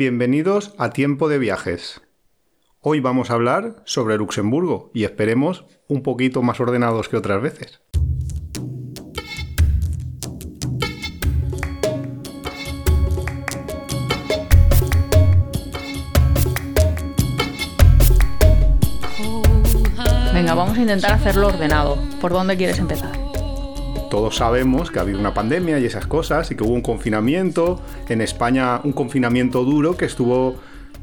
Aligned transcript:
Bienvenidos 0.00 0.72
a 0.78 0.88
Tiempo 0.88 1.28
de 1.28 1.38
Viajes. 1.38 2.00
Hoy 2.80 3.00
vamos 3.00 3.30
a 3.30 3.34
hablar 3.34 3.82
sobre 3.84 4.16
Luxemburgo 4.16 4.90
y 4.94 5.04
esperemos 5.04 5.66
un 5.88 6.02
poquito 6.02 6.40
más 6.40 6.58
ordenados 6.58 7.10
que 7.10 7.18
otras 7.18 7.42
veces. 7.42 7.82
Venga, 20.32 20.54
vamos 20.54 20.78
a 20.78 20.80
intentar 20.80 21.12
hacerlo 21.12 21.48
ordenado. 21.48 21.98
¿Por 22.22 22.32
dónde 22.32 22.56
quieres 22.56 22.78
empezar? 22.78 23.29
Todos 24.10 24.36
sabemos 24.36 24.90
que 24.90 24.98
ha 24.98 25.02
habido 25.02 25.20
una 25.20 25.32
pandemia 25.32 25.78
y 25.78 25.86
esas 25.86 26.06
cosas 26.06 26.50
y 26.50 26.56
que 26.56 26.64
hubo 26.64 26.74
un 26.74 26.82
confinamiento. 26.82 27.80
En 28.08 28.20
España 28.20 28.80
un 28.82 28.92
confinamiento 28.92 29.64
duro 29.64 29.96
que 29.96 30.04
estuvo 30.04 30.56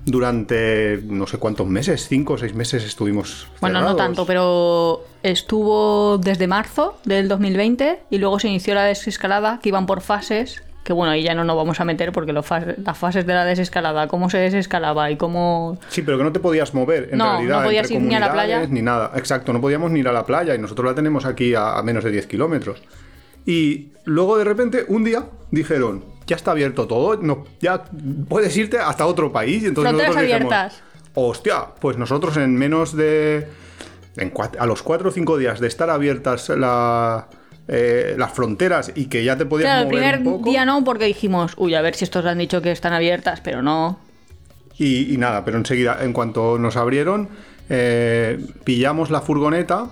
durante 0.03 1.02
no 1.05 1.25
sé 1.25 1.38
cuántos 1.38 1.67
meses, 1.67 2.07
cinco 2.07 2.34
o 2.34 2.38
seis 2.38 2.53
meses 2.53 2.84
estuvimos. 2.84 3.48
Bueno, 3.62 3.81
no 3.81 3.95
tanto, 3.95 4.25
pero 4.25 5.05
estuvo 5.23 6.17
desde 6.17 6.48
marzo 6.48 6.98
del 7.05 7.27
2020 7.27 7.99
y 8.09 8.17
luego 8.17 8.39
se 8.39 8.49
inició 8.49 8.75
la 8.75 8.84
desescalada, 8.84 9.59
que 9.62 9.70
iban 9.70 9.85
por 9.85 10.01
fases. 10.01 10.62
Que 10.88 10.94
bueno, 10.94 11.12
ahí 11.12 11.22
ya 11.22 11.36
no 11.36 11.44
nos 11.44 11.58
vamos 11.58 11.82
a 11.82 11.84
meter 11.84 12.14
porque 12.14 12.32
las 12.32 12.46
fases 12.46 13.26
de 13.27 13.34
la 13.34 13.44
desescalada, 13.44 14.08
cómo 14.08 14.30
se 14.30 14.38
desescalaba 14.38 15.12
y 15.12 15.18
cómo. 15.18 15.77
Sí, 15.90 16.02
pero 16.02 16.18
que 16.18 16.23
no 16.23 16.32
te 16.32 16.40
podías 16.40 16.73
mover, 16.73 17.10
en 17.12 17.18
No, 17.18 17.26
realidad. 17.34 17.58
no 17.58 17.63
podías 17.66 17.91
ir 17.91 18.00
ni 18.00 18.16
a 18.16 18.22
la 18.22 18.32
playa. 18.32 18.66
Ni 18.70 18.82
nada, 18.82 19.12
exacto, 19.18 19.52
no 19.52 19.60
podíamos 19.60 19.91
ni 19.91 20.00
ir 20.00 20.08
a 20.08 20.13
la 20.13 20.26
playa 20.26 20.55
y 20.55 20.60
nosotros 20.60 20.86
la 20.90 20.96
tenemos 20.96 21.26
aquí 21.26 21.54
a, 21.55 21.77
a 21.77 21.84
menos 21.84 22.05
de 22.05 22.12
10 22.12 22.27
kilómetros. 22.27 22.82
Y 23.46 23.90
luego 24.05 24.38
de 24.38 24.46
repente, 24.46 24.86
un 24.88 25.04
día, 25.04 25.26
dijeron, 25.52 26.05
ya 26.26 26.38
está 26.38 26.52
abierto 26.52 26.88
todo, 26.88 27.18
no, 27.22 27.44
ya 27.60 27.84
puedes 28.30 28.55
irte 28.55 28.77
hasta 28.80 29.05
otro 29.08 29.30
país. 29.34 29.63
Y 29.63 29.68
entonces 29.68 29.90
Fronteras 29.91 30.16
nosotros 30.16 30.32
dijimos, 30.32 30.54
abiertas. 30.54 30.84
Hostia, 31.16 31.66
pues 31.82 31.98
nosotros 31.98 32.38
en 32.38 32.55
menos 32.55 32.96
de... 32.96 33.49
en 34.16 34.32
a 34.57 34.66
los 34.66 34.84
4 34.84 35.10
o 35.10 35.12
5 35.12 35.38
días 35.38 35.60
de 35.60 35.68
estar 35.68 35.90
abiertas 35.90 36.48
la- 36.48 37.27
eh, 37.68 38.15
las 38.18 38.32
fronteras 38.34 38.91
y 38.96 39.05
que 39.07 39.23
ya 39.23 39.37
te 39.37 39.46
podías 39.46 39.68
Claro, 39.68 39.82
el 39.82 39.87
mover 39.87 40.13
primer 40.15 40.27
un 40.27 40.40
poco. 40.40 40.49
día 40.49 40.65
no, 40.65 40.84
porque 40.84 41.05
dijimos, 41.05 41.54
uy, 41.57 41.76
a 41.76 41.82
ver 41.82 41.96
si 41.96 42.04
estos 42.05 42.26
han 42.26 42.37
dicho 42.37 42.62
que 42.62 42.71
están 42.71 42.93
abiertas, 42.93 43.41
pero 43.41 43.62
no. 43.62 43.99
Y, 44.77 45.13
y 45.13 45.18
nada, 45.18 45.43
pero 45.43 45.57
enseguida, 45.57 45.98
en 46.01 46.13
cuanto 46.13 46.57
nos 46.60 46.76
abrieron, 46.77 47.29
eh, 47.70 48.40
pillamos 48.63 49.10
la 49.10 49.21
furgoneta 49.21 49.88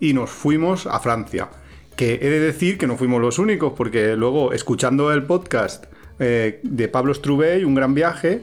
y 0.00 0.12
nos 0.14 0.30
fuimos 0.30 0.86
a 0.86 1.00
Francia. 1.00 1.48
Que 1.96 2.14
he 2.14 2.30
de 2.30 2.38
decir 2.38 2.78
que 2.78 2.86
no 2.86 2.96
fuimos 2.96 3.20
los 3.20 3.38
únicos, 3.40 3.72
porque 3.76 4.14
luego, 4.16 4.52
escuchando 4.52 5.12
el 5.12 5.24
podcast 5.24 5.86
eh, 6.20 6.60
de 6.62 6.88
Pablo 6.88 7.12
Strubey, 7.12 7.64
Un 7.64 7.74
Gran 7.74 7.94
Viaje, 7.94 8.42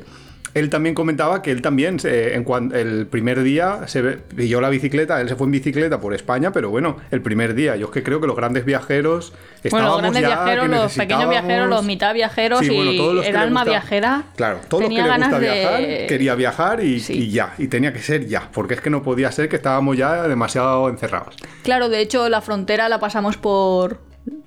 él 0.55 0.69
también 0.71 0.95
comentaba 0.95 1.41
que 1.43 1.51
él 1.51 1.61
también, 1.61 1.97
en 2.03 2.45
el 2.73 3.05
primer 3.07 3.43
día, 3.43 3.81
se 3.87 4.01
pilló 4.03 4.59
la 4.61 4.69
bicicleta, 4.69 5.21
él 5.21 5.29
se 5.29 5.35
fue 5.35 5.45
en 5.45 5.51
bicicleta 5.51 5.99
por 5.99 6.13
España, 6.15 6.51
pero 6.51 6.69
bueno, 6.71 6.97
el 7.11 7.21
primer 7.21 7.53
día, 7.53 7.75
yo 7.75 7.85
es 7.87 7.91
que 7.91 8.01
creo 8.01 8.19
que 8.19 8.25
los 8.27 8.35
grandes 8.35 8.65
viajeros 8.65 9.33
Bueno, 9.69 9.87
los 9.89 9.97
grandes 9.99 10.21
ya 10.21 10.27
viajeros, 10.29 10.69
los 10.69 10.93
pequeños 10.95 11.29
viajeros, 11.29 11.69
los 11.69 11.83
mitad 11.85 12.13
viajeros 12.13 12.59
Sí, 12.61 12.69
bueno, 12.69 12.91
y 12.91 12.97
todos 12.97 13.13
los 13.15 13.23
que 13.25 13.29
el 13.29 13.35
alma 13.35 13.59
gusta- 13.61 13.69
viajera. 13.71 14.23
Claro, 14.35 14.59
todos 14.67 14.83
los 14.83 14.89
que 14.89 15.01
le 15.03 15.17
gusta 15.17 15.39
de... 15.39 15.49
viajar, 15.53 16.07
quería 16.07 16.35
viajar 16.35 16.83
y, 16.83 16.99
Sí. 16.99 17.13
y 17.13 17.31
ya, 17.31 17.53
y 17.57 17.67
tenía 17.67 17.91
que 17.93 17.99
ser 17.99 18.25
ya, 18.25 18.49
porque 18.53 18.73
es 18.75 18.81
que 18.81 18.89
no 18.89 19.03
podía 19.03 19.31
ser 19.31 19.49
que 19.49 19.57
estábamos 19.57 19.97
ya 19.97 20.23
demasiado 20.27 20.87
encerrados. 20.89 21.35
Claro, 21.63 21.89
de 21.89 21.99
hecho, 21.99 22.29
la 22.29 22.39
frontera 22.41 22.87
la 22.89 22.99
pasamos 22.99 23.35
por 23.37 23.99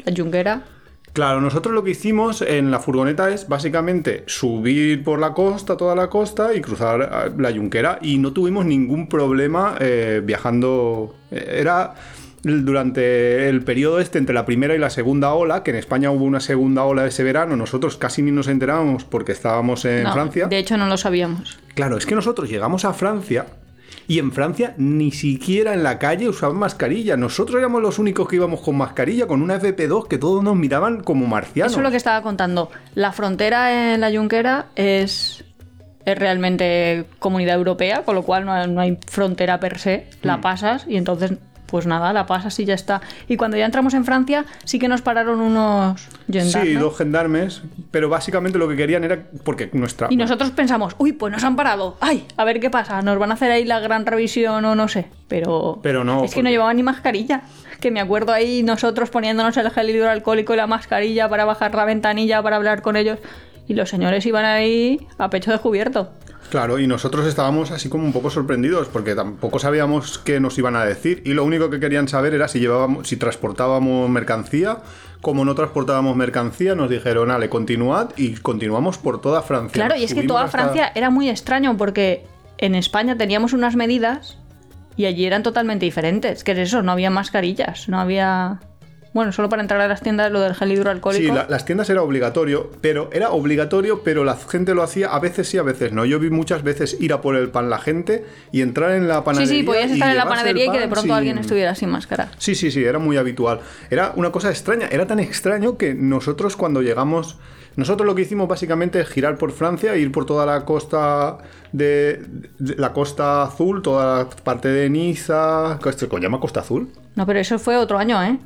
la 0.05 0.13
Junquera. 0.17 0.63
Claro, 1.13 1.41
nosotros 1.41 1.75
lo 1.75 1.83
que 1.83 1.91
hicimos 1.91 2.43
en 2.43 2.71
la 2.71 2.79
furgoneta 2.79 3.31
es 3.31 3.49
básicamente 3.49 4.25
subir 4.27 5.03
por 5.03 5.19
la 5.19 5.33
costa, 5.33 5.77
toda 5.77 5.95
la 5.95 6.09
costa, 6.09 6.55
y 6.55 6.61
cruzar 6.61 7.03
eh, 7.03 7.33
la 7.39 7.51
Yunquera, 7.51 7.99
y 8.03 8.19
no 8.19 8.33
tuvimos 8.33 8.67
ningún 8.67 9.09
problema 9.09 9.77
eh, 9.81 10.21
viajando. 10.25 11.17
Eh, 11.31 11.57
Era 11.61 11.95
durante 12.43 13.49
el 13.49 13.63
periodo 13.63 13.99
este 13.99 14.19
entre 14.19 14.35
la 14.35 14.47
primera 14.47 14.75
y 14.75 14.79
la 14.79 14.91
segunda 14.91 15.33
ola, 15.35 15.63
que 15.63 15.71
en 15.71 15.77
España 15.77 16.11
hubo 16.11 16.25
una 16.25 16.41
segunda 16.41 16.85
ola 16.85 17.07
ese 17.07 17.25
verano, 17.25 17.57
nosotros 17.57 17.97
casi 17.97 18.23
ni 18.23 18.31
nos 18.31 18.47
enterábamos 18.49 19.05
porque 19.05 19.33
estábamos 19.33 19.85
en 19.85 20.05
No, 20.05 20.13
Francia. 20.13 20.47
De 20.47 20.59
hecho, 20.59 20.77
no 20.77 20.87
lo 20.87 20.97
sabíamos. 20.97 21.59
Claro, 21.75 21.97
es 21.99 22.07
que 22.07 22.15
nosotros 22.15 22.49
llegamos 22.49 22.85
a 22.85 22.93
Francia 22.93 23.47
y 24.09 24.19
en 24.19 24.33
Francia 24.33 24.75
ni 24.79 25.13
siquiera 25.13 25.75
en 25.75 25.83
la 25.83 25.99
calle 25.99 26.29
usaban 26.31 26.57
mascarilla. 26.57 27.17
Nosotros 27.19 27.59
éramos 27.59 27.83
los 27.83 27.99
únicos 27.99 28.27
que 28.27 28.37
íbamos 28.37 28.63
con 28.63 28.75
mascarilla, 28.75 29.27
con 29.27 29.43
una 29.43 29.61
FP2 29.61 30.09
que 30.09 30.17
todos 30.17 30.43
nos 30.43 30.57
miraban 30.57 31.03
como 31.03 31.27
marcianos. 31.27 31.73
Eso 31.73 31.81
es 31.81 31.85
lo 31.85 31.91
que 31.91 31.99
estaba 31.99 32.23
contando. 32.23 32.71
La 32.95 33.13
frontera 33.13 33.93
en 33.93 34.01
la 34.01 34.11
Junquera 34.11 34.69
es, 34.77 35.45
es 36.07 36.19
realmente 36.19 37.05
comunidad 37.19 37.57
europea, 37.57 38.03
con 38.03 38.15
lo 38.15 38.23
cual 38.23 38.47
no 38.47 38.53
hay, 38.53 38.71
no 38.71 38.81
hay 38.81 38.99
frontera 39.07 39.61
per 39.61 39.79
se. 39.79 40.07
La 40.23 40.41
pasas 40.41 40.87
y 40.89 40.97
entonces, 40.97 41.33
pues 41.69 41.87
nada, 41.87 42.13
la 42.13 42.27
pasas 42.27 42.59
y 42.59 42.65
ya 42.65 42.75
está. 42.75 43.01
Y 43.29 43.37
cuando 43.37 43.57
ya 43.57 43.67
entramos 43.67 43.95
en 43.95 44.05
Francia, 44.05 44.47
sí 44.65 44.79
que 44.79 44.89
nos 44.89 45.03
pararon 45.03 45.41
unos 45.41 46.09
gendarmes. 46.27 46.69
Sí, 46.69 46.75
dos 46.75 46.97
gendarmes, 46.97 47.63
pero 47.91 48.09
básicamente 48.09 48.59
lo 48.59 48.69
que 48.69 48.77
querían 48.77 49.05
era 49.05 49.27
porque 49.45 49.69
nuestra... 49.73 50.09
Y 50.11 50.17
nosotros 50.17 50.51
pensamos, 50.53 50.97
uy, 50.99 51.13
pues 51.13 51.33
nos 51.33 51.45
han 51.45 51.57
parado. 51.57 51.97
Ay, 52.01 52.27
a 52.37 52.45
ver 52.45 52.59
qué 52.59 52.71
pasa. 52.71 53.03
Nos 53.03 53.19
van 53.19 53.31
a 53.31 53.35
hacer 53.35 53.51
ahí 53.51 53.65
la 53.65 53.81
gran 53.81 54.07
revisión 54.07 54.65
o 54.65 54.75
no 54.75 54.89
sé. 54.89 55.09
Pero, 55.29 55.81
Pero 55.83 56.05
no, 56.05 56.25
es 56.25 56.35
que 56.35 56.43
no 56.43 56.49
llevaban 56.49 56.77
ni 56.77 56.83
mascarilla. 56.83 57.43
Que 57.81 57.91
me 57.91 58.01
acuerdo 58.01 58.33
ahí 58.33 58.63
nosotros 58.63 59.11
poniéndonos 59.11 59.57
el 59.59 59.71
gel 59.71 59.91
hidroalcohólico 59.91 60.55
y 60.55 60.57
la 60.57 60.67
mascarilla 60.67 61.29
para 61.29 61.45
bajar 61.45 61.75
la 61.75 61.85
ventanilla 61.85 62.43
para 62.43 62.57
hablar 62.57 62.81
con 62.83 62.97
ellos. 62.97 63.19
Y 63.69 63.75
los 63.75 63.91
señores 63.91 64.25
iban 64.25 64.47
ahí 64.47 65.07
a 65.19 65.29
pecho 65.29 65.53
descubierto. 65.53 66.11
Claro, 66.51 66.79
y 66.79 66.87
nosotros 66.87 67.27
estábamos 67.27 67.71
así 67.71 67.89
como 67.91 68.05
un 68.05 68.13
poco 68.13 68.31
sorprendidos 68.31 68.89
porque 68.89 69.15
tampoco 69.15 69.59
sabíamos 69.59 70.19
qué 70.19 70.41
nos 70.41 70.57
iban 70.59 70.77
a 70.77 70.85
decir 70.85 71.23
y 71.27 71.35
lo 71.35 71.45
único 71.45 71.69
que 71.69 71.79
querían 71.79 72.09
saber 72.09 72.33
era 72.35 72.49
si 72.49 72.59
llevábamos, 72.59 73.07
si 73.09 73.17
transportábamos 73.17 74.09
mercancía. 74.09 74.79
Como 75.21 75.45
no 75.45 75.55
transportábamos 75.57 76.15
mercancía, 76.17 76.75
nos 76.77 76.89
dijeron, 76.89 77.31
ale, 77.33 77.49
continuad 77.49 78.11
y 78.17 78.35
continuamos 78.35 78.99
por 78.99 79.21
toda 79.21 79.43
Francia. 79.43 79.75
Claro, 79.75 80.01
y 80.01 80.05
es 80.05 80.15
que 80.15 80.23
toda 80.23 80.45
hasta- 80.45 80.59
Francia 80.59 80.93
era 80.95 81.11
muy 81.11 81.29
extraño 81.29 81.77
porque 81.77 82.25
en 82.57 82.75
España 82.77 83.19
teníamos 83.19 83.53
unas 83.53 83.75
medidas 83.75 84.39
y 84.97 85.07
allí 85.07 85.27
eran 85.27 85.43
totalmente 85.43 85.85
diferentes. 85.85 86.45
Que 86.45 86.53
es 86.53 86.59
eso, 86.59 86.83
no 86.83 86.93
había 86.93 87.11
mascarillas, 87.11 87.89
no 87.89 87.99
había... 87.99 88.61
Bueno, 89.15 89.33
solo 89.33 89.49
para 89.49 89.63
entrar 89.63 89.81
a 89.81 89.89
las 89.89 90.03
tiendas 90.03 90.31
lo 90.31 90.41
del 90.41 90.55
gel 90.55 90.71
hidroalcohólico. 90.73 91.25
Sí, 91.25 91.33
la- 91.33 91.47
las 91.49 91.65
tiendas 91.65 91.89
era 91.89 92.03
obligatorio, 92.03 92.71
pero 92.83 93.09
era 93.13 93.31
obligatorio, 93.31 94.03
pero 94.05 94.23
la 94.23 94.37
gente 94.37 94.75
lo 94.75 94.83
hacía 94.83 95.09
a 95.09 95.19
veces 95.19 95.49
sí, 95.49 95.57
a 95.59 95.63
veces 95.63 95.93
no. 95.93 96.05
Yo 96.05 96.19
vi 96.19 96.29
muchas 96.31 96.63
veces 96.63 96.97
ir 97.01 97.13
a 97.15 97.21
por 97.23 97.35
el 97.35 97.49
pan 97.49 97.71
la 97.71 97.79
gente 97.79 98.25
y 98.53 98.61
entrar 98.61 98.93
en 98.93 99.09
la 99.09 99.17
Sí, 99.19 99.23
panadería. 99.25 99.55
sí, 99.61 99.63
podías 99.63 99.91
estar 99.91 100.11
en 100.11 100.17
la 100.19 100.29
panadería 100.29 100.67
y 100.67 100.71
que 100.71 100.79
de 100.79 100.89
pronto 100.89 101.03
sin- 101.03 101.13
alguien 101.13 101.39
estuviera 101.39 101.75
sin 101.75 101.89
máscara. 101.89 102.31
Sí, 102.39 102.55
sí, 102.55 102.71
sí, 102.71 102.85
era 102.85 102.99
muy 102.99 103.17
habitual. 103.17 103.61
Era 103.91 104.13
una 104.15 104.31
cosa 104.31 104.51
extraña, 104.51 104.89
era 104.91 105.07
tan 105.07 105.21
extraño 105.21 105.79
que 105.79 105.95
nosotros 105.95 106.55
cuando 106.57 106.83
llegamos, 106.83 107.39
nosotros 107.77 108.07
lo 108.07 108.15
que 108.15 108.23
hicimos 108.23 108.47
básicamente 108.47 109.01
es 109.01 109.09
girar 109.09 109.39
por 109.39 109.53
Francia, 109.53 109.97
ir 109.97 110.13
por 110.13 110.27
toda 110.27 110.45
la 110.45 110.65
costa 110.67 111.39
de, 111.73 112.21
de- 112.59 112.77
la 112.77 112.93
costa 112.93 113.43
azul, 113.45 113.81
toda 113.83 114.19
la 114.25 114.31
parte 114.31 114.69
de 114.69 114.91
Niza, 114.91 115.79
¿se 115.97 116.09
llama 116.21 116.41
Costa 116.41 116.61
Azul? 116.61 116.91
No, 117.15 117.25
pero 117.25 117.39
eso 117.41 117.59
fue 117.59 117.77
otro 117.77 117.99
año, 117.99 118.23
¿eh? 118.23 118.39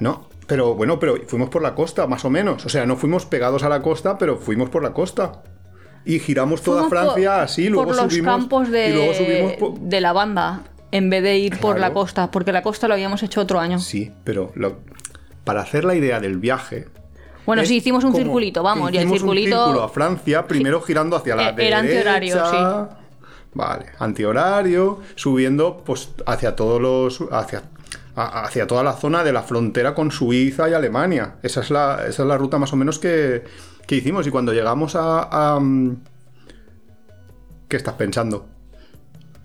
No, 0.00 0.28
pero 0.46 0.74
bueno, 0.74 0.98
pero 0.98 1.16
fuimos 1.26 1.48
por 1.48 1.62
la 1.62 1.74
costa, 1.74 2.06
más 2.06 2.24
o 2.24 2.30
menos. 2.30 2.64
O 2.66 2.68
sea, 2.68 2.86
no 2.86 2.96
fuimos 2.96 3.26
pegados 3.26 3.62
a 3.62 3.68
la 3.68 3.82
costa, 3.82 4.18
pero 4.18 4.36
fuimos 4.36 4.68
por 4.70 4.82
la 4.82 4.92
costa. 4.92 5.42
Y 6.04 6.18
giramos 6.20 6.62
toda 6.62 6.84
Fuimos 6.84 6.90
Francia 6.90 7.30
por- 7.34 7.40
así, 7.42 7.68
luego 7.68 7.86
por 7.88 7.96
los 7.96 8.12
subimos. 8.12 8.36
campos 8.36 8.70
de, 8.70 8.90
Y 8.90 8.92
luego 8.92 9.14
subimos 9.14 9.52
por- 9.54 9.78
de 9.80 10.00
la 10.00 10.12
banda 10.12 10.60
en 10.92 11.10
vez 11.10 11.22
de 11.22 11.36
ir 11.38 11.58
por 11.58 11.80
la 11.80 11.92
costa, 11.92 12.30
porque 12.30 12.52
la 12.52 12.62
costa 12.62 12.86
lo 12.86 12.94
habíamos 12.94 13.22
hecho 13.24 13.40
otro 13.40 13.58
año. 13.58 13.78
Sí, 13.80 14.12
pero 14.22 14.52
lo- 14.54 14.78
para 15.44 15.62
hacer 15.62 15.84
la 15.84 15.94
idea 15.96 16.20
del 16.20 16.38
viaje. 16.38 16.86
Bueno, 17.44 17.62
es 17.62 17.68
sí, 17.68 17.76
hicimos 17.76 18.02
un 18.04 18.14
circulito, 18.14 18.62
vamos, 18.62 18.92
y 18.92 18.96
el 18.96 19.02
hicimos 19.04 19.18
circulito... 19.20 19.56
Un 19.58 19.64
círculo 19.66 19.82
a 19.84 19.88
Francia, 19.88 20.46
primero 20.46 20.80
girando 20.80 21.16
hacia 21.16 21.36
la 21.36 21.50
Eh, 21.50 21.54
era 21.58 21.78
antihorario, 21.78 22.34
derecha. 22.34 22.88
Vale, 23.54 23.86
antihorario, 23.98 25.00
subiendo 25.14 25.82
pues 25.84 26.10
hacia 26.26 26.54
todos 26.56 26.80
los. 26.80 27.20
hacia, 27.32 27.62
a- 28.16 28.44
hacia 28.44 28.66
toda 28.66 28.82
la 28.82 28.94
zona 28.94 29.22
de 29.22 29.32
la 29.32 29.42
frontera 29.42 29.94
con 29.94 30.10
Suiza 30.10 30.68
y 30.68 30.72
Alemania. 30.74 31.36
Esa 31.42 31.60
es 31.60 31.70
la, 31.70 32.04
esa 32.08 32.22
es 32.22 32.28
la 32.28 32.36
ruta 32.36 32.58
más 32.58 32.72
o 32.72 32.76
menos 32.76 32.98
que, 32.98 33.44
que 33.86 33.96
hicimos. 33.96 34.26
Y 34.26 34.30
cuando 34.30 34.52
llegamos 34.52 34.96
a. 34.96 35.54
a, 35.54 35.60
mm, 35.60 35.96
¿Qué 37.68 37.76
estás 37.76 37.94
pensando? 37.94 38.46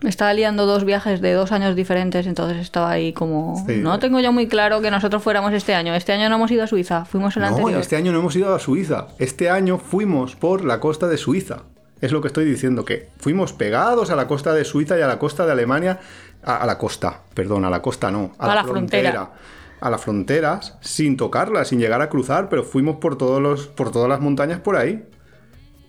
Me 0.04 0.10
estaba 0.10 0.34
liando 0.34 0.66
dos 0.66 0.84
viajes 0.84 1.22
de 1.22 1.34
dos 1.34 1.52
años 1.52 1.76
diferentes, 1.76 2.26
entonces 2.26 2.58
estaba 2.60 2.90
ahí 2.90 3.14
como... 3.14 3.64
Sí. 3.68 3.78
No 3.78 4.00
tengo 4.00 4.20
yo 4.20 4.32
muy 4.32 4.48
claro 4.48 4.82
que 4.82 4.90
nosotros 4.90 5.22
fuéramos 5.22 5.54
este 5.54 5.76
año. 5.76 5.94
Este 5.94 6.12
año 6.12 6.28
no 6.28 6.38
hemos 6.38 6.50
ido 6.50 6.64
a 6.64 6.68
Suiza, 6.68 7.06
fuimos 7.06 7.36
el 7.38 7.44
No, 7.44 7.50
anterior. 7.50 7.80
este 7.80 7.98
año 7.98 8.12
no 8.12 8.18
hemos 8.20 8.36
ido 8.36 8.54
a 8.56 8.58
Suiza. 8.58 9.10
Este 9.20 9.52
año 9.52 9.78
fuimos 9.78 10.36
por 10.36 10.66
la 10.66 10.80
costa 10.80 11.08
de 11.08 11.18
Suiza. 11.18 11.64
Es 12.02 12.12
lo 12.12 12.20
que 12.22 12.28
estoy 12.28 12.46
diciendo, 12.46 12.84
que 12.84 13.10
fuimos 13.20 13.54
pegados 13.54 14.10
a 14.10 14.16
la 14.16 14.28
costa 14.28 14.54
de 14.54 14.66
Suiza 14.66 14.98
y 14.98 15.02
a 15.02 15.08
la 15.08 15.20
costa 15.20 15.46
de 15.46 15.52
Alemania. 15.52 16.00
A, 16.44 16.58
a 16.58 16.66
la 16.66 16.78
costa, 16.80 17.22
perdón, 17.36 17.64
a 17.66 17.70
la 17.70 17.82
costa 17.82 18.10
no. 18.12 18.34
A, 18.40 18.52
A 18.52 18.56
la 18.56 18.64
frontera. 18.64 19.32
A 19.80 19.90
las 19.90 20.02
fronteras, 20.02 20.78
sin 20.82 21.16
tocarlas, 21.18 21.68
sin 21.70 21.80
llegar 21.80 22.02
a 22.02 22.10
cruzar, 22.10 22.50
pero 22.50 22.64
fuimos 22.64 22.98
por, 22.98 23.18
todos 23.18 23.42
los, 23.42 23.68
por 23.68 23.92
todas 23.92 24.10
las 24.10 24.20
montañas 24.20 24.60
por 24.60 24.76
ahí. 24.76 25.06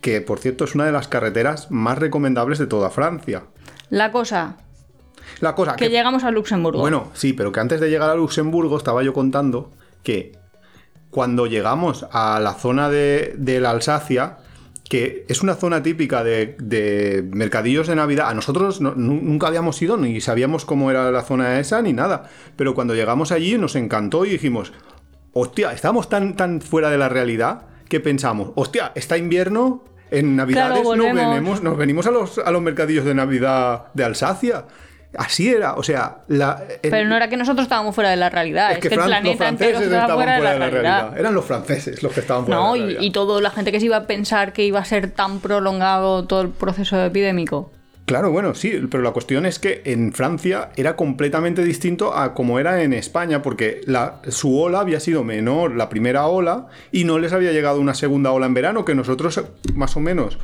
que 0.01 0.19
por 0.21 0.39
cierto 0.39 0.65
es 0.65 0.75
una 0.75 0.85
de 0.85 0.91
las 0.91 1.07
carreteras 1.07 1.71
más 1.71 1.97
recomendables 1.97 2.59
de 2.59 2.67
toda 2.67 2.89
Francia. 2.89 3.43
La 3.89 4.11
cosa, 4.11 4.57
La 5.39 5.55
cosa 5.55 5.75
que 5.75 5.89
llegamos 5.89 6.23
a 6.23 6.31
Luxemburgo. 6.31 6.79
Bueno, 6.81 7.09
sí, 7.13 7.33
pero 7.33 7.51
que 7.51 7.59
antes 7.59 7.79
de 7.79 7.89
llegar 7.89 8.09
a 8.09 8.15
Luxemburgo 8.15 8.77
estaba 8.77 9.01
yo 9.03 9.13
contando 9.13 9.71
que 10.03 10.33
cuando 11.09 11.45
llegamos 11.45 12.05
a 12.11 12.39
la 12.39 12.53
zona 12.55 12.89
de, 12.89 13.33
de 13.37 13.59
la 13.59 13.69
Alsacia, 13.69 14.37
que 14.93 15.25
es 15.27 15.41
una 15.41 15.55
zona 15.55 15.81
típica 15.81 16.23
de, 16.23 16.55
de 16.59 17.27
mercadillos 17.31 17.87
de 17.87 17.95
Navidad, 17.95 18.29
a 18.29 18.35
nosotros 18.35 18.79
no- 18.79 18.93
nu- 18.95 19.19
nunca 19.23 19.47
habíamos 19.47 19.81
ido 19.81 19.97
ni 19.97 20.21
sabíamos 20.21 20.65
cómo 20.65 20.91
era 20.91 21.09
la 21.09 21.23
zona 21.23 21.59
esa 21.59 21.81
ni 21.81 21.93
nada, 21.93 22.29
pero 22.55 22.75
cuando 22.75 22.93
llegamos 22.93 23.31
allí 23.31 23.57
nos 23.57 23.75
encantó 23.75 24.23
y 24.23 24.29
dijimos, 24.29 24.71
hostia, 25.31 25.71
estamos 25.71 26.09
tan, 26.09 26.35
tan 26.35 26.61
fuera 26.61 26.91
de 26.91 26.99
la 26.99 27.09
realidad 27.09 27.63
que 27.89 27.99
pensamos, 28.01 28.51
hostia, 28.53 28.91
está 28.93 29.17
invierno. 29.17 29.83
En 30.11 30.35
Navidades 30.35 30.83
Claro, 30.83 30.95
nos, 30.95 31.07
venimos, 31.31 31.63
nos 31.63 31.75
venimos 31.75 32.05
a 32.05 32.11
los, 32.11 32.37
a 32.37 32.51
los 32.51 32.61
mercadillos 32.61 33.03
de 33.03 33.15
Navidad 33.15 33.85
de 33.95 34.03
Alsacia. 34.03 34.65
Así 35.17 35.49
era, 35.49 35.73
o 35.75 35.83
sea, 35.83 36.17
la, 36.27 36.63
el- 36.81 36.89
Pero 36.89 37.07
no 37.07 37.15
era 37.15 37.29
que 37.29 37.37
nosotros 37.37 37.63
estábamos 37.65 37.93
fuera 37.93 38.09
de 38.09 38.15
la 38.17 38.29
realidad, 38.29 38.71
es, 38.71 38.79
que, 38.79 38.87
el 38.87 38.93
Fran- 38.95 39.05
planeta 39.05 39.47
entero 39.47 39.79
estaba 39.79 40.01
estaban 40.01 40.15
fuera 40.15 40.35
de 40.37 40.41
la 40.59 40.69
realidad. 40.69 41.17
Eran 41.17 41.33
los 41.35 41.45
franceses 41.45 42.01
los 42.01 42.11
que 42.13 42.21
estaban 42.21 42.45
fuera 42.45 42.59
No, 42.59 42.73
de 42.73 42.79
la 42.79 42.83
y, 42.85 42.87
realidad. 42.87 43.01
y 43.03 43.11
toda 43.11 43.41
la 43.41 43.49
gente 43.51 43.71
que 43.71 43.79
se 43.79 43.85
iba 43.85 43.97
a 43.97 44.07
pensar 44.07 44.53
que 44.53 44.63
iba 44.65 44.79
a 44.79 44.85
ser 44.85 45.11
tan 45.11 45.39
prolongado 45.39 46.25
todo 46.25 46.41
el 46.41 46.49
proceso 46.49 46.99
epidémico. 47.03 47.71
Claro, 48.05 48.31
bueno, 48.31 48.53
sí, 48.53 48.81
pero 48.91 49.01
la 49.01 49.11
cuestión 49.11 49.45
es 49.45 49.59
que 49.59 49.81
en 49.85 50.11
Francia 50.11 50.71
era 50.75 50.97
completamente 50.97 51.63
distinto 51.63 52.13
a 52.13 52.33
como 52.33 52.59
era 52.59 52.83
en 52.83 52.91
España, 52.91 53.41
porque 53.41 53.79
la, 53.85 54.15
su 54.27 54.59
ola 54.59 54.81
había 54.81 54.99
sido 54.99 55.23
menor, 55.23 55.75
la 55.77 55.87
primera 55.87 56.25
ola, 56.27 56.67
y 56.91 57.05
no 57.05 57.17
les 57.17 57.31
había 57.31 57.53
llegado 57.53 57.79
una 57.79 57.93
segunda 57.93 58.31
ola 58.31 58.45
en 58.45 58.53
verano, 58.55 58.83
que 58.83 58.93
nosotros, 58.93 59.41
más 59.73 59.95
o 59.95 60.01
menos, 60.01 60.37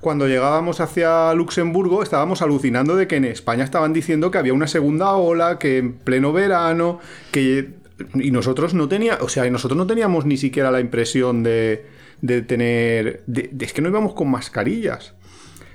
cuando 0.00 0.28
llegábamos 0.28 0.80
hacia 0.80 1.32
Luxemburgo, 1.34 2.02
estábamos 2.02 2.42
alucinando 2.42 2.96
de 2.96 3.08
que 3.08 3.16
en 3.16 3.24
España 3.24 3.64
estaban 3.64 3.92
diciendo 3.92 4.30
que 4.30 4.38
había 4.38 4.54
una 4.54 4.68
segunda 4.68 5.12
ola, 5.14 5.58
que 5.58 5.78
en 5.78 5.94
pleno 5.94 6.32
verano, 6.32 7.00
que... 7.30 7.76
Y 8.14 8.30
nosotros 8.30 8.74
no 8.74 8.88
teníamos, 8.88 9.22
o 9.22 9.28
sea, 9.28 9.48
nosotros 9.50 9.76
no 9.76 9.86
teníamos 9.86 10.24
ni 10.24 10.36
siquiera 10.36 10.70
la 10.70 10.78
impresión 10.78 11.42
de, 11.42 11.86
de 12.20 12.42
tener... 12.42 13.24
es 13.26 13.72
que 13.72 13.82
no 13.82 13.88
íbamos 13.88 14.14
con 14.14 14.30
mascarillas. 14.30 15.14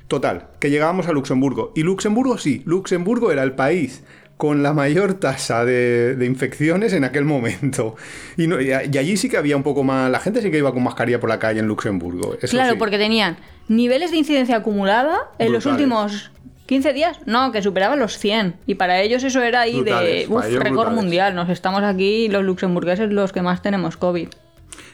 Total, 0.08 0.50
que 0.60 0.70
llegábamos 0.70 1.08
a 1.08 1.12
Luxemburgo. 1.12 1.74
Y 1.76 1.84
Luxemburgo 1.84 2.38
sí, 2.38 2.62
Luxemburgo 2.66 3.32
era 3.32 3.44
el 3.44 3.54
país 3.54 4.04
con 4.44 4.62
la 4.62 4.74
mayor 4.74 5.14
tasa 5.14 5.64
de, 5.64 6.18
de 6.18 6.26
infecciones 6.26 6.92
en 6.92 7.06
aquel 7.06 7.24
momento. 7.24 7.96
Y, 8.36 8.48
no- 8.48 8.60
y 8.60 8.74
allí 8.74 9.16
sí 9.16 9.30
que 9.30 9.38
había 9.38 9.56
un 9.56 9.64
poco 9.64 9.86
más... 9.86 10.12
La 10.12 10.20
gente 10.20 10.42
sí 10.42 10.52
que 10.52 10.58
iba 10.58 10.74
con 10.74 10.84
mascarilla 10.84 11.18
por 11.22 11.30
la 11.30 11.40
calle 11.40 11.62
en 11.62 11.68
Luxemburgo. 11.68 12.34
eso 12.42 12.52
claro, 12.52 12.74
sí. 12.74 12.78
porque 12.78 12.98
tenían 12.98 13.38
niveles 13.70 14.12
de 14.12 14.18
incidencia 14.18 14.58
acumulada 14.58 15.32
en 15.40 15.54
los 15.54 15.66
últimos 15.66 16.32
15 16.66 16.92
días, 16.92 17.20
no, 17.26 17.54
que 17.54 17.62
superaban 17.62 18.00
los 18.00 18.18
100. 18.18 18.56
Y 18.68 18.76
para 18.76 19.00
ellos 19.00 19.24
eso 19.24 19.42
era 19.42 19.62
ahí 19.62 19.76
Brutales, 19.78 20.28
de 20.28 20.36
uf, 20.36 20.44
récord 20.44 20.72
brutales. 20.72 20.94
mundial. 20.96 21.36
Nos 21.36 21.48
estamos 21.50 21.82
aquí 21.84 22.28
los 22.28 22.44
luxemburgueses 22.44 23.14
los 23.14 23.32
que 23.32 23.42
más 23.42 23.62
tenemos 23.62 23.96
COVID. 23.96 24.28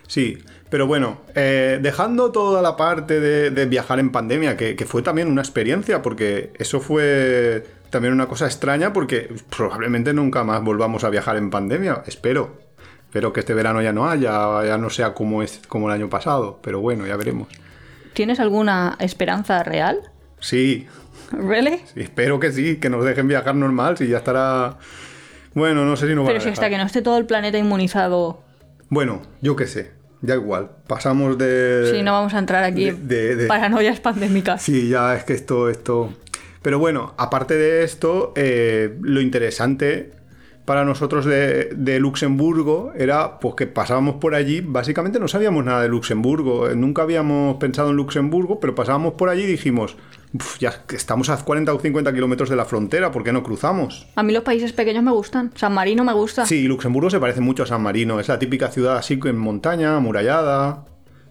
Sí, 0.05 0.37
pero 0.69 0.85
bueno, 0.85 1.21
eh, 1.33 1.79
dejando 1.81 2.31
toda 2.31 2.61
la 2.61 2.75
parte 2.77 3.19
de, 3.19 3.49
de 3.49 3.65
viajar 3.65 3.97
en 3.97 4.11
pandemia, 4.11 4.55
que, 4.57 4.75
que 4.75 4.85
fue 4.85 5.01
también 5.01 5.27
una 5.27 5.41
experiencia, 5.41 6.03
porque 6.03 6.51
eso 6.59 6.79
fue 6.79 7.65
también 7.89 8.13
una 8.13 8.27
cosa 8.27 8.45
extraña, 8.45 8.93
porque 8.93 9.29
probablemente 9.55 10.13
nunca 10.13 10.43
más 10.43 10.61
volvamos 10.63 11.03
a 11.03 11.09
viajar 11.09 11.37
en 11.37 11.49
pandemia, 11.49 12.03
espero. 12.07 12.57
Espero 13.05 13.33
que 13.33 13.39
este 13.39 13.53
verano 13.55 13.81
ya 13.81 13.91
no 13.91 14.07
haya, 14.09 14.63
ya 14.65 14.77
no 14.77 14.89
sea 14.91 15.13
como, 15.15 15.41
es, 15.41 15.61
como 15.67 15.87
el 15.89 15.95
año 15.95 16.09
pasado, 16.09 16.59
pero 16.61 16.79
bueno, 16.79 17.07
ya 17.07 17.15
veremos. 17.17 17.47
¿Tienes 18.13 18.39
alguna 18.39 18.95
esperanza 18.99 19.63
real? 19.63 19.99
Sí, 20.39 20.87
¿Really? 21.31 21.79
sí, 21.93 22.01
espero 22.01 22.39
que 22.39 22.51
sí, 22.51 22.77
que 22.77 22.89
nos 22.89 23.03
dejen 23.03 23.27
viajar 23.27 23.55
normal, 23.55 23.97
si 23.97 24.07
ya 24.07 24.17
estará... 24.17 24.77
Bueno, 25.55 25.85
no 25.85 25.95
sé 25.95 26.07
si 26.07 26.13
nos 26.13 26.23
van 26.25 26.27
Pero 26.33 26.39
a 26.39 26.43
si 26.43 26.49
hasta 26.49 26.69
que 26.69 26.77
no 26.77 26.83
esté 26.83 27.01
todo 27.01 27.17
el 27.17 27.25
planeta 27.25 27.57
inmunizado, 27.57 28.43
Bueno, 28.89 29.23
yo 29.41 29.55
qué 29.55 29.65
sé, 29.65 29.91
ya 30.21 30.35
igual. 30.35 30.69
Pasamos 30.87 31.35
de... 31.39 31.89
sí, 31.91 32.03
no 32.03 32.11
vamos 32.11 32.35
a 32.35 32.39
entrar 32.39 32.63
aquí 32.63 32.91
de- 32.91 32.93
de- 32.93 33.35
de- 33.35 33.47
paranoias 33.47 33.99
pandémicas. 33.99 34.61
Sí, 34.61 34.87
ya 34.89 35.15
es 35.15 35.23
que 35.23 35.33
esto, 35.33 35.67
esto. 35.69 36.13
Pero 36.61 36.79
bueno, 36.79 37.13
aparte 37.17 37.55
de 37.55 37.83
esto, 37.83 38.33
eh, 38.35 38.97
lo 39.01 39.21
interesante 39.21 40.11
para 40.65 40.85
nosotros 40.85 41.25
de, 41.25 41.69
de 41.75 41.99
Luxemburgo 41.99 42.91
era 42.95 43.39
pues 43.39 43.55
que 43.55 43.65
pasábamos 43.65 44.15
por 44.17 44.35
allí, 44.35 44.61
básicamente 44.61 45.19
no 45.19 45.27
sabíamos 45.27 45.65
nada 45.65 45.81
de 45.81 45.87
Luxemburgo, 45.89 46.69
nunca 46.75 47.01
habíamos 47.01 47.55
pensado 47.57 47.89
en 47.89 47.95
Luxemburgo, 47.95 48.59
pero 48.59 48.75
pasábamos 48.75 49.13
por 49.13 49.29
allí 49.29 49.43
y 49.43 49.47
dijimos, 49.47 49.97
"Uf, 50.31 50.59
ya 50.59 50.83
estamos 50.89 51.29
a 51.31 51.37
40 51.43 51.73
o 51.73 51.79
50 51.79 52.13
kilómetros 52.13 52.49
de 52.49 52.55
la 52.55 52.65
frontera, 52.65 53.09
¿por 53.11 53.23
qué 53.23 53.33
no 53.33 53.41
cruzamos? 53.41 54.05
A 54.15 54.21
mí 54.21 54.31
los 54.31 54.43
países 54.43 54.71
pequeños 54.73 55.01
me 55.03 55.11
gustan. 55.11 55.51
San 55.55 55.73
Marino 55.73 56.03
me 56.03 56.13
gusta. 56.13 56.45
Sí, 56.45 56.67
Luxemburgo 56.67 57.09
se 57.09 57.19
parece 57.19 57.41
mucho 57.41 57.63
a 57.63 57.65
San 57.65 57.81
Marino. 57.81 58.19
Es 58.19 58.27
la 58.27 58.37
típica 58.37 58.67
ciudad 58.67 58.97
así 58.97 59.19
en 59.25 59.37
montaña, 59.39 59.95
amurallada. 59.95 60.85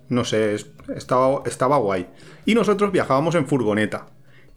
No 0.08 0.25
sé, 0.25 0.54
es- 0.54 0.66
estaba, 0.96 1.42
estaba 1.46 1.76
guay. 1.76 2.08
Y 2.44 2.54
nosotros 2.56 2.90
viajábamos 2.90 3.36
en 3.36 3.46
furgoneta. 3.46 4.06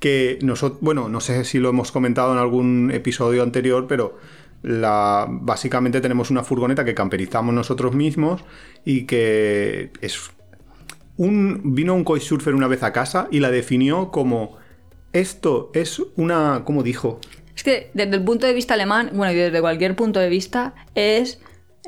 Que 0.01 0.37
nosotros, 0.41 0.81
bueno, 0.81 1.07
no 1.07 1.21
sé 1.21 1.45
si 1.45 1.59
lo 1.59 1.69
hemos 1.69 1.93
comentado 1.93 2.33
en 2.33 2.39
algún 2.39 2.91
episodio 2.91 3.43
anterior, 3.43 3.85
pero 3.87 4.17
la, 4.63 5.25
básicamente 5.29 6.01
tenemos 6.01 6.29
una 6.29 6.43
furgoneta 6.43 6.83
que 6.83 6.93
camperizamos 6.93 7.53
nosotros 7.53 7.95
mismos 7.95 8.43
y 8.83 9.05
que 9.05 9.91
es 10.01 10.31
un, 11.17 11.75
vino 11.75 11.93
un 11.93 12.03
couchsurfer 12.03 12.53
una 12.53 12.67
vez 12.67 12.83
a 12.83 12.91
casa 12.91 13.27
y 13.31 13.39
la 13.39 13.51
definió 13.51 14.11
como 14.11 14.57
esto 15.13 15.71
es 15.73 16.01
una, 16.15 16.63
¿cómo 16.65 16.83
dijo? 16.83 17.19
Es 17.55 17.63
que 17.63 17.91
desde 17.93 18.15
el 18.15 18.23
punto 18.23 18.47
de 18.47 18.53
vista 18.53 18.73
alemán, 18.73 19.11
bueno, 19.13 19.33
y 19.33 19.35
desde 19.35 19.61
cualquier 19.61 19.95
punto 19.95 20.19
de 20.19 20.29
vista, 20.29 20.73
es 20.95 21.39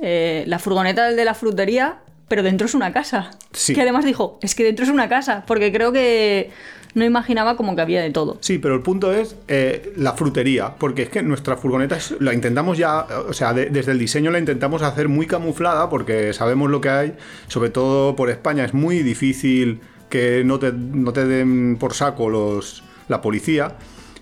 eh, 0.01 0.43
la 0.47 0.59
furgoneta 0.59 1.07
del 1.07 1.15
de 1.15 1.25
la 1.25 1.33
frutería, 1.33 2.01
pero 2.27 2.43
dentro 2.43 2.67
es 2.67 2.75
una 2.75 2.91
casa. 2.91 3.31
Sí. 3.53 3.73
Que 3.73 3.81
además 3.81 4.05
dijo, 4.05 4.39
es 4.41 4.55
que 4.55 4.63
dentro 4.63 4.83
es 4.85 4.91
una 4.91 5.07
casa, 5.07 5.45
porque 5.47 5.71
creo 5.71 5.91
que 5.91 6.51
no 6.95 7.03
imaginaba 7.05 7.55
como 7.57 7.75
que 7.75 7.81
había 7.81 8.01
de 8.01 8.11
todo. 8.11 8.37
Sí, 8.41 8.59
pero 8.59 8.75
el 8.75 8.81
punto 8.81 9.11
es 9.13 9.35
eh, 9.47 9.93
la 9.97 10.13
frutería, 10.13 10.75
porque 10.77 11.03
es 11.03 11.09
que 11.09 11.21
nuestra 11.23 11.57
furgoneta 11.57 11.97
la 12.19 12.33
intentamos 12.33 12.77
ya, 12.77 13.05
o 13.27 13.33
sea, 13.33 13.53
de- 13.53 13.67
desde 13.71 13.91
el 13.93 13.99
diseño 13.99 14.29
la 14.31 14.39
intentamos 14.39 14.81
hacer 14.81 15.09
muy 15.09 15.25
camuflada 15.27 15.89
porque 15.89 16.33
sabemos 16.33 16.69
lo 16.69 16.81
que 16.81 16.89
hay, 16.89 17.13
sobre 17.47 17.69
todo 17.69 18.15
por 18.15 18.29
España 18.29 18.63
es 18.65 18.73
muy 18.73 18.99
difícil 19.03 19.79
que 20.09 20.43
no 20.45 20.59
te, 20.59 20.71
no 20.71 21.11
te 21.13 21.25
den 21.25 21.77
por 21.79 21.93
saco 21.95 22.29
los, 22.29 22.83
la 23.07 23.21
policía. 23.21 23.75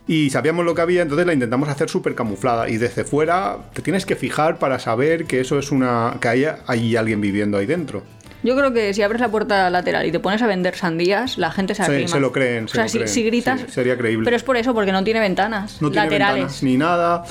Y 0.07 0.29
sabíamos 0.31 0.65
lo 0.65 0.73
que 0.73 0.81
había, 0.81 1.03
entonces 1.03 1.27
la 1.27 1.33
intentamos 1.33 1.69
hacer 1.69 1.89
súper 1.89 2.15
camuflada. 2.15 2.67
Y 2.69 2.77
desde 2.77 3.03
fuera 3.03 3.57
te 3.73 3.81
tienes 3.81 4.05
que 4.05 4.15
fijar 4.15 4.57
para 4.57 4.79
saber 4.79 5.25
que 5.25 5.39
eso 5.39 5.59
es 5.59 5.71
una. 5.71 6.17
que 6.19 6.27
hay, 6.27 6.45
hay 6.67 6.95
alguien 6.95 7.21
viviendo 7.21 7.57
ahí 7.57 7.65
dentro. 7.65 8.03
Yo 8.43 8.55
creo 8.55 8.73
que 8.73 8.93
si 8.93 9.01
abres 9.03 9.21
la 9.21 9.29
puerta 9.29 9.69
lateral 9.69 10.05
y 10.05 10.11
te 10.11 10.19
pones 10.19 10.41
a 10.41 10.47
vender 10.47 10.75
sandías, 10.75 11.37
la 11.37 11.51
gente 11.51 11.75
se 11.75 11.83
arrima. 11.83 12.07
se 12.07 12.19
lo 12.19 12.31
creen, 12.31 12.67
se 12.67 12.71
o 12.71 12.75
sea, 12.75 12.83
lo 12.83 12.89
si, 12.89 12.97
creen. 12.97 13.07
si 13.09 13.23
gritas... 13.23 13.59
Sí, 13.61 13.65
sería 13.69 13.97
creíble. 13.97 14.25
Pero 14.25 14.35
es 14.35 14.43
por 14.43 14.57
eso, 14.57 14.73
porque 14.73 14.91
no 14.91 15.03
tiene 15.03 15.19
ventanas 15.19 15.81
No 15.81 15.91
tiene 15.91 16.05
laterales. 16.05 16.35
ventanas 16.35 16.63
ni 16.63 16.77
nada. 16.77 17.23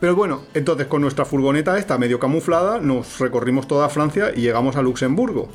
Pero 0.00 0.14
bueno, 0.14 0.42
entonces 0.54 0.86
con 0.86 1.00
nuestra 1.02 1.24
furgoneta 1.24 1.76
esta 1.78 1.96
medio 1.98 2.20
camuflada 2.20 2.80
nos 2.80 3.18
recorrimos 3.18 3.66
toda 3.66 3.88
Francia 3.88 4.30
y 4.36 4.42
llegamos 4.42 4.76
a 4.76 4.82
Luxemburgo. 4.82 5.48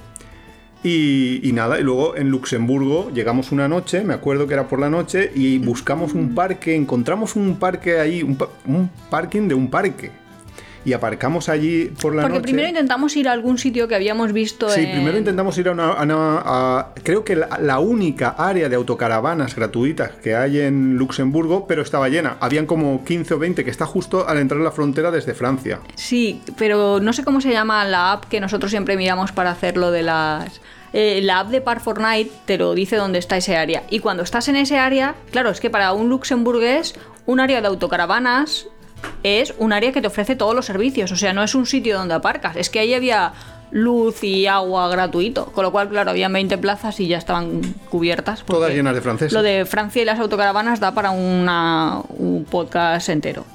Y, 0.85 1.39
y 1.47 1.53
nada, 1.53 1.79
y 1.79 1.83
luego 1.83 2.17
en 2.17 2.29
Luxemburgo 2.29 3.09
llegamos 3.11 3.53
una 3.53 3.69
noche, 3.69 4.03
me 4.03 4.13
acuerdo 4.13 4.47
que 4.47 4.53
era 4.55 4.67
por 4.67 4.79
la 4.81 4.89
noche, 4.89 5.31
y 5.33 5.57
buscamos 5.59 6.13
un 6.13 6.35
parque, 6.35 6.75
encontramos 6.75 7.37
un 7.37 7.55
parque 7.57 7.99
ahí, 8.01 8.21
un, 8.21 8.35
pa- 8.35 8.49
un 8.65 8.89
parking 9.09 9.47
de 9.47 9.55
un 9.55 9.69
parque. 9.69 10.11
Y 10.85 10.93
aparcamos 10.93 11.47
allí 11.49 11.85
por 12.01 12.13
la 12.13 12.23
Porque 12.23 12.39
noche. 12.39 12.43
primero 12.43 12.67
intentamos 12.69 13.15
ir 13.15 13.29
a 13.29 13.31
algún 13.31 13.57
sitio 13.57 13.87
que 13.87 13.95
habíamos 13.95 14.33
visto 14.33 14.69
Sí, 14.69 14.81
en... 14.81 14.91
primero 14.91 15.17
intentamos 15.17 15.57
ir 15.57 15.69
a 15.69 15.71
una. 15.71 15.91
a 15.93 16.03
una- 16.03 16.41
a- 16.43 16.87
creo 17.03 17.23
que 17.23 17.35
la, 17.37 17.57
la 17.61 17.79
única 17.79 18.29
área 18.37 18.67
de 18.67 18.75
autocaravanas 18.75 19.55
gratuitas 19.55 20.11
que 20.21 20.35
hay 20.35 20.59
en 20.59 20.95
Luxemburgo, 20.97 21.67
pero 21.67 21.81
estaba 21.81 22.09
llena. 22.09 22.37
Habían 22.41 22.65
como 22.65 23.03
15 23.05 23.33
o 23.35 23.39
20 23.39 23.63
que 23.63 23.71
está 23.71 23.85
justo 23.85 24.27
al 24.27 24.37
entrar 24.39 24.57
en 24.57 24.65
la 24.65 24.71
frontera 24.71 25.09
desde 25.11 25.33
Francia. 25.33 25.79
Sí, 25.95 26.41
pero 26.57 26.99
no 26.99 27.13
sé 27.13 27.23
cómo 27.23 27.39
se 27.41 27.51
llama 27.51 27.85
la 27.85 28.11
app 28.13 28.25
que 28.25 28.39
nosotros 28.41 28.69
siempre 28.71 28.97
miramos 28.97 29.31
para 29.31 29.51
hacer 29.51 29.77
lo 29.77 29.91
de 29.91 30.03
las... 30.03 30.59
eh, 30.91 31.21
la 31.23 31.39
app 31.39 31.49
de 31.49 31.61
Park 31.61 31.81
Fortnite 31.81 32.29
te 32.45 32.57
lo 32.57 32.73
dice 32.73 32.97
dónde 32.97 33.19
está 33.19 33.37
ese 33.37 33.55
área. 33.55 33.83
Y 33.89 33.99
cuando 33.99 34.23
estás 34.23 34.47
en 34.49 34.57
ese 34.57 34.77
área, 34.77 35.15
claro, 35.31 35.49
es 35.49 35.59
que 35.59 35.69
para 35.69 35.93
un 35.93 36.09
luxemburgués, 36.09 36.93
un 37.25 37.39
área 37.39 37.61
de 37.61 37.67
autocaravanas 37.67 38.67
es 39.23 39.53
un 39.57 39.73
área 39.73 39.91
que 39.91 40.01
te 40.01 40.07
ofrece 40.07 40.35
todos 40.35 40.53
los 40.55 40.65
servicios. 40.65 41.11
O 41.11 41.15
sea, 41.15 41.33
no 41.33 41.43
es 41.43 41.55
un 41.55 41.65
sitio 41.65 41.97
donde 41.97 42.13
aparcas. 42.13 42.55
Es 42.55 42.69
que 42.69 42.79
ahí 42.79 42.93
había 42.93 43.33
luz 43.71 44.23
y 44.23 44.45
agua 44.47 44.87
gratuito. 44.89 45.47
Con 45.47 45.63
lo 45.63 45.71
cual, 45.71 45.89
claro, 45.89 46.11
había 46.11 46.27
20 46.29 46.57
plazas 46.59 46.99
y 46.99 47.07
ya 47.07 47.17
estaban 47.17 47.61
cubiertas. 47.89 48.43
Todas 48.45 48.71
llenas 48.73 48.93
de 48.95 49.01
franceses. 49.01 49.33
Lo 49.33 49.41
de 49.41 49.65
Francia 49.65 50.01
y 50.01 50.05
las 50.05 50.19
autocaravanas 50.19 50.79
da 50.79 50.93
para 50.93 51.11
una- 51.11 52.01
un 52.09 52.45
podcast 52.49 53.09
entero. 53.09 53.45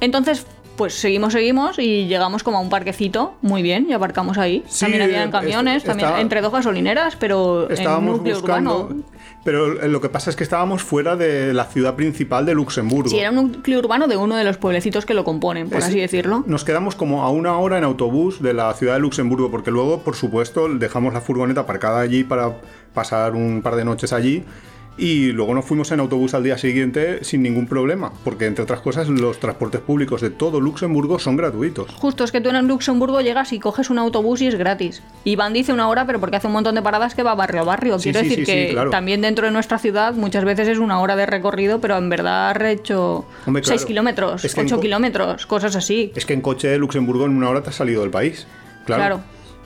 Entonces, 0.00 0.46
pues 0.76 0.94
seguimos, 0.94 1.34
seguimos 1.34 1.78
y 1.78 2.06
llegamos 2.06 2.42
como 2.42 2.56
a 2.56 2.60
un 2.60 2.70
parquecito, 2.70 3.34
muy 3.42 3.60
bien, 3.62 3.86
y 3.90 3.92
aparcamos 3.92 4.38
ahí. 4.38 4.64
Sí, 4.66 4.80
también 4.80 5.02
habían 5.02 5.22
est- 5.24 5.32
camiones, 5.32 5.84
también 5.84 6.10
entre 6.18 6.40
dos 6.40 6.52
gasolineras, 6.52 7.16
pero 7.16 7.66
en 7.66 7.72
Estábamos 7.72 8.16
núcleo 8.16 8.36
buscando. 8.36 8.80
urbano. 8.84 8.99
Pero 9.42 9.68
lo 9.88 10.00
que 10.02 10.10
pasa 10.10 10.28
es 10.28 10.36
que 10.36 10.44
estábamos 10.44 10.82
fuera 10.82 11.16
de 11.16 11.54
la 11.54 11.64
ciudad 11.64 11.94
principal 11.96 12.44
de 12.44 12.54
Luxemburgo. 12.54 13.08
Sí, 13.08 13.18
era 13.18 13.30
un 13.30 13.52
núcleo 13.52 13.78
urbano 13.78 14.06
de 14.06 14.16
uno 14.18 14.36
de 14.36 14.44
los 14.44 14.58
pueblecitos 14.58 15.06
que 15.06 15.14
lo 15.14 15.24
componen, 15.24 15.70
por 15.70 15.78
Es- 15.78 15.86
así 15.86 15.98
decirlo. 15.98 16.44
Nos 16.46 16.62
quedamos 16.64 16.94
como 16.94 17.22
a 17.22 17.30
una 17.30 17.56
hora 17.58 17.78
en 17.78 17.84
autobús 17.84 18.42
de 18.42 18.52
la 18.52 18.72
ciudad 18.74 18.94
de 18.94 19.00
Luxemburgo, 19.00 19.50
porque 19.50 19.70
luego, 19.70 20.00
por 20.00 20.14
supuesto, 20.14 20.68
dejamos 20.68 21.14
la 21.14 21.22
furgoneta 21.22 21.62
aparcada 21.62 22.00
allí 22.00 22.22
para 22.22 22.52
pasar 22.92 23.34
un 23.34 23.62
par 23.62 23.76
de 23.76 23.84
noches 23.86 24.12
allí. 24.12 24.44
Y 25.00 25.32
luego 25.32 25.54
nos 25.54 25.64
fuimos 25.64 25.90
en 25.92 26.00
autobús 26.00 26.34
al 26.34 26.42
día 26.44 26.58
siguiente 26.58 27.24
sin 27.24 27.42
ningún 27.42 27.66
problema, 27.66 28.12
porque 28.22 28.44
entre 28.44 28.64
otras 28.64 28.80
cosas 28.80 29.08
los 29.08 29.40
transportes 29.40 29.80
públicos 29.80 30.20
de 30.20 30.28
todo 30.28 30.60
Luxemburgo 30.60 31.18
son 31.18 31.36
gratuitos. 31.38 31.90
Justo 31.94 32.22
es 32.22 32.30
que 32.30 32.42
tú 32.42 32.50
en 32.50 32.68
Luxemburgo 32.68 33.22
llegas 33.22 33.54
y 33.54 33.58
coges 33.60 33.88
un 33.88 33.98
autobús 33.98 34.42
y 34.42 34.46
es 34.48 34.56
gratis. 34.56 35.02
Y 35.24 35.36
Van 35.36 35.54
dice 35.54 35.72
una 35.72 35.88
hora, 35.88 36.06
pero 36.06 36.20
porque 36.20 36.36
hace 36.36 36.48
un 36.48 36.52
montón 36.52 36.74
de 36.74 36.82
paradas 36.82 37.14
que 37.14 37.22
va 37.22 37.34
barrio 37.34 37.62
a 37.62 37.64
barrio. 37.64 37.96
Quiero 37.96 38.20
sí, 38.20 38.28
decir 38.28 38.44
sí, 38.44 38.52
que 38.52 38.68
claro. 38.72 38.90
también 38.90 39.22
dentro 39.22 39.46
de 39.46 39.52
nuestra 39.52 39.78
ciudad 39.78 40.12
muchas 40.12 40.44
veces 40.44 40.68
es 40.68 40.78
una 40.78 41.00
hora 41.00 41.16
de 41.16 41.24
recorrido, 41.24 41.80
pero 41.80 41.96
en 41.96 42.10
verdad 42.10 42.54
ha 42.62 42.70
hecho 42.70 43.24
Hombre, 43.46 43.62
6 43.64 43.80
claro. 43.80 43.86
kilómetros, 43.88 44.44
Es 44.44 44.54
que 44.54 44.60
en 44.60 44.66
8 44.66 44.76
co- 44.76 44.82
kilómetros, 44.82 45.46
cosas 45.46 45.76
así. 45.76 46.12
Es 46.14 46.26
que 46.26 46.34
en 46.34 46.42
coche 46.42 46.68
de 46.68 46.76
Luxemburgo 46.76 47.24
en 47.24 47.36
una 47.38 47.48
hora 47.48 47.62
te 47.62 47.70
has 47.70 47.76
salido 47.76 48.02
del 48.02 48.10
país. 48.10 48.46
Claro. 48.84 49.00
Claro. 49.02 49.20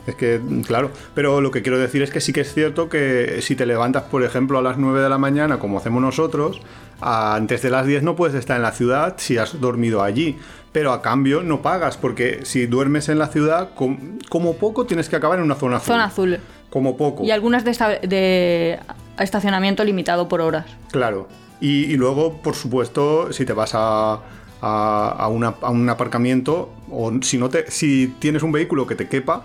Es 0.06 0.14
que, 0.16 0.40
claro. 0.66 0.90
Pero 1.14 1.40
lo 1.40 1.50
que 1.50 1.62
quiero 1.62 1.78
decir 1.78 2.02
es 2.02 2.10
que 2.10 2.20
sí 2.20 2.32
que 2.32 2.42
es 2.42 2.52
cierto 2.52 2.88
que 2.88 3.38
si 3.40 3.56
te 3.56 3.64
levantas, 3.66 4.02
por 4.04 4.22
ejemplo, 4.22 4.58
a 4.58 4.62
las 4.62 4.76
9 4.78 5.00
de 5.00 5.08
la 5.08 5.18
mañana, 5.18 5.58
como 5.58 5.78
hacemos 5.78 6.02
nosotros, 6.02 6.60
antes 7.00 7.62
de 7.62 7.70
las 7.70 7.86
10 7.86 8.02
no 8.02 8.14
puedes 8.16 8.34
estar 8.36 8.56
en 8.56 8.62
la 8.62 8.72
ciudad 8.72 9.14
si 9.18 9.38
has 9.38 9.60
dormido 9.60 10.02
allí. 10.02 10.38
Pero 10.72 10.92
a 10.92 11.00
cambio 11.02 11.42
no 11.42 11.62
pagas, 11.62 11.96
porque 11.96 12.40
si 12.42 12.66
duermes 12.66 13.08
en 13.08 13.18
la 13.18 13.28
ciudad, 13.28 13.70
com- 13.74 14.18
como 14.28 14.56
poco 14.56 14.86
tienes 14.86 15.08
que 15.08 15.16
acabar 15.16 15.38
en 15.38 15.44
una 15.44 15.54
zona 15.54 15.76
azul. 15.76 15.86
Zona 15.94 16.04
azul. 16.04 16.38
Como 16.68 16.96
poco. 16.96 17.22
Y 17.24 17.30
algunas 17.30 17.64
de, 17.64 17.70
esta- 17.70 17.98
de 18.00 18.80
estacionamiento 19.18 19.84
limitado 19.84 20.28
por 20.28 20.40
horas. 20.40 20.66
Claro. 20.90 21.28
Y, 21.60 21.84
y 21.84 21.96
luego, 21.96 22.42
por 22.42 22.56
supuesto, 22.56 23.32
si 23.32 23.44
te 23.44 23.52
vas 23.52 23.70
a, 23.74 24.14
a- 24.60 25.14
a 25.16 25.28
una- 25.28 25.54
a 25.62 25.70
un 25.70 25.88
aparcamiento, 25.88 26.70
o 26.90 27.12
si, 27.22 27.38
no 27.38 27.48
te, 27.48 27.70
si 27.70 28.08
tienes 28.18 28.42
un 28.42 28.50
vehículo 28.50 28.86
que 28.86 28.96
te 28.96 29.08
quepa, 29.08 29.44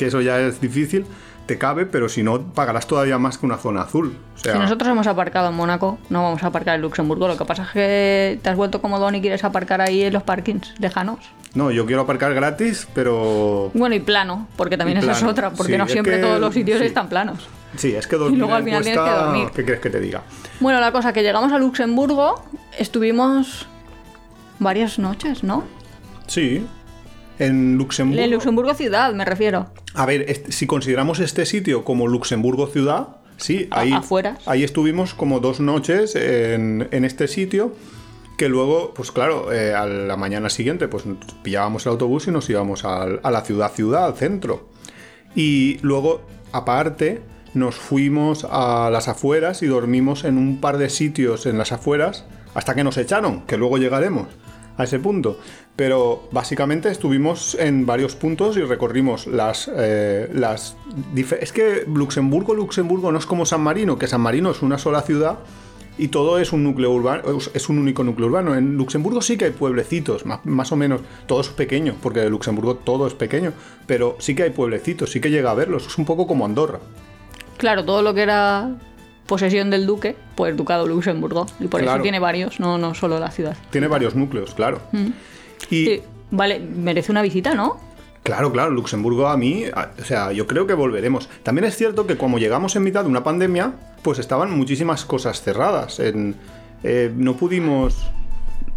que 0.00 0.06
eso 0.06 0.22
ya 0.22 0.40
es 0.40 0.62
difícil, 0.62 1.04
te 1.44 1.58
cabe, 1.58 1.84
pero 1.84 2.08
si 2.08 2.22
no, 2.22 2.40
pagarás 2.40 2.86
todavía 2.86 3.18
más 3.18 3.36
que 3.36 3.44
una 3.44 3.58
zona 3.58 3.82
azul. 3.82 4.16
O 4.34 4.38
sea, 4.38 4.54
Si 4.54 4.58
nosotros 4.58 4.88
hemos 4.90 5.06
aparcado 5.06 5.50
en 5.50 5.54
Mónaco, 5.56 5.98
no 6.08 6.22
vamos 6.22 6.42
a 6.42 6.46
aparcar 6.46 6.76
en 6.76 6.80
Luxemburgo. 6.80 7.28
Lo 7.28 7.36
que 7.36 7.44
pasa 7.44 7.64
es 7.64 7.68
que 7.70 8.38
te 8.42 8.48
has 8.48 8.56
vuelto 8.56 8.80
como 8.80 8.98
Don 8.98 9.14
y 9.14 9.20
quieres 9.20 9.44
aparcar 9.44 9.82
ahí 9.82 10.02
en 10.04 10.12
los 10.14 10.22
parkings 10.22 10.74
lejanos. 10.80 11.18
no, 11.54 11.70
yo 11.70 11.84
quiero 11.84 12.02
aparcar 12.02 12.32
gratis, 12.32 12.88
pero... 12.94 13.70
Bueno, 13.74 13.94
y 13.94 14.00
plano, 14.00 14.46
porque 14.56 14.76
también 14.78 14.98
Y 14.98 15.00
esa 15.02 15.12
es 15.12 15.22
otra, 15.22 15.50
porque 15.50 15.72
sí, 15.72 15.78
no 15.78 15.86
siempre 15.86 16.16
que- 16.16 16.22
todos 16.22 16.40
los 16.40 16.54
sitios 16.54 16.78
sí. 16.78 16.86
están 16.86 17.08
planos. 17.08 17.46
Sí, 17.76 17.94
es 17.94 18.06
que 18.06 18.16
dormir 18.16 18.38
luego 18.38 18.54
al 18.54 18.64
final 18.64 18.82
tienes 18.82 19.00
que 19.00 19.10
dormir. 19.10 19.48
¿Qué 19.54 19.62
quieres 19.64 19.80
que 19.82 19.90
te 19.90 20.00
diga? 20.00 20.22
Bueno, 20.60 20.80
la 20.80 20.92
cosa 20.92 21.12
que 21.12 21.22
llegamos 21.22 21.52
a 21.52 21.58
Luxemburgo, 21.58 22.42
estuvimos 22.78 23.66
varias 24.58 24.98
noches, 24.98 25.44
¿no? 25.44 25.64
Sí. 26.26 26.66
En 27.38 27.76
Luxemburgo... 27.78 28.22
En 28.22 28.30
Luxemburgo 28.30 28.74
ciudad, 28.74 29.12
me 29.14 29.24
refiero. 29.24 29.66
A 29.94 30.06
ver, 30.06 30.24
este- 30.28 30.52
si 30.52 30.66
consideramos 30.66 31.18
este 31.20 31.46
sitio 31.46 31.84
como 31.84 32.06
Luxemburgo 32.06 32.66
ciudad, 32.68 33.08
sí, 33.36 33.68
A- 33.70 33.80
ahí, 33.80 33.92
estuvimos 34.64 35.14
como 35.14 35.40
dos 35.40 35.60
noches 35.60 36.14
en, 36.16 36.88
en 36.90 37.04
este 37.04 37.26
sitio, 37.28 37.74
que 38.38 38.48
luego, 38.48 38.94
pues 38.94 39.10
claro, 39.12 39.52
eh, 39.52 39.74
a 39.74 39.86
la 39.86 40.16
mañana 40.16 40.48
siguiente, 40.48 40.88
pues 40.88 41.04
pillábamos 41.42 41.84
el 41.86 41.92
autobús 41.92 42.26
y 42.28 42.30
nos 42.30 42.48
íbamos 42.48 42.84
al- 42.84 43.20
a 43.22 43.30
la 43.30 43.42
ciudad 43.42 43.72
ciudad, 43.72 44.06
al 44.06 44.14
centro. 44.14 44.68
Y 45.34 45.78
luego, 45.82 46.22
aparte, 46.52 47.20
nos 47.54 47.74
fuimos 47.74 48.46
a 48.48 48.90
las 48.90 49.08
afueras 49.08 49.62
y 49.62 49.66
dormimos 49.66 50.24
en 50.24 50.38
un 50.38 50.60
par 50.60 50.78
de 50.78 50.88
sitios 50.88 51.46
en 51.46 51.58
las 51.58 51.72
afueras 51.72 52.24
hasta 52.54 52.74
que 52.74 52.84
nos 52.84 52.96
echaron, 52.96 53.42
que 53.42 53.56
luego 53.56 53.76
llegaremos 53.78 54.28
a 54.76 54.84
ese 54.84 54.98
punto. 54.98 55.38
Pero 55.80 56.24
básicamente 56.30 56.90
estuvimos 56.90 57.54
en 57.58 57.86
varios 57.86 58.14
puntos 58.14 58.54
y 58.58 58.60
recorrimos 58.60 59.26
las... 59.26 59.70
eh, 59.74 60.28
las 60.30 60.76
es 61.40 61.52
que 61.52 61.84
Luxemburgo, 61.86 62.52
Luxemburgo 62.52 63.10
no 63.10 63.18
es 63.18 63.24
como 63.24 63.46
San 63.46 63.62
Marino, 63.62 63.96
que 63.96 64.06
San 64.06 64.20
Marino 64.20 64.50
es 64.50 64.60
una 64.60 64.76
sola 64.76 65.00
ciudad 65.00 65.38
y 65.96 66.08
todo 66.08 66.38
es 66.38 66.52
un 66.52 66.64
núcleo 66.64 66.92
urbano, 66.92 67.22
es 67.54 67.68
un 67.70 67.78
único 67.78 68.04
núcleo 68.04 68.28
urbano. 68.28 68.54
En 68.54 68.76
Luxemburgo 68.76 69.22
sí 69.22 69.38
que 69.38 69.46
hay 69.46 69.52
pueblecitos, 69.52 70.26
más, 70.26 70.44
más 70.44 70.70
o 70.70 70.76
menos, 70.76 71.00
todo 71.24 71.40
es 71.40 71.48
pequeño, 71.48 71.94
porque 72.02 72.24
en 72.24 72.30
Luxemburgo 72.30 72.74
todo 72.74 73.06
es 73.06 73.14
pequeño, 73.14 73.54
pero 73.86 74.16
sí 74.18 74.34
que 74.34 74.42
hay 74.42 74.50
pueblecitos, 74.50 75.10
sí 75.10 75.18
que 75.18 75.30
llega 75.30 75.50
a 75.50 75.54
verlos, 75.54 75.86
es 75.86 75.96
un 75.96 76.04
poco 76.04 76.26
como 76.26 76.44
Andorra. 76.44 76.80
Claro, 77.56 77.86
todo 77.86 78.02
lo 78.02 78.12
que 78.12 78.20
era 78.20 78.76
posesión 79.24 79.70
del 79.70 79.86
duque, 79.86 80.14
pues 80.34 80.54
ducado 80.54 80.86
Luxemburgo. 80.86 81.46
Y 81.58 81.68
por 81.68 81.80
Claro. 81.80 81.96
eso 81.96 82.02
tiene 82.02 82.18
varios, 82.18 82.60
no, 82.60 82.76
no 82.76 82.94
solo 82.94 83.18
la 83.18 83.30
ciudad. 83.30 83.56
Tiene 83.70 83.86
varios 83.86 84.14
núcleos, 84.14 84.52
claro. 84.52 84.82
Y 85.68 85.84
Sí, 85.86 86.02
vale, 86.30 86.60
merece 86.60 87.12
una 87.12 87.22
visita, 87.22 87.54
¿no? 87.54 87.78
claro, 88.22 88.52
claro, 88.52 88.70
Luxemburgo 88.70 89.26
a 89.28 89.36
mí, 89.36 89.64
a- 89.74 89.90
o 90.00 90.04
sea, 90.04 90.30
yo 90.32 90.46
creo 90.46 90.66
que 90.66 90.74
volveremos. 90.74 91.28
También 91.42 91.64
es 91.64 91.76
cierto 91.76 92.06
que 92.06 92.16
como 92.16 92.38
llegamos 92.38 92.76
en 92.76 92.82
mitad 92.84 93.02
de 93.02 93.08
una 93.08 93.24
pandemia, 93.24 93.72
pues 94.02 94.18
estaban 94.18 94.50
muchísimas 94.56 95.04
cosas 95.04 95.42
cerradas. 95.42 95.98
En, 96.00 96.36
eh, 96.84 97.10
no 97.16 97.36
pudimos 97.36 98.10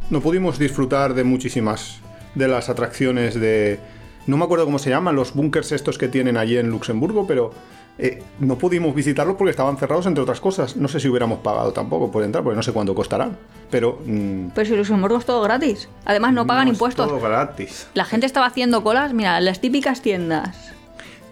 no 0.09 0.21
pudimos 0.21 0.59
disfrutar 0.59 1.13
de 1.13 1.23
muchísimas 1.23 1.99
de 2.35 2.47
las 2.47 2.69
atracciones 2.69 3.35
de 3.39 3.79
no 4.27 4.37
me 4.37 4.45
acuerdo 4.45 4.65
cómo 4.65 4.79
se 4.79 4.89
llaman 4.89 5.15
los 5.15 5.33
búnkers 5.33 5.71
estos 5.71 5.97
que 5.97 6.07
tienen 6.07 6.37
allí 6.37 6.57
en 6.57 6.69
Luxemburgo, 6.69 7.25
pero 7.27 7.53
eh, 7.99 8.23
no 8.39 8.57
pudimos 8.57 8.95
visitarlos 8.95 9.35
porque 9.35 9.51
estaban 9.51 9.77
cerrados 9.77 10.05
entre 10.07 10.23
otras 10.23 10.39
cosas. 10.39 10.75
No 10.75 10.87
sé 10.87 10.99
si 10.99 11.07
hubiéramos 11.07 11.39
pagado 11.39 11.73
tampoco 11.73 12.11
por 12.11 12.23
entrar, 12.23 12.43
porque 12.43 12.55
no 12.55 12.63
sé 12.63 12.71
cuánto 12.71 12.95
costarán. 12.95 13.37
Pero 13.69 13.99
mm, 14.05 14.47
Pero 14.55 14.65
si 14.67 14.75
Luxemburgo 14.75 15.17
es 15.17 15.25
todo 15.25 15.41
gratis. 15.41 15.89
Además, 16.05 16.33
no 16.33 16.47
pagan 16.47 16.67
es 16.67 16.73
impuestos. 16.73 17.07
Todo 17.07 17.19
gratis. 17.19 17.87
La 17.93 18.05
gente 18.05 18.25
estaba 18.25 18.47
haciendo 18.47 18.83
colas, 18.83 19.13
mira, 19.13 19.39
las 19.41 19.61
típicas 19.61 20.01
tiendas. 20.01 20.73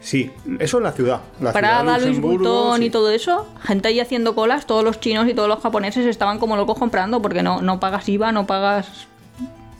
Sí, 0.01 0.31
eso 0.59 0.77
en 0.77 0.83
la 0.83 0.91
ciudad. 0.91 1.21
La 1.39 1.53
Prada, 1.53 1.99
ciudad 1.99 2.19
Luis 2.19 2.81
y 2.81 2.89
todo 2.89 3.11
eso, 3.11 3.47
gente 3.61 3.87
ahí 3.87 3.99
haciendo 3.99 4.33
colas, 4.33 4.65
todos 4.65 4.83
los 4.83 4.99
chinos 4.99 5.27
y 5.27 5.35
todos 5.35 5.47
los 5.47 5.59
japoneses 5.59 6.07
estaban 6.07 6.39
como 6.39 6.57
locos 6.57 6.79
comprando 6.79 7.21
porque 7.21 7.43
no, 7.43 7.61
no 7.61 7.79
pagas 7.79 8.09
IVA, 8.09 8.31
no 8.31 8.47
pagas... 8.47 9.07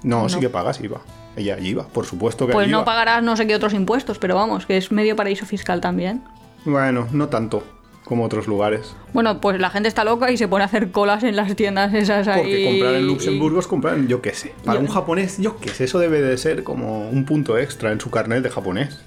No, 0.03 0.29
sí 0.29 0.39
que 0.39 0.49
pagas 0.49 0.79
IVA. 0.79 1.01
Ella 1.35 1.57
IVA, 1.59 1.87
por 1.87 2.05
supuesto 2.05 2.45
que 2.45 2.53
Pues 2.53 2.69
no 2.69 2.85
pagarás 2.85 3.23
no 3.23 3.35
sé 3.35 3.47
qué 3.47 3.55
otros 3.55 3.73
impuestos, 3.73 4.19
pero 4.19 4.35
vamos, 4.35 4.67
que 4.67 4.77
es 4.77 4.91
medio 4.91 5.15
paraíso 5.15 5.47
fiscal 5.47 5.81
también. 5.81 6.21
Bueno, 6.65 7.07
no 7.11 7.27
tanto 7.29 7.63
como 8.03 8.25
otros 8.25 8.47
lugares. 8.47 8.93
Bueno, 9.13 9.39
pues 9.39 9.59
la 9.59 9.69
gente 9.69 9.87
está 9.87 10.03
loca 10.03 10.31
y 10.31 10.37
se 10.37 10.47
pone 10.47 10.63
a 10.63 10.67
hacer 10.67 10.91
colas 10.91 11.23
en 11.23 11.35
las 11.35 11.55
tiendas 11.55 11.93
esas 11.93 12.27
ahí. 12.27 12.41
Porque 12.41 12.65
comprar 12.65 12.93
en 12.95 13.07
Luxemburgo 13.07 13.59
es 13.59 13.67
comprar 13.67 13.95
en, 13.95 14.07
yo 14.07 14.21
qué 14.21 14.33
sé. 14.33 14.53
Para 14.65 14.79
Yo- 14.79 14.85
un 14.85 14.91
japonés, 14.91 15.37
yo 15.39 15.57
qué 15.57 15.69
sé, 15.69 15.85
eso 15.85 15.97
debe 15.99 16.21
de 16.21 16.37
ser 16.37 16.63
como 16.63 17.09
un 17.09 17.25
punto 17.25 17.57
extra 17.57 17.91
en 17.91 18.01
su 18.01 18.11
carnet 18.11 18.43
de 18.43 18.49
japonés. 18.49 18.99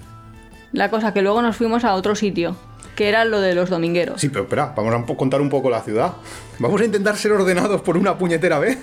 La 0.71 0.89
cosa 0.89 1.13
que 1.13 1.21
luego 1.21 1.41
nos 1.41 1.55
fuimos 1.55 1.83
a 1.85 1.93
otro 1.93 2.15
sitio, 2.15 2.55
que 2.95 3.07
era 3.07 3.25
lo 3.25 3.39
de 3.41 3.53
los 3.53 3.69
domingueros. 3.69 4.19
Sí, 4.19 4.29
pero 4.29 4.43
espera, 4.45 4.73
vamos 4.75 4.93
a 4.93 5.15
contar 5.15 5.39
un 5.39 5.49
poco 5.49 5.69
la 5.69 5.81
ciudad. 5.81 6.13
Vamos 6.59 6.81
a 6.81 6.85
intentar 6.85 7.15
ser 7.15 7.31
ordenados 7.31 7.81
por 7.81 7.97
una 7.97 8.17
puñetera 8.17 8.59
vez. 8.59 8.79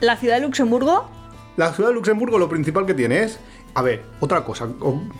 La 0.00 0.16
ciudad 0.16 0.36
de 0.36 0.42
Luxemburgo, 0.42 1.08
La 1.56 1.72
ciudad 1.72 1.90
de 1.90 1.94
Luxemburgo 1.94 2.38
lo 2.38 2.48
principal 2.48 2.86
que 2.86 2.94
tiene 2.94 3.22
es... 3.22 3.38
A 3.76 3.82
ver, 3.82 4.04
otra 4.20 4.42
cosa 4.42 4.70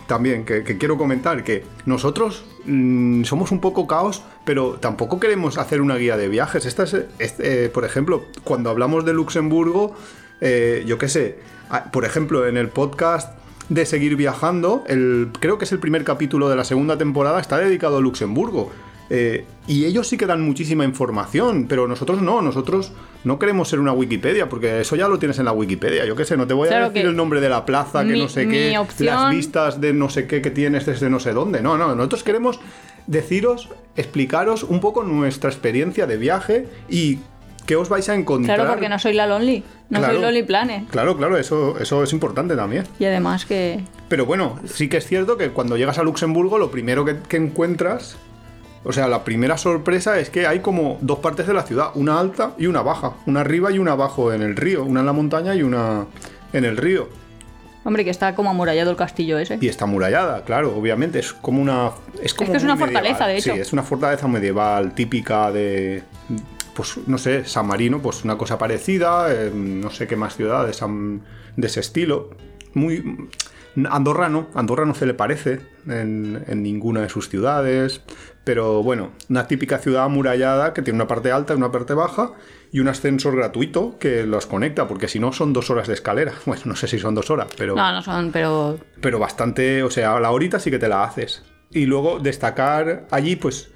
también 0.07 0.43
que, 0.43 0.63
quiero 0.79 0.97
comentar, 0.97 1.43
que 1.43 1.63
nosotros 1.85 2.43
mm, 2.65 3.23
somos 3.23 3.51
un 3.51 3.59
poco 3.59 3.85
caos, 3.85 4.23
pero 4.45 4.79
tampoco 4.79 5.19
queremos 5.19 5.59
hacer 5.59 5.79
una 5.79 5.95
guía 5.95 6.17
de 6.17 6.27
viajes. 6.27 6.65
Esta 6.65 6.85
es, 6.85 6.95
eh, 7.19 7.69
por 7.71 7.85
ejemplo, 7.85 8.23
cuando 8.43 8.71
hablamos 8.71 9.05
de 9.05 9.13
Luxemburgo, 9.13 9.93
eh, 10.41 10.83
yo 10.87 10.97
qué 10.97 11.07
sé, 11.07 11.37
por 11.91 12.03
ejemplo, 12.03 12.47
en 12.47 12.57
el 12.57 12.69
podcast 12.69 13.37
de 13.69 13.85
Seguir 13.85 14.15
Viajando, 14.15 14.83
creo 15.39 15.59
que 15.59 15.65
es 15.65 15.71
el 15.71 15.77
primer 15.77 16.03
capítulo 16.03 16.49
de 16.49 16.55
la 16.55 16.63
segunda 16.63 16.97
temporada, 16.97 17.39
está 17.39 17.59
dedicado 17.59 17.97
a 17.97 18.01
Luxemburgo. 18.01 18.71
Eh, 19.09 19.45
y 19.67 19.85
ellos 19.85 20.07
sí 20.07 20.17
que 20.17 20.25
dan 20.25 20.41
muchísima 20.41 20.83
información, 20.83 21.67
pero 21.69 21.87
nosotros 21.87 22.21
no, 22.21 22.41
nosotros 22.41 22.91
no 23.27 23.37
queremos 23.37 23.69
ser 23.69 23.79
una 23.79 23.91
Wikipedia, 23.93 24.49
porque 24.49 24.79
eso 24.81 24.95
ya 24.95 25.07
lo 25.07 25.19
tienes 25.19 25.37
en 25.39 25.45
la 25.45 25.51
Wikipedia. 25.51 26.05
Yo 26.05 26.15
qué 26.15 26.25
sé, 26.25 26.35
no 26.37 26.47
te 26.47 26.53
voy 26.55 26.67
a 26.67 26.71
Claro 26.71 26.89
decir 26.89 27.05
el 27.07 27.15
nombre 27.15 27.41
de 27.41 27.49
la 27.49 27.65
plaza, 27.65 28.03
que 28.03 28.13
mi- 28.13 28.19
no 28.21 28.29
sé 28.29 28.47
qué, 28.47 28.77
opción- 28.77 29.07
las 29.15 29.29
vistas 29.35 29.79
de 29.81 29.93
no 29.93 30.09
sé 30.09 30.25
qué 30.25 30.41
que 30.41 30.49
tienes 30.49 30.85
desde 30.85 31.09
no 31.09 31.19
sé 31.19 31.33
dónde. 31.33 31.61
No, 31.61 31.77
no, 31.77 31.93
nosotros 31.95 32.23
queremos 32.23 32.59
deciros, 33.05 33.69
explicaros 33.95 34.63
un 34.63 34.79
poco 34.79 35.03
nuestra 35.03 35.49
experiencia 35.49 36.07
de 36.07 36.17
viaje 36.17 36.67
y 36.89 37.19
qué 37.65 37.75
os 37.75 37.89
vais 37.89 38.07
a 38.09 38.15
encontrar. 38.15 38.57
claro, 38.57 38.71
porque 38.73 38.89
no 38.89 38.97
soy 38.99 39.13
la 39.13 39.27
Lonely, 39.27 39.63
no 39.89 39.99
Claro. 39.99 40.13
soy 40.13 40.21
Lonely 40.23 40.43
Planet. 40.43 40.87
Claro, 40.89 41.17
claro, 41.17 41.37
eso, 41.37 41.77
eso 41.79 42.03
es 42.03 42.13
importante 42.13 42.55
también. 42.55 42.85
Y 42.99 43.05
además 43.05 43.45
que... 43.45 43.81
Pero 44.07 44.25
bueno, 44.25 44.57
sí 44.65 44.87
que 44.87 44.97
es 44.97 45.05
cierto 45.05 45.35
que 45.37 45.49
cuando 45.49 45.75
llegas 45.75 45.97
a 45.97 46.03
Luxemburgo, 46.03 46.57
lo 46.57 46.71
primero 46.71 47.03
que, 47.03 47.17
que 47.27 47.35
encuentras, 47.37 48.17
o 48.87 48.93
sea, 48.93 49.07
la 49.07 49.23
primera 49.23 49.57
sorpresa 49.57 50.19
es 50.19 50.29
que 50.29 50.47
hay 50.47 50.59
como 50.61 50.97
dos 51.01 51.19
partes 51.19 51.45
de 51.47 51.53
la 51.53 51.63
ciudad, 51.63 51.89
una 51.95 52.19
alta 52.19 52.53
y 52.57 52.67
una 52.67 52.81
baja, 52.81 53.13
una 53.25 53.41
arriba 53.41 53.71
y 53.71 53.79
una 53.79 53.91
abajo 53.91 54.31
en 54.33 54.41
el 54.41 54.55
río, 54.55 54.83
una 54.83 55.01
en 55.01 55.05
la 55.05 55.13
montaña 55.13 55.53
y 55.55 55.61
una 55.63 56.05
en 56.53 56.65
el 56.65 56.77
río. 56.77 57.09
Hombre, 57.83 58.03
que 58.03 58.09
está 58.09 58.35
como 58.35 58.49
amurallado 58.49 58.91
el 58.91 58.97
castillo 58.97 59.37
ese. 59.37 59.57
Y 59.61 59.67
está 59.69 59.85
amurallada, 59.85 60.43
claro, 60.43 60.75
obviamente. 60.75 61.19
Es 61.19 61.31
como 61.31 61.61
una. 61.61 61.91
Es, 62.21 62.33
como 62.33 62.51
que 62.51 62.57
es 62.57 62.63
una 62.63 62.75
fortaleza, 62.75 63.27
de 63.27 63.37
hecho. 63.37 63.53
Sí, 63.53 63.59
es 63.59 63.71
una 63.71 63.83
fortaleza 63.83 64.27
medieval 64.27 64.93
típica 64.93 65.51
de. 65.51 66.03
Pues 66.73 66.97
no 67.07 67.17
sé, 67.17 67.45
San 67.45 67.65
Marino, 67.65 68.01
pues 68.01 68.25
una 68.25 68.37
cosa 68.37 68.57
parecida. 68.57 69.27
eh, 69.31 69.51
no 69.53 69.89
sé 69.89 70.05
qué 70.05 70.15
más 70.17 70.35
ciudades 70.35 70.81
han- 70.81 71.21
de 71.55 71.67
ese 71.67 71.79
estilo. 71.79 72.31
Muy. 72.73 73.29
Andorra 73.89 74.29
no, 74.29 74.47
Andorra 74.55 74.85
no 74.85 74.95
se 74.95 75.05
le 75.05 75.13
parece 75.13 75.59
en, 75.87 76.43
en 76.47 76.63
ninguna 76.63 77.01
de 77.01 77.09
sus 77.09 77.29
ciudades. 77.29 78.01
Pero 78.43 78.81
bueno, 78.81 79.11
una 79.29 79.45
típica 79.47 79.77
ciudad 79.77 80.05
amurallada 80.05 80.73
que 80.73 80.81
tiene 80.81 80.95
una 80.95 81.07
parte 81.07 81.31
alta 81.31 81.53
y 81.53 81.57
una 81.57 81.71
parte 81.71 81.93
baja 81.93 82.31
y 82.71 82.79
un 82.79 82.87
ascensor 82.87 83.35
gratuito 83.35 83.97
que 83.99 84.25
los 84.25 84.45
conecta, 84.45 84.87
porque 84.87 85.07
si 85.07 85.19
no 85.19 85.33
son 85.33 85.51
dos 85.51 85.69
horas 85.69 85.87
de 85.87 85.93
escalera. 85.93 86.33
Bueno, 86.45 86.63
no 86.65 86.75
sé 86.75 86.87
si 86.87 86.97
son 86.97 87.13
dos 87.13 87.29
horas, 87.29 87.47
pero 87.57 87.75
No, 87.75 87.91
no 87.91 88.01
son, 88.01 88.31
pero 88.31 88.79
pero 89.01 89.19
bastante, 89.19 89.83
o 89.83 89.91
sea, 89.91 90.15
a 90.15 90.19
la 90.19 90.31
horita 90.31 90.59
sí 90.59 90.71
que 90.71 90.79
te 90.79 90.87
la 90.87 91.03
haces. 91.03 91.43
Y 91.71 91.85
luego 91.85 92.19
destacar 92.19 93.05
allí, 93.11 93.35
pues, 93.35 93.69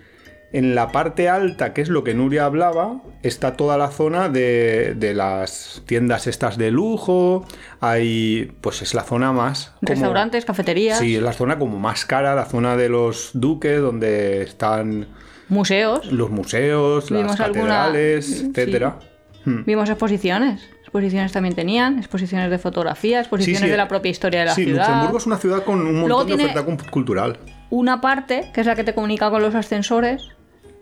en 0.53 0.75
la 0.75 0.91
parte 0.91 1.29
alta, 1.29 1.73
que 1.73 1.81
es 1.81 1.89
lo 1.89 2.03
que 2.03 2.13
Nuria 2.13 2.45
hablaba, 2.45 3.01
está 3.23 3.55
toda 3.55 3.77
la 3.77 3.89
zona 3.89 4.27
de, 4.29 4.95
de 4.95 5.13
las 5.13 5.81
tiendas 5.85 6.27
estas 6.27 6.57
de 6.57 6.71
lujo. 6.71 7.45
Hay, 7.79 8.51
pues 8.61 8.81
es 8.81 8.93
la 8.93 9.03
zona 9.03 9.31
más... 9.31 9.71
como- 9.79 9.87
restaurantes, 9.89 10.45
cafeterías, 10.45 10.99
Sí, 10.99 11.15
es 11.15 11.21
la 11.21 11.33
zona 11.33 11.57
como 11.57 11.79
más 11.79 12.05
cara, 12.05 12.35
la 12.35 12.45
zona 12.45 12.75
de 12.75 12.89
los 12.89 13.31
duques, 13.33 13.79
donde 13.79 14.41
están 14.43 15.07
museos. 15.49 16.11
los 16.11 16.29
museos, 16.29 17.09
las 17.11 17.39
alguna- 17.39 17.47
catedrales, 17.67 18.25
sí. 18.25 18.45
etcétera. 18.49 18.99
Hmm. 19.45 19.63
Vimos 19.65 19.89
exposiciones. 19.89 20.61
Exposiciones 20.81 21.31
también 21.31 21.55
tenían, 21.55 21.97
exposiciones 21.99 22.49
de 22.51 22.57
fotografía, 22.59 23.21
exposiciones 23.21 23.59
Sí, 23.61 23.65
sí, 23.65 23.71
de 23.71 23.77
la 23.77 23.87
propia 23.87 24.09
historia 24.11 24.41
de 24.41 24.45
la 24.47 24.55
sí, 24.55 24.65
ciudad. 24.65 24.85
Luxemburgo 24.87 25.17
es 25.17 25.25
una 25.25 25.37
ciudad 25.37 25.63
con 25.63 25.79
un 25.79 26.01
Luego 26.01 26.17
montón 26.19 26.37
de 26.37 26.43
oferta 26.43 26.63
cu- 26.63 26.77
cultural. 26.91 27.37
Una 27.69 28.01
parte, 28.01 28.51
que 28.53 28.59
es 28.59 28.67
la 28.67 28.75
que 28.75 28.83
te 28.83 28.93
comunica 28.93 29.29
con 29.31 29.41
los 29.41 29.55
ascensores, 29.55 30.27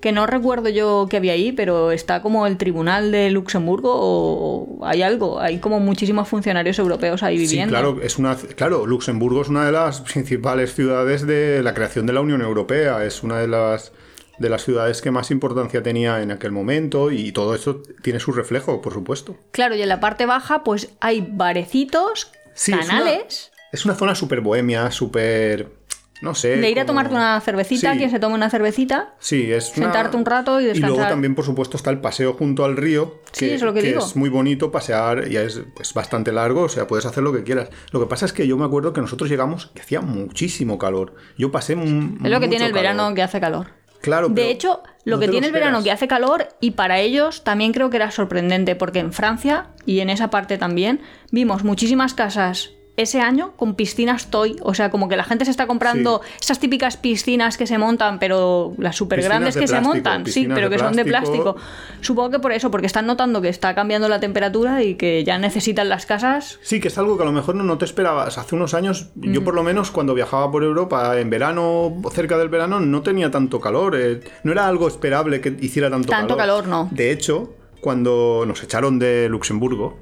que 0.01 0.11
no 0.11 0.25
recuerdo 0.25 0.69
yo 0.69 1.07
que 1.09 1.17
había 1.17 1.33
ahí, 1.33 1.51
pero 1.51 1.91
está 1.91 2.21
como 2.21 2.47
el 2.47 2.57
tribunal 2.57 3.11
de 3.11 3.29
Luxemburgo 3.31 3.91
o 3.93 4.85
hay 4.85 5.01
algo. 5.01 5.39
Hay 5.39 5.59
como 5.59 5.79
muchísimos 5.79 6.27
funcionarios 6.27 6.79
europeos 6.79 7.23
ahí 7.23 7.37
viviendo. 7.37 7.75
Sí, 7.75 7.81
claro, 7.81 8.01
es 8.01 8.17
una, 8.17 8.35
claro, 8.55 8.85
Luxemburgo 8.85 9.41
es 9.41 9.49
una 9.49 9.65
de 9.65 9.71
las 9.71 10.01
principales 10.01 10.73
ciudades 10.73 11.25
de 11.27 11.61
la 11.63 11.73
creación 11.73 12.05
de 12.05 12.13
la 12.13 12.21
Unión 12.21 12.41
Europea. 12.41 13.03
Es 13.05 13.23
una 13.23 13.39
de 13.39 13.47
las 13.47 13.91
de 14.37 14.49
las 14.49 14.63
ciudades 14.63 15.01
que 15.01 15.11
más 15.11 15.31
importancia 15.31 15.83
tenía 15.83 16.21
en 16.21 16.31
aquel 16.31 16.53
momento 16.53 17.11
y 17.11 17.33
todo 17.33 17.53
eso 17.55 17.81
tiene 18.01 18.21
su 18.21 18.31
reflejo, 18.31 18.81
por 18.81 18.93
supuesto. 18.93 19.35
Claro, 19.51 19.75
y 19.75 19.81
en 19.81 19.89
la 19.89 19.99
parte 19.99 20.25
baja, 20.25 20.63
pues 20.63 20.89
hay 21.01 21.27
barecitos, 21.29 22.31
Sí, 22.53 22.73
es 22.73 22.87
canales. 22.87 23.51
Es 23.71 23.85
una 23.85 23.95
zona 23.95 24.15
súper 24.15 24.41
bohemia, 24.41 24.91
súper... 24.91 25.78
No 26.21 26.35
sé. 26.35 26.57
De 26.57 26.69
ir 26.69 26.79
a 26.79 26.85
tomarte 26.85 27.13
una 27.15 27.39
cervecita, 27.39 27.93
Sí. 27.93 27.97
quien 27.99 28.09
se 28.11 28.19
tome 28.19 28.35
una 28.35 28.49
cervecita. 28.49 29.15
Sí, 29.19 29.51
es 29.51 29.69
una- 29.77 29.85
Sentarte 29.85 30.17
un 30.17 30.25
rato 30.25 30.59
y 30.59 30.65
luego 30.65 30.73
descansar. 30.79 31.09
también, 31.09 31.33
por 31.35 31.45
supuesto, 31.45 31.77
está 31.77 31.91
el 31.91 32.01
paseo 32.01 32.33
junto 32.33 32.65
al 32.65 32.75
río, 32.75 33.21
Sí, 33.31 33.47
que, 33.47 33.55
es 33.55 33.61
lo 33.61 33.73
que 33.73 33.81
digo. 33.81 33.99
es 33.99 34.15
muy 34.17 34.29
bonito 34.29 34.71
pasear 34.71 35.31
y 35.31 35.37
es 35.37 35.61
pues, 35.75 35.93
bastante 35.93 36.31
largo, 36.33 36.63
o 36.63 36.69
sea, 36.69 36.87
puedes 36.87 37.05
hacer 37.05 37.23
lo 37.23 37.31
que 37.31 37.43
quieras. 37.43 37.69
Lo 37.91 37.99
que 38.01 38.05
pasa 38.07 38.25
es 38.25 38.33
que 38.33 38.47
yo 38.47 38.57
me 38.57 38.65
acuerdo 38.65 38.91
que 38.91 38.99
nosotros 39.01 39.29
llegamos 39.29 39.67
que 39.73 39.81
hacía 39.81 40.01
muchísimo 40.01 40.77
calor. 40.77 41.15
Yo 41.37 41.51
pasé 41.51 41.75
un 41.75 42.19
Es 42.23 42.29
lo 42.29 42.39
que 42.39 42.47
tiene 42.49 42.65
el 42.65 42.73
verano 42.73 43.13
que 43.13 43.21
hace 43.23 43.39
calor. 43.39 43.67
Claro, 44.01 44.29
De 44.29 44.49
hecho, 44.49 44.81
lo 45.03 45.17
no 45.17 45.19
que 45.19 45.27
tiene 45.27 45.47
el 45.47 45.53
verano 45.53 45.83
que 45.83 45.91
hace 45.91 46.07
calor 46.07 46.47
y 46.61 46.71
para 46.71 46.99
ellos 46.99 47.43
también 47.43 47.73
creo 47.73 47.89
que 47.89 47.97
era 47.97 48.11
sorprendente 48.11 48.75
porque 48.77 48.99
en 48.99 49.11
Francia 49.11 49.71
y 49.85 49.99
en 49.99 50.09
esa 50.09 50.29
parte 50.29 50.57
también 50.57 51.01
vimos 51.31 51.65
muchísimas 51.65 52.13
casas 52.13 52.71
ese 53.01 53.21
año 53.21 53.53
con 53.55 53.75
piscinas 53.75 54.27
toy, 54.29 54.55
o 54.61 54.73
sea, 54.73 54.89
como 54.91 55.07
que 55.09 55.15
la 55.15 55.23
gente 55.23 55.45
se 55.45 55.51
está 55.51 55.67
comprando 55.67 56.21
esas 56.41 56.59
típicas 56.59 56.97
piscinas 56.97 57.57
que 57.57 57.65
se 57.67 57.77
montan, 57.77 58.19
pero 58.19 58.73
las 58.77 58.95
súper 58.95 59.21
grandes 59.21 59.55
que 59.57 59.67
se 59.67 59.79
montan, 59.81 60.25
sí, 60.25 60.47
pero 60.53 60.69
que 60.69 60.77
son 60.79 60.93
de 60.95 61.05
plástico. 61.05 61.55
Supongo 62.01 62.29
que 62.31 62.39
por 62.39 62.51
eso, 62.51 62.71
porque 62.71 62.87
están 62.87 63.05
notando 63.05 63.41
que 63.41 63.49
está 63.49 63.75
cambiando 63.75 64.07
la 64.09 64.19
temperatura 64.19 64.83
y 64.83 64.95
que 64.95 65.23
ya 65.23 65.37
necesitan 65.37 65.89
las 65.89 66.05
casas. 66.05 66.59
Sí, 66.61 66.79
que 66.79 66.87
es 66.89 66.97
algo 66.97 67.17
que 67.17 67.23
a 67.23 67.25
lo 67.25 67.31
mejor 67.31 67.55
no, 67.55 67.63
no 67.63 67.77
te 67.77 67.85
esperabas. 67.85 68.37
Hace 68.37 68.55
unos 68.55 68.73
años, 68.73 69.09
Mm. 69.15 69.31
yo 69.33 69.43
por 69.43 69.53
lo 69.55 69.63
menos 69.63 69.91
cuando 69.91 70.13
viajaba 70.13 70.51
por 70.51 70.63
Europa 70.63 71.17
en 71.19 71.29
verano, 71.29 71.93
cerca 72.11 72.37
del 72.37 72.49
verano, 72.49 72.79
no 72.79 73.01
tenía 73.01 73.31
tanto 73.31 73.59
calor. 73.59 73.95
eh, 73.95 74.19
no 74.43 74.51
era 74.51 74.67
algo 74.67 74.87
esperable 74.87 75.41
que 75.41 75.55
hiciera 75.61 75.89
tanto, 75.89 76.09
Tanto 76.09 76.35
calor, 76.37 76.67
no. 76.67 76.87
De 76.91 77.11
hecho, 77.11 77.53
cuando 77.81 78.43
nos 78.45 78.61
echaron 78.63 78.99
de 78.99 79.27
Luxemburgo, 79.29 79.97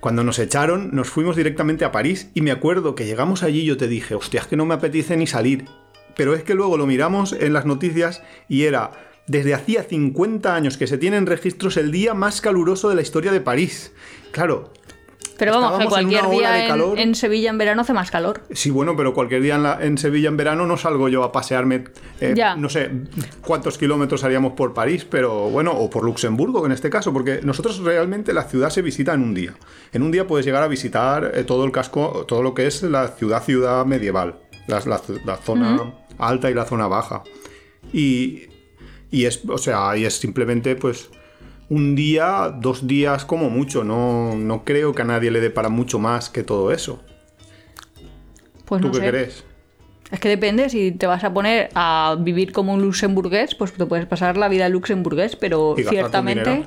cuando 0.00 0.24
nos 0.24 0.38
echaron, 0.38 0.90
nos 0.92 1.08
fuimos 1.08 1.36
directamente 1.36 1.84
a 1.84 1.92
París 1.92 2.30
y 2.34 2.42
me 2.42 2.52
acuerdo 2.52 2.94
que 2.94 3.06
llegamos 3.06 3.42
allí 3.42 3.60
y 3.60 3.66
yo 3.66 3.76
te 3.76 3.88
dije, 3.88 4.14
hostia, 4.14 4.40
es 4.40 4.46
que 4.46 4.56
no 4.56 4.66
me 4.66 4.74
apetece 4.74 5.16
ni 5.16 5.26
salir. 5.26 5.64
Pero 6.16 6.34
es 6.34 6.42
que 6.42 6.54
luego 6.54 6.76
lo 6.76 6.86
miramos 6.86 7.32
en 7.32 7.52
las 7.52 7.66
noticias 7.66 8.22
y 8.48 8.64
era, 8.64 8.92
desde 9.26 9.54
hacía 9.54 9.82
50 9.82 10.54
años 10.54 10.76
que 10.76 10.86
se 10.86 10.98
tienen 10.98 11.26
registros, 11.26 11.76
el 11.76 11.90
día 11.90 12.14
más 12.14 12.40
caluroso 12.40 12.88
de 12.88 12.94
la 12.94 13.02
historia 13.02 13.32
de 13.32 13.40
París. 13.40 13.92
Claro, 14.32 14.72
Pero 15.38 15.52
vamos, 15.52 15.78
que 15.78 15.84
cualquier 15.86 16.28
día 16.30 16.66
en, 16.68 16.98
en 16.98 17.14
Sevilla 17.14 17.50
en 17.50 17.58
verano 17.58 17.82
hace 17.82 17.92
más 17.92 18.10
calor. 18.10 18.42
Sí, 18.52 18.70
bueno, 18.70 18.96
pero 18.96 19.12
cualquier 19.12 19.42
día 19.42 19.56
en, 19.56 19.62
la- 19.62 19.78
en 19.84 19.98
Sevilla 19.98 20.28
en 20.28 20.36
verano 20.36 20.66
no 20.66 20.76
salgo 20.76 21.08
yo 21.08 21.22
a 21.24 21.32
pasearme, 21.32 21.84
eh, 22.20 22.32
Ya. 22.36 22.56
no 22.56 22.68
sé 22.68 22.90
cuántos 23.42 23.76
kilómetros 23.78 24.24
haríamos 24.24 24.52
por 24.54 24.72
París, 24.72 25.06
pero 25.08 25.50
bueno, 25.50 25.72
o 25.72 25.90
por 25.90 26.04
Luxemburgo 26.04 26.64
en 26.64 26.72
este 26.72 26.88
caso, 26.90 27.12
porque 27.12 27.40
nosotros 27.42 27.78
realmente 27.80 28.32
la 28.32 28.44
ciudad 28.44 28.70
se 28.70 28.80
visita 28.82 29.12
en 29.14 29.22
un 29.22 29.34
día. 29.34 29.54
En 29.92 30.02
un 30.02 30.10
día 30.10 30.26
puedes 30.26 30.46
llegar 30.46 30.62
a 30.62 30.68
visitar 30.68 31.32
eh, 31.34 31.44
todo 31.44 31.64
el 31.64 31.72
casco, 31.72 32.24
todo 32.26 32.42
lo 32.42 32.54
que 32.54 32.66
es 32.66 32.82
la 32.82 33.08
ciudad-ciudad 33.08 33.84
medieval, 33.84 34.36
la 34.68 34.80
zona 35.42 35.94
alta 36.18 36.50
y 36.50 36.54
la 36.54 36.64
zona 36.64 36.86
baja. 36.88 37.22
Y, 37.92 38.44
y 39.10 39.24
es, 39.26 39.42
o 39.48 39.58
sea, 39.58 39.96
y 39.96 40.04
es 40.04 40.14
simplemente 40.18 40.76
pues 40.76 41.10
un 41.68 41.96
día, 41.96 42.54
dos 42.56 42.86
días 42.86 43.24
como 43.24 43.50
mucho, 43.50 43.84
no, 43.84 44.34
no 44.36 44.64
creo 44.64 44.94
que 44.94 45.02
a 45.02 45.04
nadie 45.04 45.30
le 45.30 45.40
dé 45.40 45.50
para 45.50 45.68
mucho 45.68 45.98
más 45.98 46.30
que 46.30 46.42
todo 46.42 46.72
eso. 46.72 47.02
Pues 48.64 48.80
¿Tú 48.80 48.88
no 48.88 48.94
qué 48.94 49.00
sé. 49.00 49.08
crees? 49.08 49.44
Es 50.10 50.20
que 50.20 50.28
depende, 50.28 50.68
si 50.70 50.92
te 50.92 51.06
vas 51.06 51.24
a 51.24 51.32
poner 51.32 51.70
a 51.74 52.16
vivir 52.20 52.52
como 52.52 52.74
un 52.74 52.82
luxemburgués, 52.82 53.56
pues 53.56 53.72
te 53.72 53.86
puedes 53.86 54.06
pasar 54.06 54.36
la 54.36 54.48
vida 54.48 54.68
luxemburgués, 54.68 55.34
pero 55.34 55.74
ciertamente 55.76 56.64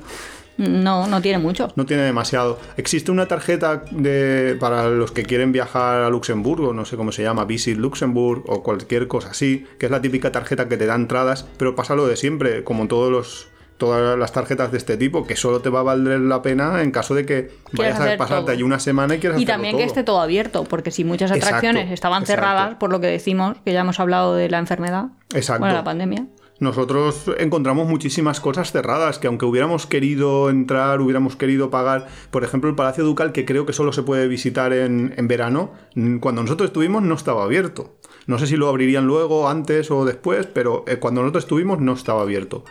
no, 0.58 1.06
no 1.06 1.22
tiene 1.22 1.38
mucho. 1.38 1.68
No 1.74 1.86
tiene 1.86 2.02
demasiado. 2.02 2.58
Existe 2.76 3.10
una 3.10 3.26
tarjeta 3.26 3.84
de, 3.90 4.56
para 4.60 4.90
los 4.90 5.10
que 5.10 5.22
quieren 5.22 5.52
viajar 5.52 6.02
a 6.02 6.10
Luxemburgo, 6.10 6.74
no 6.74 6.84
sé 6.84 6.98
cómo 6.98 7.12
se 7.12 7.22
llama, 7.22 7.46
Visit 7.46 7.78
Luxemburg 7.78 8.44
o 8.46 8.62
cualquier 8.62 9.08
cosa 9.08 9.30
así, 9.30 9.66
que 9.78 9.86
es 9.86 9.92
la 9.92 10.02
típica 10.02 10.32
tarjeta 10.32 10.68
que 10.68 10.76
te 10.76 10.84
da 10.84 10.94
entradas, 10.94 11.46
pero 11.56 11.74
pasa 11.74 11.94
lo 11.94 12.06
de 12.06 12.16
siempre, 12.16 12.62
como 12.62 12.88
todos 12.88 13.10
los 13.10 13.48
todas 13.80 14.16
las 14.18 14.30
tarjetas 14.30 14.70
de 14.70 14.78
este 14.78 14.98
tipo, 14.98 15.26
que 15.26 15.34
solo 15.34 15.60
te 15.60 15.70
va 15.70 15.80
a 15.80 15.82
valer 15.82 16.20
la 16.20 16.42
pena 16.42 16.82
en 16.82 16.92
caso 16.92 17.14
de 17.14 17.24
que 17.24 17.50
vayas 17.72 17.98
a 17.98 18.16
pasarte 18.18 18.42
todo. 18.42 18.52
allí 18.52 18.62
una 18.62 18.78
semana 18.78 19.16
y 19.16 19.18
quieras 19.18 19.40
Y 19.40 19.46
también 19.46 19.76
que 19.78 19.84
esté 19.84 20.04
todo 20.04 20.20
abierto, 20.20 20.64
porque 20.64 20.90
si 20.90 21.02
muchas 21.02 21.30
Exacto, 21.30 21.56
atracciones 21.56 21.90
estaban 21.90 22.22
exacto. 22.22 22.42
cerradas, 22.42 22.74
por 22.76 22.92
lo 22.92 23.00
que 23.00 23.06
decimos, 23.06 23.56
que 23.64 23.72
ya 23.72 23.80
hemos 23.80 23.98
hablado 23.98 24.34
de 24.34 24.50
la 24.50 24.58
enfermedad, 24.58 25.06
Exacto. 25.34 25.60
bueno, 25.60 25.74
la 25.74 25.82
pandemia. 25.82 26.26
Nosotros 26.60 27.30
encontramos 27.38 27.88
muchísimas 27.88 28.38
cosas 28.38 28.70
cerradas 28.70 29.18
que 29.18 29.26
aunque 29.28 29.46
hubiéramos 29.46 29.86
querido 29.86 30.50
entrar, 30.50 31.00
hubiéramos 31.00 31.34
querido 31.34 31.70
pagar, 31.70 32.06
por 32.30 32.44
ejemplo 32.44 32.68
el 32.68 32.76
Palacio 32.76 33.02
Ducal 33.02 33.32
que 33.32 33.46
creo 33.46 33.64
que 33.64 33.72
solo 33.72 33.94
se 33.94 34.02
puede 34.02 34.28
visitar 34.28 34.74
en, 34.74 35.14
en 35.16 35.26
verano, 35.26 35.72
cuando 36.20 36.42
nosotros 36.42 36.68
estuvimos 36.68 37.02
no 37.02 37.14
estaba 37.14 37.44
abierto. 37.44 37.96
No 38.26 38.38
sé 38.38 38.46
si 38.46 38.56
lo 38.56 38.68
abrirían 38.68 39.06
luego, 39.06 39.48
antes 39.48 39.90
o 39.90 40.04
después, 40.04 40.46
pero 40.46 40.84
eh, 40.86 40.98
cuando 40.98 41.22
nosotros 41.22 41.44
estuvimos 41.44 41.80
no 41.80 41.94
estaba 41.94 42.20
abierto. 42.20 42.64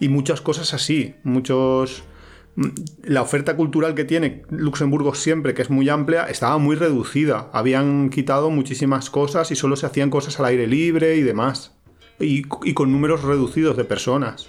Y 0.00 0.08
muchas 0.08 0.40
cosas 0.40 0.74
así, 0.74 1.14
muchos... 1.22 2.02
mm, 2.56 2.68
La 3.04 3.22
oferta 3.22 3.56
cultural 3.56 3.94
que 3.94 4.04
tiene 4.04 4.42
Luxemburgo 4.50 5.14
siempre, 5.14 5.54
que 5.54 5.62
es 5.62 5.70
muy 5.70 5.88
amplia, 5.88 6.24
estaba 6.24 6.58
muy 6.58 6.76
reducida. 6.76 7.48
Habían 7.52 8.10
quitado 8.10 8.50
muchísimas 8.50 9.10
cosas 9.10 9.50
y 9.50 9.56
solo 9.56 9.76
se 9.76 9.86
hacían 9.86 10.10
cosas 10.10 10.38
al 10.40 10.46
aire 10.46 10.66
libre 10.66 11.16
y 11.16 11.22
demás. 11.22 11.72
Y, 12.20 12.42
con 12.42 12.92
números 12.92 13.22
reducidos 13.24 13.76
de 13.76 13.84
personas. 13.84 14.48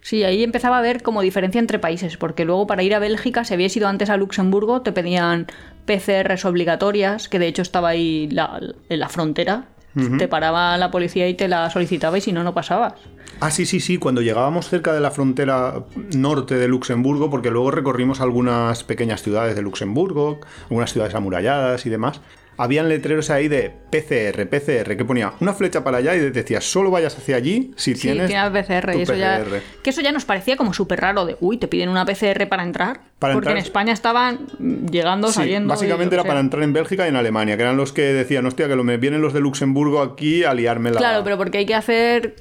Sí, 0.00 0.22
ahí 0.22 0.42
empezaba 0.44 0.76
a 0.76 0.78
haber 0.78 1.02
como 1.02 1.20
diferencia 1.20 1.58
entre 1.58 1.78
países, 1.78 2.16
porque 2.16 2.44
luego 2.44 2.66
para 2.66 2.82
ir 2.84 2.94
a 2.94 3.00
Bélgica, 3.00 3.44
si 3.44 3.54
habías 3.54 3.76
ido 3.76 3.88
antes 3.88 4.08
a 4.08 4.16
Luxemburgo, 4.16 4.80
te 4.82 4.92
pedían 4.92 5.46
PCRs 5.84 6.44
obligatorias, 6.44 7.28
que 7.28 7.38
de 7.40 7.48
hecho 7.48 7.62
estaba 7.62 7.88
ahí 7.88 8.28
la- 8.30 8.60
en 8.88 9.00
la 9.00 9.08
frontera. 9.08 9.68
Te 10.18 10.28
paraba 10.28 10.76
la 10.76 10.90
policía 10.90 11.26
y 11.26 11.34
te 11.34 11.48
la 11.48 11.70
solicitaba 11.70 12.18
y 12.18 12.20
si 12.20 12.30
no, 12.30 12.44
no 12.44 12.52
pasabas. 12.52 12.94
Ah, 13.40 13.50
sí, 13.50 13.64
sí, 13.64 13.80
sí, 13.80 13.96
cuando 13.96 14.20
llegábamos 14.20 14.68
cerca 14.68 14.92
de 14.92 15.00
la 15.00 15.10
frontera 15.10 15.84
norte 16.14 16.56
de 16.56 16.68
Luxemburgo, 16.68 17.30
porque 17.30 17.50
luego 17.50 17.70
recorrimos 17.70 18.20
algunas 18.20 18.84
pequeñas 18.84 19.22
ciudades 19.22 19.56
de 19.56 19.62
Luxemburgo, 19.62 20.40
algunas 20.64 20.92
ciudades 20.92 21.14
amuralladas 21.14 21.86
y 21.86 21.90
demás, 21.90 22.20
habían 22.56 22.88
letreros 22.88 23.30
ahí 23.30 23.48
de 23.48 23.70
PCR, 23.90 24.46
PCR, 24.48 24.96
que 24.96 25.04
ponía 25.04 25.32
una 25.40 25.52
flecha 25.52 25.84
para 25.84 25.98
allá 25.98 26.14
y 26.14 26.30
decía, 26.30 26.60
solo 26.60 26.90
vayas 26.90 27.16
hacia 27.18 27.36
allí 27.36 27.72
si 27.76 27.94
Sí, 27.94 28.02
tienes 28.02 28.28
tiene 28.28 28.50
PCR, 28.50 28.92
tu 28.92 28.98
y 28.98 29.02
eso 29.02 29.14
ya, 29.14 29.38
PCR. 29.44 29.62
que 29.82 29.90
eso 29.90 30.00
ya 30.00 30.12
nos 30.12 30.24
parecía 30.24 30.56
como 30.56 30.72
súper 30.72 31.00
raro 31.00 31.24
de, 31.26 31.36
uy, 31.40 31.58
te 31.58 31.68
piden 31.68 31.88
una 31.88 32.04
PCR 32.04 32.46
para 32.48 32.62
entrar. 32.62 33.00
Para 33.18 33.34
porque 33.34 33.48
entrar- 33.48 33.56
en 33.58 33.62
España 33.62 33.92
estaban 33.92 34.46
mm, 34.58 34.86
llegando, 34.86 35.28
Sí, 35.28 35.34
saliendo. 35.34 35.68
básicamente 35.68 36.14
era 36.14 36.24
para 36.24 36.40
entrar 36.40 36.62
en 36.62 36.72
Bélgica 36.72 37.06
y 37.06 37.08
en 37.08 37.16
Alemania, 37.16 37.56
que 37.56 37.62
eran 37.62 37.76
los 37.76 37.92
que 37.92 38.02
decían, 38.02 38.46
hostia, 38.46 38.68
que 38.68 38.76
lo 38.76 38.84
me 38.84 38.96
vienen 38.96 39.20
los 39.22 39.32
de 39.32 39.40
Luxemburgo 39.40 40.00
aquí 40.02 40.44
a 40.44 40.52
liarme 40.54 40.90
la... 40.90 40.98
Claro, 40.98 41.24
pero 41.24 41.36
porque 41.36 41.58
hay 41.58 41.66
que 41.66 41.74
hacer 41.74 42.36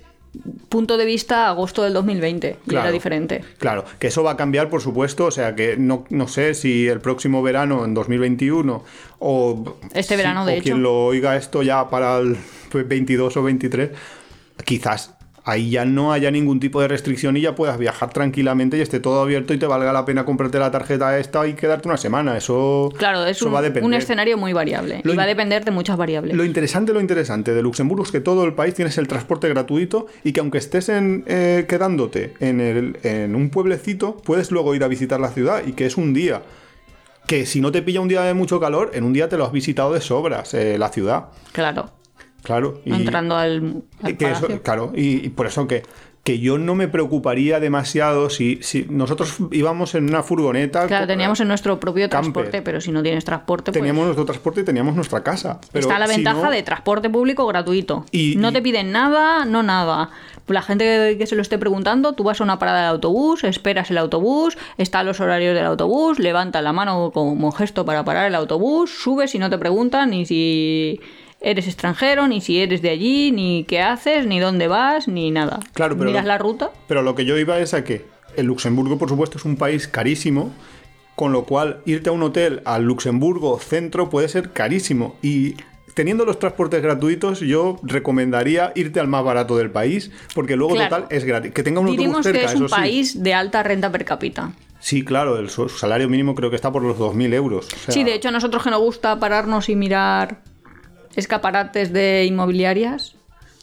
punto 0.69 0.97
de 0.97 1.05
vista 1.05 1.47
agosto 1.47 1.83
del 1.83 1.93
2020 1.93 2.57
y 2.65 2.69
Claro. 2.69 2.85
era 2.87 2.91
diferente. 2.93 3.43
Claro, 3.57 3.85
que 3.99 4.07
eso 4.07 4.23
va 4.23 4.31
a 4.31 4.37
cambiar, 4.37 4.69
por 4.69 4.81
supuesto, 4.81 5.25
o 5.25 5.31
sea 5.31 5.55
que 5.55 5.77
no, 5.77 6.05
no 6.09 6.27
sé 6.27 6.53
si 6.53 6.87
el 6.87 6.99
próximo 7.01 7.41
verano, 7.41 7.85
en 7.85 7.93
2021, 7.93 8.83
o... 9.19 9.77
Este 9.93 10.13
si- 10.13 10.17
verano, 10.17 10.45
de 10.45 10.53
o 10.53 10.55
hecho. 10.55 10.63
quien 10.63 10.83
lo 10.83 11.05
oiga 11.05 11.35
esto 11.37 11.63
ya 11.63 11.89
para 11.89 12.17
el 12.19 12.37
22 12.73 13.37
o 13.37 13.43
23, 13.43 13.89
quizás 14.63 15.14
ahí 15.45 15.69
ya 15.69 15.85
no 15.85 16.11
haya 16.11 16.31
ningún 16.31 16.59
tipo 16.59 16.81
de 16.81 16.87
restricción 16.87 17.37
y 17.37 17.41
ya 17.41 17.53
puedas 17.55 17.77
viajar 17.77 18.09
tranquilamente 18.11 18.77
y 18.77 18.81
esté 18.81 18.99
todo 18.99 19.21
abierto 19.21 19.53
y 19.53 19.59
te 19.59 19.67
valga 19.67 19.93
la 19.93 20.03
pena 20.03 20.25
comprarte 20.25 20.57
la 20.59 20.71
tarjeta 20.71 21.17
esta 21.19 21.45
y 21.47 21.53
quedarte 21.53 21.87
una 21.87 21.97
semana. 21.97 22.35
Eso, 22.35 22.91
Claro, 22.97 23.23
es 23.25 23.37
eso 23.37 23.47
un, 23.47 23.53
va 23.53 23.59
a 23.59 23.61
depender. 23.61 23.83
un 23.83 23.93
escenario 23.93 24.37
muy 24.37 24.53
variable 24.53 25.01
Lo 25.03 25.13
y 25.13 25.15
va 25.15 25.23
a 25.23 25.27
depender 25.27 25.63
de 25.63 25.69
muchas 25.71 25.97
variables. 25.97 26.35
Lo 26.35 26.43
interesante, 26.43 26.93
lo 26.93 26.99
interesante 26.99 27.53
de 27.53 27.61
Luxemburgo 27.61 28.03
es 28.03 28.11
que 28.11 28.21
todo 28.21 28.43
el 28.45 28.53
país 28.53 28.73
tienes 28.73 28.97
el 28.97 29.07
transporte 29.07 29.47
gratuito 29.47 30.07
y 30.23 30.33
que 30.33 30.39
aunque 30.39 30.57
estés 30.57 30.89
en, 30.89 31.23
eh, 31.27 31.65
quedándote 31.69 32.33
en, 32.39 32.59
el- 32.59 32.97
en 33.03 33.35
un 33.35 33.49
pueblecito, 33.51 34.17
puedes 34.17 34.49
luego 34.51 34.73
ir 34.73 34.83
a 34.83 34.87
visitar 34.87 35.19
la 35.19 35.29
ciudad 35.29 35.61
y 35.65 35.73
que 35.73 35.85
es 35.85 35.95
un 35.97 36.13
día. 36.13 36.41
Que 37.27 37.45
si 37.45 37.59
no 37.61 37.71
te 37.71 37.81
pilla 37.81 38.01
un 38.01 38.07
día 38.07 38.21
de 38.21 38.33
mucho 38.35 38.59
calor, 38.59 38.91
en 38.93 39.03
un 39.03 39.11
día 39.13 39.27
te 39.29 39.37
lo 39.37 39.45
has 39.45 39.51
visitado 39.51 39.93
de 39.93 40.01
sobras, 40.01 40.53
eh, 40.53 40.77
la 40.77 40.89
ciudad. 40.89 41.25
Claro, 41.53 41.89
Claro. 42.45 42.79
Y, 42.85 42.93
entrando 42.93 43.35
al, 43.35 43.83
al 44.01 44.11
y 44.11 44.15
que 44.15 44.31
eso- 44.31 44.41
palacio. 44.43 44.63
claro, 44.63 44.91
y, 44.95 45.25
y 45.25 45.29
por 45.29 45.47
eso 45.47 45.67
que, 45.67 45.83
que 46.23 46.39
yo 46.39 46.57
no 46.57 46.73
me 46.73 46.87
preocuparía 46.87 47.59
demasiado 47.59 48.31
si, 48.31 48.57
si 48.63 48.87
nosotros 48.89 49.37
íbamos 49.51 49.93
en 49.93 50.09
una 50.09 50.23
furgoneta. 50.23 50.87
Claro, 50.87 51.05
teníamos 51.05 51.39
en 51.39 51.47
nuestro 51.47 51.79
propio 51.79 52.09
camper. 52.09 52.31
transporte, 52.33 52.61
pero 52.63 52.81
si 52.81 52.91
no 52.91 53.03
tienes 53.03 53.23
transporte, 53.25 53.71
pues 53.71 53.79
teníamos 53.79 54.05
nuestro 54.05 54.25
transporte 54.25 54.61
y 54.61 54.63
teníamos 54.63 54.95
nuestra 54.95 55.21
casa. 55.21 55.59
Pero 55.71 55.87
está 55.87 55.99
la 55.99 56.07
si 56.07 56.15
ventaja 56.15 56.41
no- 56.41 56.49
de 56.51 56.63
transporte 56.63 57.09
público 57.11 57.45
gratuito. 57.45 58.05
Y- 58.11 58.35
no 58.37 58.51
te 58.51 58.61
piden 58.63 58.91
nada, 58.91 59.45
no 59.45 59.61
nada. 59.61 60.09
La 60.47 60.61
gente 60.63 61.15
que, 61.17 61.25
se 61.27 61.35
lo 61.35 61.41
esté 61.43 61.57
preguntando, 61.59 62.13
tú 62.13 62.23
vas 62.23 62.39
a 62.41 62.43
una 62.43 62.57
parada 62.59 62.81
de 62.81 62.87
autobús, 62.87 63.43
esperas 63.43 63.89
el 63.91 63.97
autobús, 63.99 64.57
están 64.79 65.05
los 65.07 65.19
horarios 65.19 65.55
del 65.55 65.65
autobús, 65.65 66.17
levanta 66.19 66.61
la 66.63 66.71
mano 66.73 67.11
como 67.13 67.51
gesto 67.51 67.83
para 67.85 68.03
parar 68.03 68.27
el 68.27 68.35
autobús, 68.35 68.91
subes 68.91 69.33
y 69.35 69.39
no 69.39 69.49
te 69.51 69.57
preguntan 69.59 70.09
ni 70.11 70.25
si 70.25 70.99
eres 71.41 71.67
extranjero, 71.67 72.27
ni 72.27 72.41
si 72.41 72.59
eres 72.59 72.81
de 72.81 72.89
allí, 72.89 73.31
ni 73.31 73.63
qué 73.65 73.81
haces, 73.81 74.25
ni 74.27 74.39
dónde 74.39 74.67
vas, 74.67 75.07
ni 75.07 75.31
nada. 75.31 75.59
Claro, 75.73 75.95
pero 75.97 76.09
Miras 76.09 76.25
la 76.25 76.37
ruta. 76.37 76.71
Pero 76.87 77.01
lo 77.01 77.15
que 77.15 77.25
yo 77.25 77.37
iba 77.37 77.59
es 77.59 77.73
a 77.73 77.83
que 77.83 78.05
el 78.35 78.45
Luxemburgo, 78.47 78.97
por 78.97 79.09
supuesto, 79.09 79.37
es 79.37 79.45
un 79.45 79.55
país 79.55 79.87
carísimo, 79.87 80.51
con 81.15 81.31
lo 81.31 81.45
cual 81.45 81.81
irte 81.85 82.09
a 82.09 82.13
un 82.13 82.23
hotel 82.23 82.61
al 82.65 82.83
Luxemburgo 82.83 83.59
centro 83.59 84.09
puede 84.09 84.27
ser 84.27 84.51
carísimo. 84.51 85.15
Y 85.21 85.55
teniendo 85.93 86.25
los 86.25 86.39
transportes 86.39 86.81
gratuitos, 86.81 87.39
yo 87.39 87.79
recomendaría 87.83 88.71
irte 88.75 88.99
al 88.99 89.07
más 89.07 89.23
barato 89.23 89.55
del 89.55 89.69
país, 89.71 90.11
porque 90.33 90.55
luego 90.57 90.73
Claro. 90.75 90.89
total 90.97 91.07
es 91.15 91.23
gratis. 91.23 91.53
Que 91.53 91.63
tenga 91.63 91.79
un 91.79 91.91
Diríamos 91.91 92.17
autobús 92.17 92.25
cerca, 92.33 92.39
que 92.47 92.53
es 92.53 92.59
un 92.59 92.65
eso 92.65 92.75
sí. 92.75 92.81
país 92.81 93.23
de 93.23 93.33
alta 93.33 93.63
renta 93.63 93.91
per 93.91 94.03
cápita. 94.03 94.51
Sí, 94.79 95.03
claro, 95.05 95.39
el 95.39 95.49
salario 95.49 96.09
mínimo 96.09 96.35
creo 96.35 96.49
que 96.49 96.55
está 96.57 96.71
por 96.71 96.83
los 96.83 96.97
2.000 96.97 97.33
euros. 97.33 97.67
o 97.73 97.77
sea, 97.77 97.93
Sí, 97.93 98.03
de 98.03 98.13
hecho 98.13 98.27
a 98.27 98.31
nosotros 98.31 98.61
que 98.63 98.69
nos 98.69 98.81
gusta 98.81 99.17
pararnos 99.19 99.69
y 99.69 99.75
mirar 99.75 100.41
escaparates 101.15 101.91
de 101.93 102.25
inmobiliarias, 102.25 103.15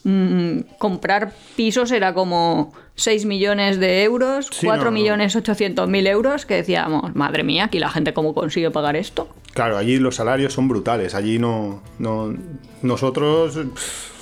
mm, 0.05 0.59
comprar 0.79 1.33
pisos 1.57 1.91
era 1.93 2.15
como 2.15 2.73
6 2.95 3.25
millones 3.25 3.79
de 3.79 4.03
euros, 4.03 4.49
Sí, 4.53 4.67
4 4.67 4.85
no, 4.87 4.91
no. 4.91 4.95
millones 4.95 5.35
800 5.37 5.89
mil 5.89 6.07
euros, 6.07 6.45
que 6.47 6.55
decíamos, 6.57 7.15
madre 7.15 7.43
mía, 7.45 7.65
aquí 7.65 7.79
la 7.79 7.91
gente 7.91 8.13
cómo 8.13 8.35
consigue 8.35 8.71
pagar 8.71 8.97
esto. 8.97 9.29
Claro, 9.55 9.77
allí 9.77 9.99
los 9.99 10.17
salarios 10.17 10.53
son 10.55 10.69
brutales. 10.69 11.15
Allí 11.15 11.39
no. 11.39 11.83
no 11.99 12.35
nosotros. 12.83 13.55
pff, 13.57 14.13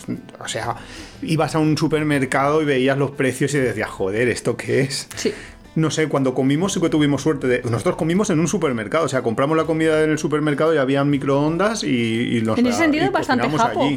o 0.40 0.48
sea, 0.48 0.74
ibas 1.22 1.54
a 1.54 1.58
un 1.60 1.76
supermercado 1.78 2.62
y 2.62 2.64
veías 2.64 2.98
los 2.98 3.12
precios 3.12 3.54
y 3.54 3.58
decías, 3.58 3.90
joder, 3.90 4.28
¿esto 4.28 4.56
qué 4.56 4.80
es? 4.80 5.08
Sí. 5.14 5.32
No 5.76 5.90
sé, 5.90 6.08
cuando 6.08 6.34
comimos 6.34 6.72
sí 6.72 6.80
que 6.80 6.88
tuvimos 6.88 7.22
suerte 7.22 7.46
de... 7.46 7.62
Nosotros 7.62 7.94
comimos 7.96 8.28
en 8.30 8.40
un 8.40 8.48
supermercado, 8.48 9.04
o 9.04 9.08
sea, 9.08 9.22
compramos 9.22 9.56
la 9.56 9.64
comida 9.64 10.02
en 10.02 10.10
el 10.10 10.18
supermercado 10.18 10.74
y 10.74 10.78
habían 10.78 11.08
microondas 11.10 11.84
y, 11.84 12.38
y 12.38 12.42
nos 12.42 12.58
En 12.58 12.66
ese 12.66 12.78
sentido 12.78 13.04
es 13.04 13.12
bastante 13.12 13.48
japo, 13.48 13.88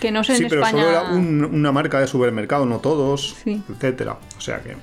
que 0.00 0.10
no 0.10 0.24
sé 0.24 0.32
en 0.32 0.38
sí, 0.38 0.44
pero 0.48 0.62
España- 0.64 0.84
solo 0.84 0.90
era 0.90 1.10
un- 1.10 1.44
una 1.44 1.70
marca 1.70 2.00
de 2.00 2.06
supermercado, 2.06 2.64
no 2.64 2.78
todos, 2.78 3.36
Sí. 3.44 3.62
etcétera. 3.70 4.16
O 4.38 4.40
sea 4.40 4.60
que... 4.62 4.76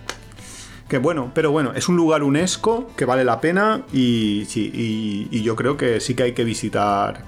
Que 0.87 0.99
bueno, 0.99 1.31
pero 1.33 1.49
bueno, 1.49 1.73
es 1.73 1.89
un 1.89 1.95
lugar 1.95 2.21
UNESCO 2.21 2.91
que 2.95 3.05
vale 3.05 3.23
la 3.25 3.41
pena 3.41 3.81
y, 3.91 4.43
sí, 4.47 4.69
y, 4.71 5.27
y 5.35 5.41
yo 5.41 5.55
creo 5.55 5.77
que 5.77 5.99
sí 5.99 6.13
que 6.13 6.21
hay 6.23 6.33
que 6.33 6.43
visitar 6.43 7.23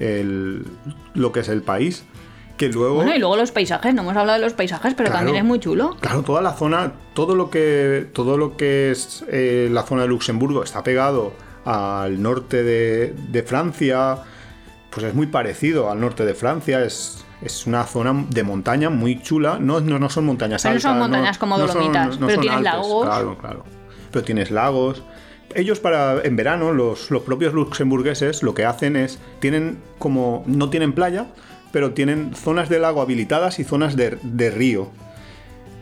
el- 0.00 0.64
lo 1.12 1.30
que 1.30 1.40
es 1.40 1.48
el 1.50 1.60
país. 1.60 2.04
Que 2.56 2.68
luego... 2.68 2.96
Bueno, 2.96 3.14
y 3.14 3.18
luego 3.18 3.36
los 3.36 3.50
paisajes, 3.50 3.94
no 3.94 4.02
hemos 4.02 4.16
hablado 4.16 4.38
de 4.38 4.44
los 4.44 4.52
paisajes, 4.52 4.94
pero 4.94 5.08
Claro. 5.10 5.24
también 5.26 5.44
es 5.44 5.48
muy 5.48 5.58
chulo. 5.58 5.96
Claro, 6.00 6.22
toda 6.22 6.42
la 6.42 6.52
zona, 6.52 6.92
todo 7.14 7.34
lo 7.34 7.50
que, 7.50 8.06
todo 8.12 8.36
lo 8.36 8.56
que 8.56 8.90
es 8.90 9.24
eh, 9.28 9.68
la 9.70 9.82
zona 9.82 10.02
de 10.02 10.08
Luxemburgo 10.08 10.62
está 10.62 10.82
pegado 10.82 11.32
al 11.64 12.20
norte 12.22 12.62
de, 12.62 13.14
de 13.30 13.42
Francia, 13.42 14.18
pues 14.90 15.06
es 15.06 15.14
muy 15.14 15.26
parecido 15.28 15.90
al 15.90 16.00
norte 16.00 16.24
de 16.24 16.34
Francia, 16.34 16.84
es, 16.84 17.24
es 17.40 17.66
una 17.66 17.84
zona 17.84 18.26
de 18.28 18.42
montaña 18.42 18.90
muy 18.90 19.20
chula, 19.22 19.58
no, 19.58 19.80
no, 19.80 19.98
no 19.98 20.10
son 20.10 20.26
montañas 20.26 20.62
Pero 20.62 20.72
no 20.72 20.76
altas. 20.76 20.90
son 20.90 20.98
montañas 20.98 21.38
como 21.38 21.56
son- 21.58 21.66
Dolomitas, 21.68 22.18
pero 22.24 22.40
tienes 22.40 22.60
lagos. 22.60 23.06
Claro, 23.06 23.38
claro. 23.38 23.64
Pero 24.10 24.24
tienes 24.24 24.50
lagos. 24.50 25.02
Ellos 25.54 25.80
para 25.80 26.22
en 26.22 26.34
verano, 26.36 26.72
los, 26.72 27.10
los 27.10 27.22
propios 27.22 27.52
luxemburgueses, 27.54 28.42
lo 28.42 28.54
que 28.54 28.64
hacen 28.64 28.96
es, 28.96 29.18
tienen 29.40 29.78
como, 29.98 30.42
no 30.46 30.70
tienen 30.70 30.92
playa, 30.94 31.26
pero 31.72 31.92
tienen 31.92 32.34
zonas 32.34 32.68
de 32.68 32.78
lago 32.78 33.00
habilitadas 33.02 33.58
y 33.58 33.64
zonas 33.64 33.96
de, 33.96 34.18
de 34.22 34.50
río. 34.50 34.90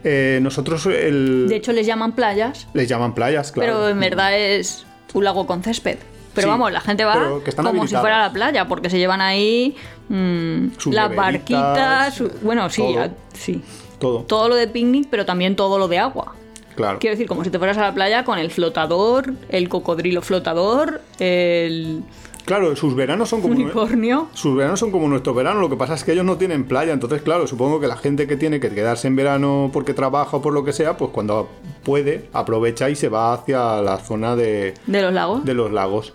Eh, 0.03 0.39
nosotros 0.43 0.87
el- 0.87 1.47
De 1.49 1.57
hecho, 1.57 1.73
les 1.73 1.87
llaman 1.87 2.13
playas, 2.15 2.67
les 2.73 2.89
llaman 2.89 3.15
playas, 3.15 3.53
claro. 3.53 3.73
pero 3.75 3.89
en 3.89 4.01
verdad 4.01 4.35
es 4.39 4.87
un 5.13 5.25
lago 5.25 5.47
con 5.47 5.63
césped. 5.63 5.99
Pero 6.33 6.47
Sí, 6.47 6.51
vamos, 6.51 6.71
la 6.73 6.81
gente 6.81 7.05
va 7.05 7.29
como 7.57 7.87
si 7.89 7.97
fuera 7.97 8.25
a 8.25 8.29
la 8.29 8.33
playa, 8.33 8.69
porque 8.69 8.89
se 8.89 8.99
llevan 8.99 9.21
ahí 9.21 9.75
mm, 10.09 10.69
Sus 10.79 10.95
las 10.95 11.15
barquitas, 11.15 12.15
su- 12.15 12.31
bueno, 12.43 12.71
sí, 12.71 12.83
todo. 12.83 13.01
a- 13.03 13.11
sí. 13.35 13.61
Todo, 13.99 14.21
Todo 14.23 14.49
lo 14.49 14.55
de 14.55 14.67
picnic, 14.69 15.09
pero 15.11 15.27
también 15.27 15.57
todo 15.57 15.79
lo 15.79 15.87
de 15.89 15.99
agua. 15.99 16.35
claro. 16.77 16.99
Quiero 17.01 17.15
decir, 17.15 17.27
como 17.27 17.45
si 17.45 17.51
te 17.51 17.59
fueras 17.59 17.77
a 17.79 17.83
la 17.83 17.93
playa 17.95 18.25
con 18.25 18.39
el 18.39 18.51
flotador, 18.51 19.35
el 19.51 19.69
cocodrilo 19.69 20.23
flotador, 20.23 21.03
el 21.19 22.03
Claro, 22.51 22.75
sus 22.75 22.97
veranos 22.97 23.29
son 23.29 23.41
como... 23.43 23.55
unicornio. 23.55 24.27
Sus 24.35 24.57
veranos 24.57 24.81
son 24.81 24.91
como 24.91 25.07
nuestro 25.09 25.35
verano, 25.35 25.61
lo 25.61 25.71
que 25.71 25.77
pasa 25.77 25.95
es 25.95 26.03
que 26.03 26.13
ellos 26.13 26.25
no 26.25 26.37
tienen 26.37 26.65
playa, 26.65 26.93
entonces 26.93 27.23
claro, 27.23 27.47
supongo 27.47 27.79
que 27.79 27.87
la 27.87 27.97
gente 27.97 28.27
que 28.27 28.37
tiene 28.37 28.59
que 28.59 28.71
quedarse 28.71 29.07
en 29.07 29.15
verano 29.15 29.71
porque 29.73 29.95
trabaja 29.95 30.37
o 30.39 30.43
por 30.43 30.53
lo 30.53 30.65
que 30.65 30.73
sea, 30.73 30.97
pues 30.97 31.13
cuando 31.13 31.49
puede 31.85 32.29
aprovecha 32.33 32.91
y 32.91 32.97
se 32.97 33.09
va 33.09 33.33
hacia 33.35 33.81
la 33.83 33.99
zona 33.99 34.35
de, 34.35 34.75
De 34.87 35.01
los 35.03 35.13
lagos. 35.13 35.45
de 35.45 35.55
los 35.55 35.71
lagos. 35.71 36.13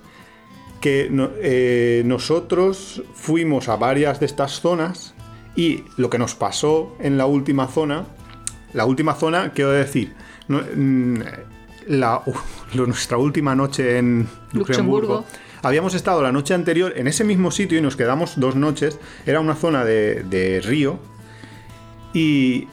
Que 0.82 1.10
eh, 1.42 2.04
nosotros 2.06 3.02
fuimos 3.14 3.70
a 3.70 3.78
varias 3.78 4.20
de 4.20 4.26
estas 4.26 4.60
zonas 4.60 5.14
y 5.56 5.86
lo 5.96 6.10
que 6.10 6.18
nos 6.20 6.36
pasó 6.36 6.96
en 7.00 7.18
la 7.18 7.26
última 7.28 7.68
zona, 7.68 8.06
la 8.74 8.86
última 8.86 9.14
zona, 9.16 9.52
quiero 9.54 9.72
decir, 9.72 10.14
no- 10.50 10.60
mm, 10.76 11.16
la- 11.88 12.22
nuestra 12.74 13.18
última 13.18 13.56
noche 13.56 13.98
en 14.00 14.28
Luxemburgo, 14.52 15.24
Luxemburgo. 15.24 15.26
Habíamos 15.66 15.96
estado 15.96 16.22
la 16.22 16.32
noche 16.32 16.54
anterior 16.54 16.94
en 16.96 17.08
ese 17.08 17.24
mismo 17.24 17.50
sitio 17.50 17.80
y 17.80 17.82
nos 17.82 17.96
quedamos 17.96 18.40
dos 18.40 18.56
noches, 18.56 19.00
era 19.26 19.40
una 19.40 19.56
zona 19.56 19.84
de, 19.84 20.62
río 20.64 21.00
y 22.14 22.68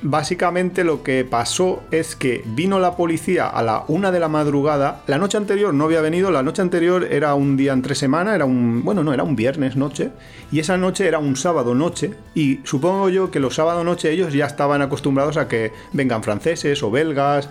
Básicamente 0.00 0.84
lo 0.84 1.02
que 1.02 1.24
pasó 1.24 1.82
es 1.90 2.14
que 2.14 2.44
vino 2.46 2.78
la 2.78 2.94
policía 2.94 3.48
a 3.48 3.64
la 3.64 3.82
una 3.88 4.12
de 4.12 4.20
la 4.20 4.28
madrugada. 4.28 5.02
La 5.08 5.18
noche 5.18 5.36
anterior 5.36 5.74
no 5.74 5.86
había 5.86 6.00
venido, 6.00 6.30
la 6.30 6.44
noche 6.44 6.62
anterior 6.62 7.02
era 7.10 7.34
un 7.34 7.56
día 7.56 7.72
entre 7.72 7.96
semana, 7.96 8.36
era 8.36 8.44
un. 8.44 8.84
Bueno, 8.84 9.02
no, 9.02 9.12
era 9.12 9.24
un 9.24 9.34
viernes 9.34 9.74
noche. 9.74 10.10
Y 10.52 10.60
esa 10.60 10.76
noche 10.76 11.08
era 11.08 11.18
un 11.18 11.34
sábado 11.34 11.74
noche. 11.74 12.12
Y 12.32 12.60
supongo 12.62 13.08
yo 13.08 13.32
que 13.32 13.40
los 13.40 13.56
sábado 13.56 13.82
noche 13.82 14.12
ellos 14.12 14.32
ya 14.32 14.46
estaban 14.46 14.82
acostumbrados 14.82 15.36
a 15.36 15.48
que 15.48 15.72
vengan 15.92 16.22
franceses 16.22 16.80
o 16.84 16.92
belgas 16.92 17.50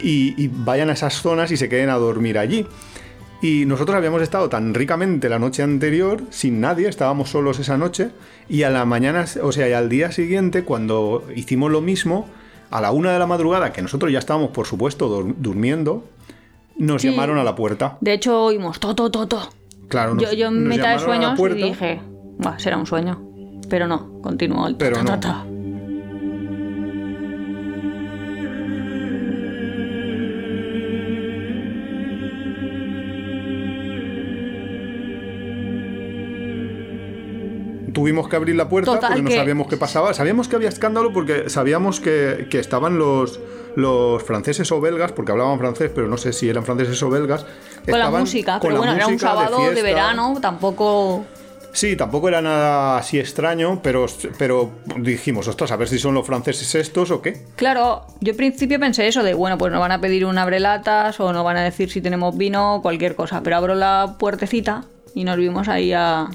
y 0.00 0.48
vayan 0.48 0.88
a 0.88 0.94
esas 0.94 1.20
zonas 1.20 1.50
y 1.52 1.58
se 1.58 1.68
queden 1.68 1.90
a 1.90 1.96
dormir 1.96 2.38
allí. 2.38 2.66
Y 3.42 3.66
nosotros 3.66 3.96
habíamos 3.96 4.22
estado 4.22 4.48
tan 4.48 4.72
ricamente 4.74 5.28
la 5.28 5.38
noche 5.38 5.62
anterior, 5.62 6.22
sin 6.30 6.60
nadie, 6.60 6.88
estábamos 6.88 7.28
solos 7.30 7.58
esa 7.58 7.76
noche, 7.76 8.10
y 8.48 8.62
a 8.62 8.70
la 8.70 8.84
mañana, 8.84 9.24
o 9.42 9.52
sea, 9.52 9.68
y 9.68 9.72
al 9.72 9.88
día 9.88 10.10
siguiente, 10.10 10.64
cuando 10.64 11.22
hicimos 11.34 11.70
lo 11.70 11.80
mismo, 11.80 12.26
a 12.70 12.80
la 12.80 12.90
una 12.92 13.12
de 13.12 13.18
la 13.18 13.26
madrugada, 13.26 13.72
que 13.72 13.82
nosotros 13.82 14.10
ya 14.10 14.18
estábamos, 14.18 14.50
por 14.50 14.66
supuesto, 14.66 15.08
dur- 15.08 15.34
durmiendo, 15.36 16.04
nos 16.78 17.02
Sí. 17.02 17.10
llamaron 17.10 17.38
a 17.38 17.44
la 17.44 17.54
puerta. 17.54 17.98
De 18.00 18.12
hecho, 18.14 18.42
oímos 18.44 18.80
to, 18.80 18.94
to, 18.94 19.10
to, 19.10 19.26
to. 19.28 19.40
Claro, 19.88 20.14
nos- 20.14 20.24
yo, 20.24 20.32
yo 20.32 20.48
en 20.48 20.66
mitad 20.66 20.94
de 20.94 20.98
sueños 20.98 21.38
y 21.38 21.54
dije, 21.62 22.00
"Buah, 22.38 22.58
será 22.58 22.76
un 22.78 22.86
sueño. 22.86 23.22
Pero 23.68 23.86
no, 23.86 24.20
continuó 24.22 24.66
el 24.66 24.76
Pero 24.76 25.02
ta, 25.04 25.18
ta, 25.20 25.44
no. 25.44 25.55
Tuvimos 37.96 38.28
que 38.28 38.36
abrir 38.36 38.54
la 38.56 38.68
puerta 38.68 38.92
Total, 38.92 39.08
porque 39.08 39.22
no 39.22 39.28
que- 39.30 39.36
sabíamos 39.36 39.66
qué 39.68 39.76
pasaba. 39.78 40.12
Sabíamos 40.12 40.48
que 40.48 40.56
había 40.56 40.68
escándalo 40.68 41.12
porque 41.14 41.48
sabíamos 41.48 41.98
que, 41.98 42.46
que 42.50 42.58
estaban 42.58 42.98
los, 42.98 43.40
los 43.74 44.22
franceses 44.22 44.70
o 44.70 44.82
belgas, 44.82 45.12
porque 45.12 45.32
hablaban 45.32 45.58
francés, 45.58 45.90
pero 45.94 46.06
no 46.06 46.18
sé 46.18 46.34
si 46.34 46.46
eran 46.50 46.62
franceses 46.64 47.02
o 47.02 47.08
belgas. 47.08 47.46
Con 47.88 47.98
la 47.98 48.10
música, 48.10 48.58
con 48.60 48.68
pero 48.68 48.72
la 48.74 48.78
bueno, 48.80 48.92
era 48.96 49.06
un 49.06 49.12
música 49.14 49.30
sábado 49.30 49.58
de, 49.60 49.64
fiesta. 49.68 49.82
verano, 49.82 50.36
tampoco. 50.42 51.24
Sí, 51.72 51.96
tampoco 51.96 52.28
era 52.28 52.40
nada 52.42 52.98
así 52.98 53.18
extraño, 53.18 53.80
pero, 53.82 54.06
pero 54.38 54.70
dijimos, 54.96 55.46
ostras, 55.48 55.72
a 55.72 55.76
ver 55.76 55.88
si 55.88 55.98
son 55.98 56.14
los 56.14 56.26
franceses 56.26 56.74
estos 56.74 57.10
o 57.10 57.20
qué. 57.22 57.44
Claro, 57.56 58.06
yo 58.20 58.32
al 58.32 58.36
principio 58.36 58.78
pensé 58.78 59.08
eso 59.08 59.22
de, 59.22 59.34
bueno, 59.34 59.56
pues 59.58 59.72
nos 59.72 59.80
van 59.80 59.92
a 59.92 60.00
pedir 60.00 60.24
un 60.26 60.38
abrelatas 60.38 61.18
o 61.20 61.32
nos 61.34 61.44
van 61.44 61.56
a 61.58 61.62
decir 61.62 61.90
si 61.90 62.00
tenemos 62.00 62.36
vino 62.36 62.76
o 62.76 62.82
cualquier 62.82 63.14
cosa. 63.14 63.42
Pero 63.42 63.56
abro 63.56 63.74
la 63.74 64.16
puertecita 64.18 64.84
y 65.14 65.24
nos 65.24 65.36
vimos 65.36 65.68
ahí 65.68 65.92
a 65.92 66.28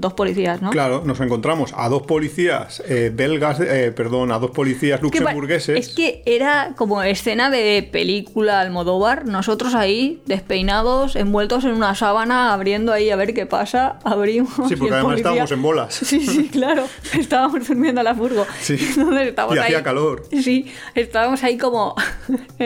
dos 0.00 0.14
policías, 0.14 0.62
¿no? 0.62 0.70
Claro, 0.70 1.02
nos 1.04 1.20
encontramos 1.20 1.72
a 1.76 1.88
dos 1.88 2.02
policías 2.02 2.82
eh, 2.88 3.10
belgas, 3.14 3.60
eh, 3.60 3.92
perdón, 3.94 4.32
a 4.32 4.38
dos 4.38 4.50
policías 4.50 5.00
luxemburgueses. 5.02 5.78
Es 5.78 5.94
que 5.94 6.22
era 6.26 6.74
como 6.76 7.02
escena 7.02 7.50
de 7.50 7.88
película 7.90 8.60
Almodóvar, 8.60 9.26
nosotros 9.26 9.74
ahí 9.74 10.22
despeinados, 10.26 11.16
envueltos 11.16 11.64
en 11.64 11.72
una 11.72 11.94
sábana, 11.94 12.52
abriendo 12.52 12.92
ahí 12.92 13.10
a 13.10 13.16
ver 13.16 13.34
qué 13.34 13.46
pasa, 13.46 13.98
abrimos. 14.04 14.52
Sí, 14.68 14.74
y 14.74 14.76
porque 14.76 14.86
el 14.86 14.92
además 14.94 15.02
policía- 15.02 15.16
estábamos 15.30 15.52
en 15.52 15.62
bolas. 15.62 15.94
Sí, 16.08 16.20
sí, 16.26 16.48
claro, 16.48 16.84
estábamos 17.18 17.66
durmiendo 17.68 18.00
en 18.00 18.04
la 18.06 18.14
furgo. 18.14 18.46
Sí. 18.60 18.76
Entonces 18.96 19.28
estábamos 19.28 19.56
Y 19.56 19.60
hacía 19.60 19.82
calor. 19.82 20.22
Sí, 20.30 20.72
estábamos 20.94 21.42
ahí 21.44 21.58
como 21.58 21.94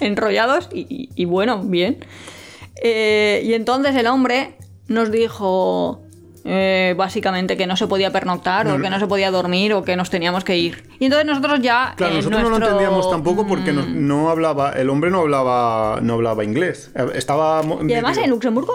enrollados 0.00 0.68
y, 0.72 0.86
y- 0.88 1.08
y 1.14 1.24
bueno, 1.24 1.62
bien. 1.64 1.98
Eh, 2.82 3.42
y 3.44 3.54
entonces 3.54 3.94
el 3.96 4.06
hombre 4.06 4.54
nos 4.88 5.10
dijo 5.10 6.02
eh, 6.48 6.94
básicamente 6.96 7.56
que 7.56 7.66
no 7.66 7.76
se 7.76 7.88
podía 7.88 8.12
pernoctar 8.12 8.68
o 8.68 8.80
que 8.80 8.88
no 8.88 9.00
se 9.00 9.06
podía 9.08 9.30
dormir 9.32 9.74
o 9.74 9.82
que 9.82 9.96
nos 9.96 10.10
teníamos 10.10 10.44
que 10.44 10.56
ir. 10.56 10.88
Y 11.00 11.06
entonces 11.06 11.26
nosotros 11.26 11.60
ya... 11.60 11.94
Claro, 11.96 12.12
en 12.12 12.18
nosotros 12.18 12.42
no 12.42 12.50
lo 12.50 12.56
entendíamos 12.56 13.10
tampoco 13.10 13.46
porque 13.46 13.72
no, 13.72 13.82
Mm. 13.82 14.06
no 14.06 14.30
hablaba, 14.30 14.70
el 14.72 14.88
hombre 14.90 15.10
no 15.10 15.20
hablaba, 15.22 15.98
no 16.02 16.14
hablaba 16.14 16.44
inglés. 16.44 16.90
Eh, 16.94 17.04
Estaba 17.14 17.62
Y 17.86 17.92
además 17.92 18.16
en 18.18 18.30
Luxemburgo, 18.30 18.72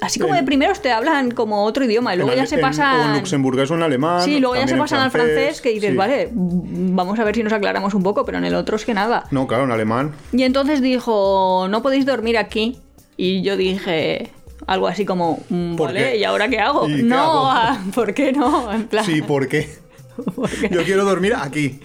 así 0.00 0.20
como 0.20 0.34
de 0.34 0.42
primeros 0.42 0.80
te 0.82 0.92
hablan 0.92 1.30
como 1.30 1.64
otro 1.64 1.84
idioma 1.84 2.14
y 2.14 2.18
luego 2.18 2.32
en 2.32 2.38
ya 2.38 2.46
se 2.46 2.56
en- 2.56 2.60
pasan... 2.60 3.00
O 3.00 3.04
en 3.04 3.14
luxemburgués 3.14 3.70
o 3.70 3.74
en 3.76 3.82
alemán. 3.82 4.22
Sí, 4.22 4.38
luego 4.38 4.54
ya 4.56 4.68
se 4.68 4.76
pasan 4.76 5.00
al 5.00 5.10
francés 5.10 5.60
que 5.62 5.70
dices, 5.70 5.90
sí. 5.92 5.96
vale, 5.96 6.28
vamos 6.32 7.18
a 7.18 7.24
ver 7.24 7.34
si 7.34 7.42
nos 7.42 7.52
aclaramos 7.52 7.94
un 7.94 8.02
poco, 8.02 8.24
pero 8.26 8.38
en 8.38 8.44
el 8.44 8.54
otro 8.54 8.76
es 8.76 8.84
que 8.84 8.92
nada. 8.94 9.24
No, 9.30 9.46
claro, 9.46 9.64
en 9.64 9.72
alemán. 9.72 10.12
Y 10.32 10.42
entonces 10.42 10.82
dijo, 10.82 11.66
no 11.70 11.82
podéis 11.82 12.04
dormir 12.04 12.36
aquí. 12.36 12.78
Y 13.16 13.40
yo 13.42 13.56
dije 13.56 14.30
algo 14.66 14.88
así 14.88 15.04
como, 15.04 15.42
"Mm, 15.48 15.76
¿Por 15.76 15.88
vale? 15.88 16.16
¿y 16.16 16.24
ahora 16.24 16.48
qué 16.48 16.58
hago? 16.58 16.88
¿Y 16.88 16.96
qué 16.96 17.02
no, 17.04 17.18
hago? 17.20 17.46
ah, 17.46 17.84
¿por 17.94 18.12
qué 18.14 18.32
no? 18.32 18.72
En 18.72 18.86
plan, 18.88 19.04
Sí, 19.04 19.22
¿por 19.22 19.48
qué? 19.48 19.68
Yo 20.70 20.82
quiero 20.84 21.04
dormir 21.04 21.34
aquí. 21.36 21.78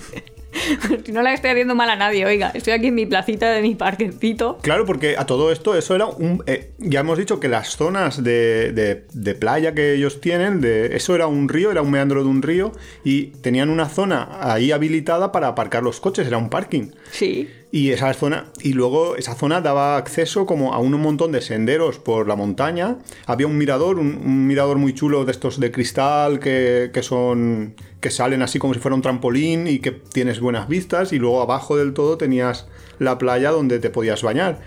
si 1.05 1.11
no 1.13 1.21
la 1.21 1.33
estoy 1.33 1.51
haciendo 1.51 1.75
mal 1.75 1.89
a 1.89 1.95
nadie, 1.95 2.25
oiga, 2.25 2.51
estoy 2.53 2.73
aquí 2.73 2.87
en 2.87 2.95
mi 2.95 3.05
placita 3.05 3.49
de 3.51 3.61
mi 3.61 3.75
parquecito. 3.75 4.57
Claro, 4.61 4.85
porque 4.85 5.15
a 5.17 5.25
todo 5.25 5.51
esto, 5.51 5.77
eso 5.77 5.95
era 5.95 6.05
un. 6.07 6.43
eh, 6.47 6.71
ya 6.77 7.01
hemos 7.01 7.17
dicho 7.17 7.39
que 7.39 7.47
las 7.47 7.75
zonas 7.77 8.23
de, 8.23 8.71
de- 8.73 9.05
de 9.13 9.35
playa 9.35 9.73
que 9.73 9.93
ellos 9.93 10.19
tienen, 10.21 10.59
de, 10.61 10.95
eso 10.95 11.15
era 11.15 11.27
un 11.27 11.47
río, 11.49 11.71
era 11.71 11.81
un 11.81 11.91
meandro 11.91 12.23
de 12.23 12.29
un 12.29 12.41
río, 12.41 12.71
y 13.03 13.27
tenían 13.41 13.69
una 13.69 13.87
zona 13.89 14.27
ahí 14.41 14.71
habilitada 14.71 15.31
para 15.31 15.47
aparcar 15.47 15.83
los 15.83 15.99
coches, 16.01 16.27
era 16.27 16.37
un 16.37 16.49
parking. 16.49 16.91
Sí. 17.11 17.49
Y 17.73 17.91
esa 17.91 18.13
zona, 18.13 18.47
y 18.61 18.73
luego 18.73 19.15
esa 19.15 19.33
zona 19.33 19.61
daba 19.61 19.95
acceso 19.95 20.45
como 20.45 20.73
a 20.73 20.79
un 20.79 20.91
montón 21.01 21.31
de 21.31 21.39
senderos 21.41 21.99
por 21.99 22.27
la 22.27 22.35
montaña. 22.35 22.97
Había 23.25 23.47
un 23.47 23.57
mirador, 23.57 23.97
un, 23.97 24.17
un 24.25 24.45
mirador 24.45 24.77
muy 24.77 24.93
chulo 24.93 25.23
de 25.23 25.31
estos 25.31 25.57
de 25.57 25.71
cristal 25.71 26.39
que, 26.39 26.91
que 26.93 27.01
son. 27.01 27.75
que 28.01 28.09
salen 28.11 28.41
así 28.41 28.59
como 28.59 28.73
si 28.73 28.81
fuera 28.81 28.95
un 28.95 29.01
trampolín 29.01 29.67
y 29.67 29.79
que 29.79 29.91
tienes 29.91 30.41
buenas 30.41 30.67
vistas. 30.67 31.13
Y 31.13 31.17
luego 31.19 31.41
abajo 31.41 31.77
del 31.77 31.93
todo 31.93 32.17
tenías 32.17 32.67
la 32.99 33.17
playa 33.17 33.51
donde 33.51 33.79
te 33.79 33.89
podías 33.89 34.21
bañar. 34.21 34.59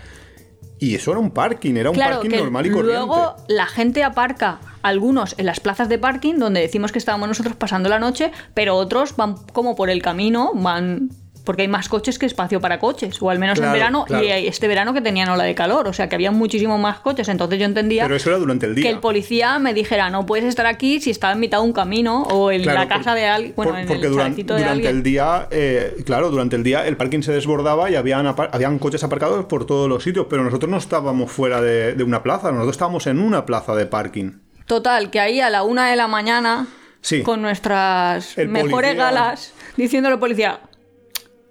Y 0.79 0.95
eso 0.95 1.11
era 1.11 1.19
un 1.19 1.31
parking, 1.31 1.75
era 1.75 1.89
un 1.91 1.95
Claro, 1.95 2.15
parking 2.15 2.29
que 2.31 2.37
normal 2.37 2.65
y 2.65 2.69
corriente. 2.71 2.97
luego 2.97 3.35
la 3.47 3.65
gente 3.67 4.03
aparca 4.03 4.59
algunos 4.81 5.35
en 5.37 5.45
las 5.45 5.59
plazas 5.59 5.89
de 5.89 5.97
parking 5.99 6.35
donde 6.35 6.59
decimos 6.61 6.91
que 6.91 6.97
estábamos 6.99 7.27
nosotros 7.27 7.55
pasando 7.55 7.87
la 7.87 7.99
noche, 7.99 8.31
pero 8.55 8.75
otros 8.75 9.15
van 9.15 9.35
como 9.53 9.75
por 9.75 9.89
el 9.89 10.01
camino, 10.01 10.51
van 10.55 11.09
porque 11.45 11.61
hay 11.61 11.67
más 11.69 11.87
coches 11.87 12.19
que 12.19 12.25
espacio 12.25 12.59
para 12.59 12.79
coches, 12.79 13.21
o 13.21 13.29
al 13.29 13.39
menos 13.39 13.57
Claro, 13.59 13.71
en 13.71 13.79
verano, 13.79 14.05
claro. 14.05 14.23
y 14.25 14.29
este 14.47 14.67
verano 14.67 14.93
que 14.93 14.99
tenían 15.01 15.29
ola 15.29 15.43
de 15.45 15.55
calor, 15.55 15.87
o 15.87 15.93
sea 15.93 16.09
que 16.09 16.15
había 16.15 16.31
muchísimo 16.31 16.77
más 16.77 16.99
coches, 16.99 17.29
entonces 17.29 17.59
yo 17.59 17.65
entendía 17.65 18.03
Pero 18.03 18.15
eso 18.15 18.29
era 18.29 18.39
durante 18.39 18.65
el 18.65 18.75
día. 18.75 18.83
que 18.83 18.89
el 18.89 18.99
policía 18.99 19.57
me 19.59 19.73
dijera, 19.73 20.09
no 20.09 20.25
puedes 20.25 20.45
estar 20.45 20.65
aquí 20.65 20.99
si 20.99 21.11
está 21.11 21.31
en 21.31 21.39
mitad 21.39 21.59
de 21.59 21.63
un 21.63 21.73
camino 21.73 22.23
o 22.23 22.51
en 22.51 22.63
Claro, 22.63 22.79
la 22.79 22.87
casa 22.87 23.11
por- 23.11 23.19
de 23.19 23.25
alguien, 23.27 23.53
bueno, 23.55 23.71
por- 23.71 23.79
en 23.81 23.87
porque 23.87 24.05
el 24.07 24.11
duran- 24.11 24.35
de 24.35 24.43
durante 24.43 24.65
alguien. 24.69 24.95
el 24.97 25.03
día, 25.03 25.47
eh, 25.51 25.95
claro, 26.05 26.29
durante 26.31 26.55
el 26.55 26.63
día 26.63 26.85
el 26.87 26.97
parking 26.97 27.21
se 27.21 27.31
desbordaba 27.31 27.89
y 27.89 27.95
habían, 27.95 28.25
habían 28.27 28.79
coches 28.79 29.03
aparcados 29.03 29.45
por 29.45 29.65
todos 29.65 29.87
los 29.87 30.03
sitios, 30.03 30.25
pero 30.29 30.43
nosotros 30.43 30.69
no 30.69 30.77
estábamos 30.77 31.31
fuera 31.31 31.61
de, 31.61 31.93
de 31.93 32.03
una 32.03 32.23
plaza, 32.23 32.51
nosotros 32.51 32.71
estábamos 32.75 33.07
en 33.07 33.19
una 33.19 33.45
plaza 33.45 33.75
de 33.75 33.85
parking. 33.85 34.31
Total, 34.65 35.11
que 35.11 35.19
ahí 35.19 35.39
a 35.41 35.49
la 35.51 35.61
una 35.61 35.89
de 35.91 35.95
la 35.95 36.07
mañana, 36.07 36.65
Sí. 37.01 37.21
con 37.21 37.39
nuestras 37.43 38.35
El 38.37 38.47
mejores 38.49 38.95
policía- 38.95 38.95
galas, 39.11 39.53
diciéndole 39.77 40.13
al 40.13 40.19
policía, 40.19 40.59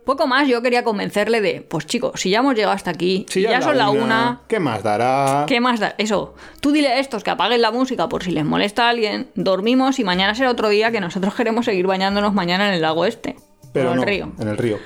poco 0.04 0.26
más 0.26 0.46
yo 0.48 0.60
quería 0.62 0.84
convencerle 0.84 1.40
de, 1.40 1.60
pues 1.62 1.86
chicos, 1.86 2.20
si 2.20 2.30
ya 2.30 2.38
hemos 2.40 2.54
llegado 2.54 2.74
hasta 2.74 2.90
aquí, 2.90 3.26
Si 3.28 3.42
ya, 3.42 3.58
es 3.58 3.64
son 3.64 3.76
la 3.78 3.90
una, 3.90 4.42
¿qué 4.48 4.60
más 4.60 4.82
dará? 4.82 5.44
¿qué 5.48 5.60
más 5.60 5.80
da? 5.80 5.94
Eso, 5.98 6.34
tú 6.60 6.72
dile 6.72 6.88
a 6.88 6.98
estos 6.98 7.24
que 7.24 7.30
apaguen 7.30 7.62
la 7.62 7.70
música 7.70 8.08
por 8.08 8.22
si 8.22 8.30
les 8.30 8.44
molesta 8.44 8.86
a 8.86 8.90
alguien, 8.90 9.30
dormimos 9.34 9.98
y 9.98 10.04
mañana 10.04 10.34
será 10.34 10.50
otro 10.50 10.68
día 10.68 10.90
que 10.92 11.00
nosotros 11.00 11.34
queremos 11.36 11.64
seguir 11.64 11.86
bañándonos 11.86 12.34
mañana 12.34 12.68
en 12.68 12.74
el 12.74 12.82
lago 12.82 13.04
este, 13.06 13.36
Pero 13.72 13.90
o 13.90 13.92
en 13.92 13.96
no, 13.96 14.02
el 14.02 14.08
río. 14.08 14.32
en 14.38 14.48
el 14.48 14.56
río. 14.58 14.78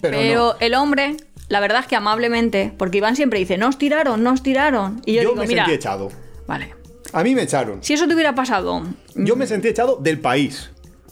Pero, 0.00 0.18
Pero, 0.18 0.44
no. 0.44 0.54
el 0.60 0.74
hombre, 0.74 1.16
la 1.48 1.60
verdad 1.60 1.80
es 1.80 1.86
que 1.86 1.96
amablemente, 1.96 2.72
porque 2.76 2.98
Iván 2.98 3.16
siempre 3.16 3.38
dice, 3.38 3.56
no 3.58 3.68
os 3.68 3.78
tiraron, 3.78 4.22
no 4.22 4.32
os 4.32 4.42
tiraron. 4.42 5.00
Y 5.06 5.14
yo, 5.14 5.22
yo 5.22 5.28
digo, 5.30 5.40
me 5.42 5.46
mira, 5.48 5.64
sentí 5.64 5.76
echado. 5.76 6.10
vale, 6.46 6.74
A 7.12 7.22
mí 7.22 7.34
me 7.34 7.42
echaron. 7.42 7.82
si 7.82 7.94
eso 7.94 8.06
te 8.06 8.14
hubiera 8.14 8.34
pasado, 8.34 8.82
Yo 9.14 9.34
me 9.36 9.46
sentí 9.46 9.68
echado 9.68 9.96
del 9.96 10.20
país. 10.20 10.70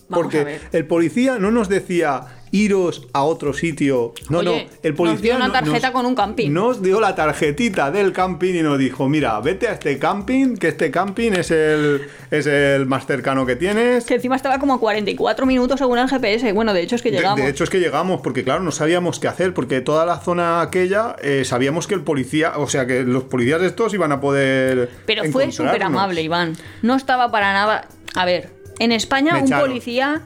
Vamos 0.08 0.26
porque 0.26 0.60
el 0.72 0.86
policía 0.86 1.38
no 1.38 1.50
nos 1.50 1.70
decía 1.70 2.26
iros 2.52 3.08
a 3.12 3.24
otro 3.24 3.52
sitio. 3.52 4.14
No, 4.28 4.38
Oye, 4.38 4.66
no. 4.70 4.78
El 4.82 4.92
nos 4.92 4.96
policía 4.96 5.20
dio 5.22 5.36
una 5.36 5.50
tarjeta 5.52 5.88
nos- 5.88 5.90
con 5.90 6.06
un 6.06 6.14
camping. 6.14 6.50
Nos 6.52 6.80
dio 6.82 7.00
la 7.00 7.14
tarjetita 7.16 7.90
del 7.90 8.12
camping 8.12 8.54
y 8.54 8.62
nos 8.62 8.78
dijo: 8.78 9.08
Mira, 9.08 9.40
vete 9.40 9.66
a 9.68 9.72
este 9.72 9.98
camping, 9.98 10.56
que 10.56 10.68
este 10.68 10.90
camping 10.90 11.32
es 11.32 11.50
el, 11.50 12.02
es 12.30 12.46
el 12.46 12.86
más 12.86 13.06
cercano 13.06 13.44
que 13.46 13.56
tienes. 13.56 14.04
que 14.04 14.14
encima 14.14 14.36
estaba 14.36 14.58
como 14.58 14.74
a 14.74 14.78
44 14.80 15.44
minutos 15.46 15.78
según 15.80 15.98
el 15.98 16.08
GPS. 16.08 16.52
Bueno, 16.52 16.72
de 16.74 16.82
hecho 16.82 16.94
es 16.96 17.02
que 17.02 17.10
llegamos. 17.10 17.40
de 17.40 17.48
hecho 17.48 17.64
es 17.64 17.70
que 17.70 17.80
llegamos, 17.80 18.20
porque 18.20 18.44
claro, 18.44 18.62
no 18.62 18.70
sabíamos 18.70 19.18
qué 19.18 19.26
hacer, 19.28 19.54
porque 19.54 19.80
toda 19.80 20.06
la 20.06 20.18
zona 20.18 20.60
aquella 20.60 21.16
eh, 21.22 21.44
sabíamos 21.44 21.86
que 21.86 21.94
el 21.94 22.02
policía, 22.02 22.52
o 22.58 22.68
sea, 22.68 22.86
que 22.86 23.02
los 23.02 23.24
policías 23.24 23.62
estos 23.62 23.94
iban 23.94 24.12
a 24.12 24.20
poder. 24.20 24.90
Pero 25.06 25.24
fue 25.32 25.50
súper 25.50 25.82
amable, 25.82 26.20
Iván. 26.22 26.52
No 26.82 26.94
estaba 26.96 27.30
para 27.30 27.52
nada. 27.54 27.88
A 28.14 28.26
ver, 28.26 28.50
en 28.78 28.92
España 28.92 29.32
Me 29.32 29.38
un 29.40 29.46
echaron. 29.46 29.68
policía 29.68 30.22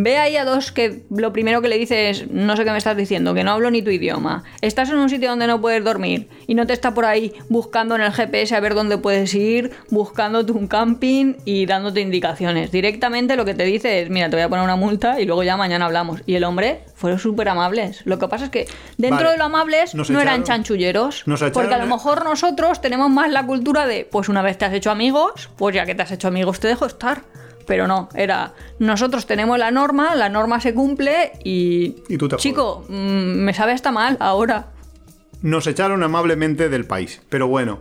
ve 0.00 0.16
ahí 0.16 0.36
a 0.36 0.44
dos 0.44 0.70
que 0.70 1.02
lo 1.10 1.32
primero 1.32 1.60
que 1.60 1.66
le 1.66 1.76
dice 1.76 2.08
es, 2.08 2.30
no 2.30 2.56
sé 2.56 2.64
qué 2.64 2.70
me 2.70 2.78
estás 2.78 2.96
diciendo, 2.96 3.34
que 3.34 3.42
no 3.42 3.50
hablo 3.50 3.68
ni 3.72 3.82
tu 3.82 3.90
idioma. 3.90 4.44
Estás 4.60 4.90
en 4.90 4.98
un 4.98 5.10
sitio 5.10 5.28
donde 5.28 5.48
no 5.48 5.60
puedes 5.60 5.82
dormir 5.82 6.28
y 6.46 6.54
no 6.54 6.68
te 6.68 6.72
está 6.72 6.94
por 6.94 7.04
ahí 7.04 7.32
buscando 7.48 7.96
en 7.96 8.02
el 8.02 8.12
GPS 8.12 8.54
a 8.54 8.60
ver 8.60 8.74
dónde 8.74 8.98
puedes 8.98 9.34
ir, 9.34 9.72
buscándote 9.90 10.52
un 10.52 10.68
camping 10.68 11.34
y 11.44 11.66
dándote 11.66 12.00
indicaciones. 12.00 12.70
Directamente 12.70 13.34
lo 13.34 13.44
que 13.44 13.54
te 13.54 13.64
dice 13.64 14.02
es, 14.02 14.08
mira, 14.08 14.30
te 14.30 14.36
voy 14.36 14.44
a 14.44 14.48
poner 14.48 14.64
una 14.64 14.76
multa 14.76 15.20
y 15.20 15.26
luego 15.26 15.42
ya 15.42 15.56
mañana 15.56 15.86
hablamos. 15.86 16.22
Y 16.26 16.36
el 16.36 16.44
hombre 16.44 16.84
fueron 16.94 17.18
súper 17.18 17.48
amables. 17.48 18.02
Lo 18.04 18.20
que 18.20 18.28
pasa 18.28 18.44
es 18.44 18.50
que 18.52 18.68
dentro 18.98 19.16
Vale. 19.24 19.32
de 19.32 19.38
lo 19.38 19.44
amables 19.46 19.96
Nos 19.96 20.10
no 20.10 20.20
eran 20.20 20.44
chanchulleros. 20.44 21.26
nos 21.26 21.42
porque 21.42 21.74
a 21.74 21.78
lo 21.78 21.86
mejor 21.86 22.22
nosotros 22.22 22.80
tenemos 22.80 23.10
más 23.10 23.32
la 23.32 23.44
cultura 23.44 23.84
de, 23.88 24.06
pues 24.08 24.28
una 24.28 24.42
vez 24.42 24.58
te 24.58 24.64
has 24.64 24.72
hecho 24.74 24.92
amigos, 24.92 25.50
pues 25.56 25.74
ya 25.74 25.86
que 25.86 25.96
te 25.96 26.02
has 26.02 26.12
hecho 26.12 26.28
amigos 26.28 26.60
te 26.60 26.68
dejo 26.68 26.86
estar. 26.86 27.22
Pero 27.68 27.86
no, 27.86 28.08
era, 28.14 28.54
nosotros 28.78 29.26
tenemos 29.26 29.58
la 29.58 29.70
norma, 29.70 30.16
la 30.16 30.30
norma 30.30 30.58
se 30.58 30.72
cumple 30.72 31.32
y... 31.44 31.96
Y 32.08 32.16
tú 32.16 32.26
te 32.26 32.36
Chico, 32.36 32.86
mm, 32.88 32.92
me 32.94 33.52
sabe 33.52 33.72
hasta 33.72 33.92
mal 33.92 34.16
ahora. 34.20 34.68
Nos 35.42 35.66
echaron 35.66 36.02
amablemente 36.02 36.70
del 36.70 36.86
país. 36.86 37.20
Pero 37.28 37.46
bueno, 37.46 37.78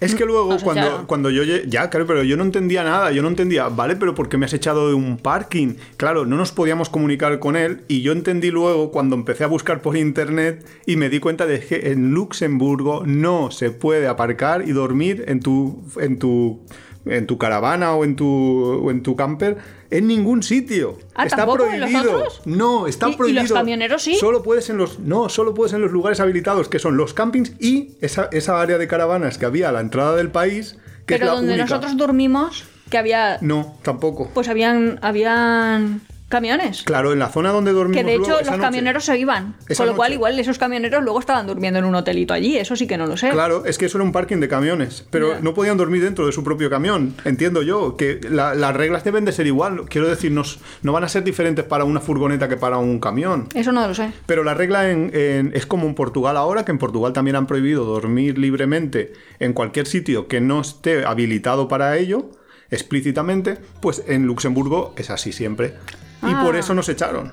Es 0.00 0.14
que 0.14 0.24
luego 0.24 0.56
cuando, 0.64 1.06
cuando 1.06 1.30
yo 1.30 1.44
ya, 1.44 1.90
claro, 1.90 2.06
pero 2.06 2.22
yo 2.22 2.36
no 2.36 2.42
entendía 2.42 2.82
nada, 2.82 3.12
yo 3.12 3.20
no 3.22 3.28
entendía, 3.28 3.68
vale, 3.68 3.96
pero 3.96 4.14
¿por 4.14 4.30
qué 4.30 4.38
me 4.38 4.46
has 4.46 4.52
echado 4.54 4.88
de 4.88 4.94
un 4.94 5.18
parking? 5.18 5.74
Claro, 5.98 6.24
no 6.24 6.36
nos 6.36 6.52
podíamos 6.52 6.88
comunicar 6.88 7.38
con 7.38 7.54
él 7.54 7.82
y 7.86 8.00
yo 8.00 8.12
entendí 8.12 8.50
luego 8.50 8.90
cuando 8.90 9.14
empecé 9.14 9.44
a 9.44 9.46
buscar 9.46 9.82
por 9.82 9.98
internet 9.98 10.66
y 10.86 10.96
me 10.96 11.10
di 11.10 11.20
cuenta 11.20 11.46
de 11.46 11.60
que 11.60 11.92
en 11.92 12.12
Luxemburgo 12.12 13.04
no 13.06 13.50
se 13.50 13.70
puede 13.70 14.08
aparcar 14.08 14.66
y 14.66 14.72
dormir 14.72 15.24
en 15.28 15.40
tu 15.40 15.84
en 16.00 16.18
tu 16.18 16.64
en 17.06 17.26
tu 17.26 17.38
caravana 17.38 17.94
o 17.94 18.04
en 18.04 18.14
tu 18.16 18.26
o 18.28 18.90
en 18.90 19.02
tu 19.02 19.16
camper 19.16 19.56
en 19.90 20.06
ningún 20.06 20.42
sitio. 20.42 20.98
Ah, 21.14 21.24
está 21.24 21.38
¿tampoco 21.38 21.66
en 21.66 21.80
los 21.80 21.90
prohibido. 21.90 22.16
otros? 22.16 22.42
No, 22.44 22.86
está 22.86 23.06
¿Y- 23.06 23.08
y 23.08 23.12
los 23.12 23.16
prohibido. 23.18 23.54
camioneros 23.54 24.02
sí? 24.02 24.14
Solo 24.16 24.42
puedes 24.42 24.68
en 24.70 24.76
los 24.76 24.98
no, 25.00 25.28
solo 25.28 25.54
puedes 25.54 25.72
en 25.72 25.80
los 25.80 25.90
lugares 25.92 26.20
habilitados 26.20 26.68
que 26.68 26.78
son 26.78 26.96
los 26.96 27.14
campings 27.14 27.52
y 27.58 27.92
esa, 28.00 28.28
esa 28.32 28.60
área 28.60 28.78
de 28.78 28.86
caravanas 28.86 29.38
que 29.38 29.46
había 29.46 29.70
a 29.70 29.72
la 29.72 29.80
entrada 29.80 30.14
del 30.16 30.30
país, 30.30 30.76
que 31.06 31.14
Pero 31.14 31.24
es 31.24 31.26
la 31.30 31.32
donde 31.36 31.52
única. 31.54 31.64
nosotros 31.64 31.96
dormimos, 31.96 32.64
que 32.90 32.98
había. 32.98 33.38
No, 33.40 33.76
tampoco. 33.82 34.30
Pues 34.34 34.48
habían. 34.48 34.98
habían 35.02 36.02
camiones. 36.30 36.82
Claro, 36.84 37.12
en 37.12 37.18
la 37.18 37.28
zona 37.28 37.50
donde 37.50 37.72
dormimos 37.72 38.00
Que 38.02 38.06
de 38.08 38.14
hecho 38.14 38.22
luego, 38.22 38.38
los 38.40 38.50
noche- 38.50 38.60
camioneros 38.62 39.04
se 39.04 39.18
iban. 39.18 39.54
Con 39.76 39.86
lo 39.86 39.94
cual, 39.96 40.08
noche. 40.08 40.14
igual 40.14 40.38
esos 40.38 40.56
camioneros 40.58 41.02
luego 41.02 41.20
estaban 41.20 41.46
durmiendo 41.46 41.78
en 41.80 41.84
un 41.84 41.94
hotelito 41.94 42.32
allí. 42.32 42.56
Eso 42.56 42.74
sí 42.76 42.86
que 42.86 42.96
no 42.96 43.06
lo 43.06 43.18
sé. 43.18 43.28
Claro, 43.30 43.66
es 43.66 43.76
que 43.76 43.84
eso 43.86 43.98
era 43.98 44.04
un 44.04 44.12
parking 44.12 44.38
de 44.38 44.48
camiones, 44.48 45.04
pero 45.10 45.40
no 45.42 45.52
podían 45.52 45.76
dormir 45.76 46.02
dentro 46.02 46.24
de 46.24 46.32
su 46.32 46.42
propio 46.42 46.70
camión. 46.70 47.14
Entiendo 47.26 47.62
yo 47.62 47.96
que 47.98 48.20
la- 48.30 48.54
las 48.54 48.74
reglas 48.74 49.04
deben 49.04 49.24
de 49.26 49.32
ser 49.32 49.46
igual. 49.46 49.86
Quiero 49.88 50.08
decir, 50.08 50.30
no 50.32 50.92
van 50.92 51.04
a 51.04 51.08
ser 51.08 51.24
diferentes 51.24 51.64
para 51.66 51.84
una 51.84 52.00
furgoneta 52.00 52.48
que 52.48 52.56
para 52.56 52.78
un 52.78 53.00
camión. 53.00 53.48
Eso 53.54 53.72
no 53.72 53.86
lo 53.86 53.92
sé. 53.94 54.12
Pero 54.26 54.44
la 54.44 54.54
regla 54.54 54.90
en- 54.90 55.10
en- 55.14 55.50
es 55.54 55.66
como 55.66 55.86
en 55.86 55.94
Portugal 55.94 56.36
ahora, 56.36 56.64
que 56.64 56.70
en 56.70 56.78
Portugal 56.78 57.12
también 57.12 57.34
han 57.36 57.46
prohibido 57.48 57.84
dormir 57.84 58.38
libremente 58.38 59.12
en 59.40 59.52
cualquier 59.52 59.86
sitio 59.88 60.28
que 60.28 60.40
no 60.40 60.60
esté 60.60 61.04
habilitado 61.04 61.66
para 61.66 61.96
ello, 61.98 62.30
explícitamente, 62.70 63.58
pues 63.80 64.04
en 64.06 64.26
Luxemburgo 64.26 64.94
es 64.96 65.10
así 65.10 65.32
siempre. 65.32 65.74
Y 66.22 66.26
Ah. 66.32 66.42
por 66.44 66.56
eso 66.56 66.74
nos 66.74 66.88
echaron. 66.88 67.32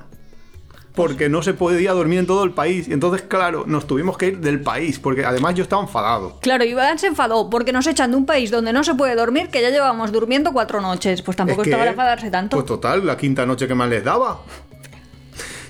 Porque 0.96 1.30
no 1.30 1.44
se 1.44 1.54
podía 1.54 1.94
dormir 1.94 2.18
en 2.20 2.26
todo 2.26 2.44
el 2.44 2.52
país. 2.54 2.88
Y 2.88 2.94
entonces, 2.94 3.22
claro, 3.22 3.66
nos 3.68 3.86
tuvimos 3.86 4.18
que 4.18 4.30
ir 4.30 4.40
del 4.40 4.62
país, 4.62 4.98
porque 4.98 5.24
además 5.26 5.54
yo 5.54 5.62
estaba 5.62 5.82
enfadado. 5.84 6.40
Claro, 6.42 6.64
Iván 6.64 6.98
se 6.98 7.06
enfadó 7.06 7.52
porque 7.52 7.72
nos 7.72 7.86
echan 7.86 8.10
de 8.10 8.18
un 8.18 8.26
país 8.26 8.50
donde 8.50 8.74
no 8.74 8.84
se 8.84 8.96
puede 8.96 9.14
dormir, 9.16 9.50
que 9.50 9.62
ya 9.62 9.70
llevamos 9.70 10.12
durmiendo 10.12 10.54
cuatro 10.54 10.82
noches. 10.82 11.22
Pues 11.22 11.38
tampoco 11.38 11.62
Es 11.62 11.66
que, 11.66 11.70
estaba 11.70 11.82
para 11.84 11.92
enfadarse 11.92 12.32
tanto. 12.32 12.58
Pues 12.58 12.66
total, 12.66 13.06
la 13.06 13.16
quinta 13.16 13.46
noche 13.46 13.68
que 13.68 13.76
más 13.76 13.90
les 13.90 14.04
daba. 14.04 14.40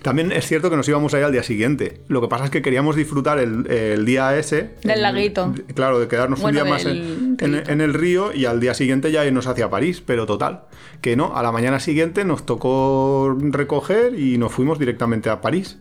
También 0.08 0.32
es 0.32 0.48
cierto 0.48 0.70
que 0.70 0.78
nos 0.78 0.88
íbamos 0.88 1.14
a 1.14 1.20
ir 1.20 1.26
al 1.26 1.34
día 1.34 1.44
siguiente. 1.44 2.00
Lo 2.08 2.22
que 2.22 2.30
pasa 2.30 2.46
es 2.46 2.50
que 2.50 2.62
queríamos 2.62 2.96
disfrutar 2.96 3.40
el, 3.40 3.70
el 3.70 4.06
día 4.06 4.38
ese. 4.38 4.76
Del 4.84 4.92
el- 4.92 5.02
laguito. 5.02 5.54
Claro, 5.76 6.00
de 6.00 6.08
quedarnos 6.08 6.40
Bueno, 6.40 6.60
un 6.62 6.64
día 6.66 6.74
más 6.74 6.86
en- 6.86 7.38
en 7.70 7.82
el 7.82 7.94
río 7.94 8.32
y 8.34 8.46
al 8.46 8.62
día 8.62 8.74
siguiente 8.74 9.12
ya 9.12 9.26
irnos 9.26 9.48
hacia 9.48 9.70
París. 9.70 10.02
Pero 10.06 10.26
total, 10.26 10.62
que 11.02 11.18
no, 11.18 11.36
a 11.36 11.44
la 11.44 11.52
mañana 11.52 11.82
siguiente 11.82 12.24
nos 12.24 12.46
tocó 12.46 13.36
recoger 13.38 14.18
y 14.18 14.38
nos 14.38 14.54
fuimos 14.54 14.80
directamente 14.80 15.30
a 15.30 15.42
París. 15.42 15.78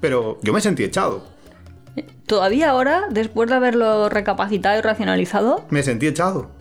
Pero 0.00 0.38
yo 0.42 0.54
me 0.54 0.62
sentí 0.62 0.82
echado. 0.82 1.22
Todavía 2.24 2.70
ahora, 2.70 3.02
después 3.10 3.50
de 3.50 3.56
haberlo 3.56 4.08
recapacitado 4.08 4.78
y 4.78 4.80
racionalizado, 4.80 5.66
Me 5.68 5.82
sentí 5.82 6.06
echado. 6.06 6.52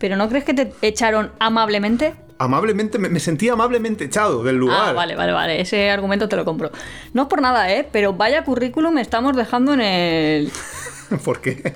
¿pero 0.00 0.16
no 0.16 0.28
crees 0.28 0.42
que 0.44 0.54
te 0.54 0.72
echaron 0.82 1.30
amablemente? 1.38 2.14
Amablemente, 2.42 2.98
me, 2.98 3.08
me 3.08 3.20
sentí 3.20 3.48
amablemente 3.48 4.04
echado 4.04 4.42
del 4.42 4.56
lugar. 4.56 4.88
Ah, 4.88 4.92
vale, 4.92 5.14
vale, 5.14 5.32
vale. 5.32 5.60
Ese 5.60 5.90
argumento 5.90 6.28
te 6.28 6.34
lo 6.34 6.44
compro. 6.44 6.72
No 7.12 7.22
es 7.22 7.28
por 7.28 7.40
nada, 7.40 7.72
¿eh? 7.72 7.88
Pero 7.90 8.14
vaya 8.14 8.42
currículum 8.42 8.98
estamos 8.98 9.36
dejando 9.36 9.74
en 9.74 9.80
el... 9.80 10.52
¿Por 11.24 11.40
qué? 11.40 11.74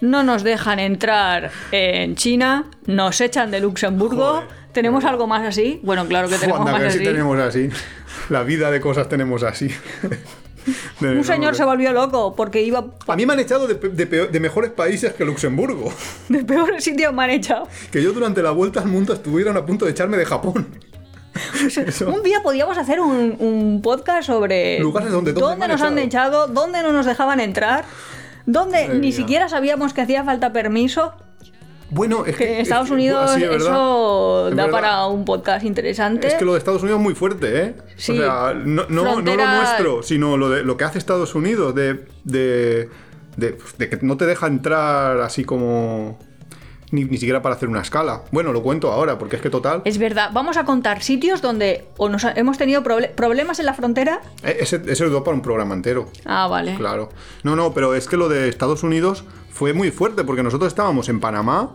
No 0.00 0.24
nos 0.24 0.42
dejan 0.42 0.80
entrar 0.80 1.52
en 1.70 2.16
China, 2.16 2.64
nos 2.86 3.20
echan 3.20 3.52
de 3.52 3.60
Luxemburgo. 3.60 4.32
Joder. 4.32 4.48
¿Tenemos 4.72 5.04
algo 5.04 5.28
más 5.28 5.46
así? 5.46 5.78
Bueno, 5.84 6.06
claro 6.08 6.28
que 6.28 6.38
tenemos 6.38 6.60
Anda, 6.60 6.72
más 6.72 6.82
así. 6.82 6.98
sí 6.98 7.04
tenemos 7.04 7.38
así. 7.38 7.68
La 8.30 8.42
vida 8.42 8.70
de 8.72 8.80
cosas 8.80 9.08
tenemos 9.08 9.44
así. 9.44 9.70
Un 11.00 11.24
señor 11.24 11.54
se 11.56 11.64
volvió 11.64 11.92
loco 11.92 12.34
porque 12.36 12.62
iba 12.62 12.84
A 13.06 13.16
mí 13.16 13.26
me 13.26 13.32
han 13.32 13.40
echado 13.40 13.66
de, 13.66 13.74
de 13.74 14.06
peor- 14.06 14.30
de 14.30 14.40
mejores 14.40 14.70
países 14.70 15.12
que 15.14 15.24
Luxemburgo. 15.24 15.92
de 16.28 16.44
peores 16.44 16.84
sitios 16.84 17.12
me 17.12 17.24
han 17.24 17.30
echado. 17.30 17.68
Que 17.90 18.02
yo 18.02 18.12
durante 18.12 18.42
la 18.42 18.50
vuelta 18.52 18.80
al 18.80 18.86
mundo 18.88 19.12
estuvieron 19.12 19.56
a 19.56 19.66
punto 19.66 19.84
de 19.84 19.90
echarme 19.92 20.16
de 20.16 20.24
Japón. 20.24 20.68
Eso. 21.64 22.10
Un 22.10 22.22
día 22.22 22.42
podíamos 22.42 22.76
hacer 22.76 23.00
un, 23.00 23.36
un 23.38 23.80
podcast 23.82 24.26
sobre 24.26 24.78
Lugares 24.80 25.10
donde- 25.10 25.32
¿dónde 25.32 25.56
me 25.56 25.64
han 25.64 25.70
nos 25.72 25.82
han 25.82 25.98
echado? 25.98 26.44
echado, 26.44 26.52
dónde 26.52 26.82
no 26.82 26.92
nos 26.92 27.06
dejaban 27.06 27.40
entrar, 27.40 27.84
dónde 28.44 28.82
Madre 28.82 28.94
ni 28.94 29.08
mía. 29.08 29.16
siquiera 29.16 29.48
sabíamos 29.48 29.94
que 29.94 30.02
hacía 30.02 30.24
falta 30.24 30.52
permiso. 30.52 31.14
Bueno, 31.92 32.24
es 32.26 32.36
que. 32.36 32.60
Estados 32.60 32.86
es 32.86 32.92
Unidos 32.92 33.36
es 33.36 33.42
eso 33.42 34.48
Es 34.48 34.56
da 34.56 34.64
verdad. 34.66 34.70
para 34.80 35.06
un 35.06 35.24
podcast 35.24 35.64
interesante. 35.64 36.26
Es 36.26 36.34
que 36.34 36.44
lo 36.44 36.52
de 36.52 36.58
Estados 36.58 36.82
Unidos 36.82 36.98
es 37.00 37.04
muy 37.04 37.14
fuerte, 37.14 37.62
¿eh? 37.62 37.74
Sí. 37.96 38.12
O 38.12 38.16
sea, 38.22 38.54
no, 38.54 38.84
no, 38.88 39.20
no 39.20 39.36
lo 39.36 39.46
nuestro, 39.46 40.02
sino 40.02 40.36
lo, 40.36 40.48
de, 40.50 40.64
lo 40.64 40.76
que 40.76 40.84
hace 40.84 40.98
Estados 40.98 41.34
Unidos, 41.34 41.74
de, 41.74 42.04
de, 42.24 42.88
de, 43.36 43.58
de 43.78 43.88
que 43.90 43.98
no 44.02 44.16
te 44.16 44.26
deja 44.26 44.46
entrar 44.46 45.20
así 45.20 45.44
como... 45.44 46.18
Ni, 46.90 47.04
ni 47.04 47.16
siquiera 47.16 47.40
para 47.40 47.54
hacer 47.54 47.70
una 47.70 47.80
escala. 47.80 48.20
Bueno, 48.32 48.52
lo 48.52 48.62
cuento 48.62 48.92
ahora, 48.92 49.16
porque 49.18 49.36
es 49.36 49.42
que 49.42 49.48
total... 49.48 49.80
Es 49.86 49.96
verdad, 49.96 50.28
vamos 50.34 50.58
a 50.58 50.66
contar 50.66 51.02
sitios 51.02 51.40
donde 51.40 51.86
o 51.96 52.10
nos 52.10 52.22
ha- 52.26 52.32
hemos 52.32 52.58
tenido 52.58 52.82
proble- 52.82 53.08
problemas 53.14 53.58
en 53.60 53.64
la 53.64 53.72
frontera. 53.72 54.20
eh, 54.44 54.58
Ese, 54.60 54.82
ese 54.86 55.06
lo 55.06 55.24
para 55.24 55.34
un 55.34 55.40
programa 55.40 55.72
entero. 55.74 56.10
Ah, 56.26 56.48
vale. 56.48 56.74
Claro. 56.74 57.08
No, 57.44 57.56
no, 57.56 57.72
pero 57.72 57.94
es 57.94 58.06
que 58.08 58.18
lo 58.18 58.28
de 58.28 58.46
Estados 58.50 58.82
Unidos 58.82 59.24
fue 59.62 59.74
muy 59.74 59.92
fuerte 59.92 60.24
porque 60.24 60.42
nosotros 60.42 60.72
estábamos 60.72 61.08
en 61.08 61.20
Panamá 61.20 61.70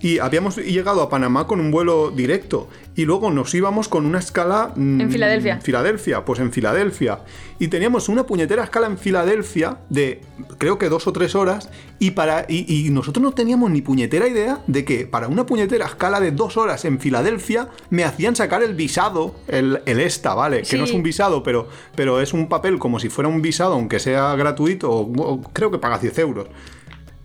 y 0.00 0.20
habíamos 0.20 0.56
llegado 0.56 1.02
a 1.02 1.08
Panamá 1.08 1.48
con 1.48 1.58
un 1.58 1.72
vuelo 1.72 2.12
directo 2.12 2.68
y 2.94 3.06
luego 3.06 3.32
nos 3.32 3.52
íbamos 3.54 3.88
con 3.88 4.06
una 4.06 4.20
escala 4.20 4.72
mm, 4.76 5.00
En 5.00 5.10
Filadelfia. 5.10 5.60
Filadelfia, 5.60 6.24
pues 6.24 6.38
en 6.38 6.52
Filadelfia. 6.52 7.20
Y 7.58 7.66
teníamos 7.66 8.08
una 8.08 8.24
puñetera 8.24 8.62
escala 8.62 8.86
en 8.86 8.98
Filadelfia 8.98 9.78
de 9.88 10.20
creo 10.58 10.78
que 10.78 10.88
dos 10.88 11.08
o 11.08 11.12
tres 11.12 11.34
horas 11.34 11.70
y 11.98 12.12
para 12.12 12.46
y, 12.48 12.86
y 12.86 12.90
nosotros 12.90 13.20
no 13.20 13.32
teníamos 13.32 13.68
ni 13.68 13.82
puñetera 13.82 14.28
idea 14.28 14.60
de 14.68 14.84
que 14.84 15.08
para 15.08 15.26
una 15.26 15.44
puñetera 15.44 15.86
escala 15.86 16.20
de 16.20 16.30
dos 16.30 16.56
horas 16.56 16.84
en 16.84 17.00
Filadelfia 17.00 17.68
me 17.90 18.04
hacían 18.04 18.36
sacar 18.36 18.62
el 18.62 18.74
visado, 18.74 19.34
el, 19.48 19.80
el 19.86 19.98
ESTA, 19.98 20.34
¿vale? 20.34 20.62
Que 20.62 20.78
no 20.78 20.84
es 20.84 20.92
un 20.92 21.02
visado, 21.02 21.42
pero, 21.42 21.66
pero 21.96 22.20
es 22.20 22.32
un 22.32 22.48
papel 22.48 22.78
como 22.78 23.00
si 23.00 23.08
fuera 23.08 23.28
un 23.28 23.42
visado, 23.42 23.74
aunque 23.74 23.98
sea 23.98 24.36
gratuito, 24.36 24.88
o, 24.88 25.00
o 25.00 25.42
creo 25.52 25.72
que 25.72 25.78
paga 25.78 25.98
10 25.98 26.16
euros, 26.20 26.46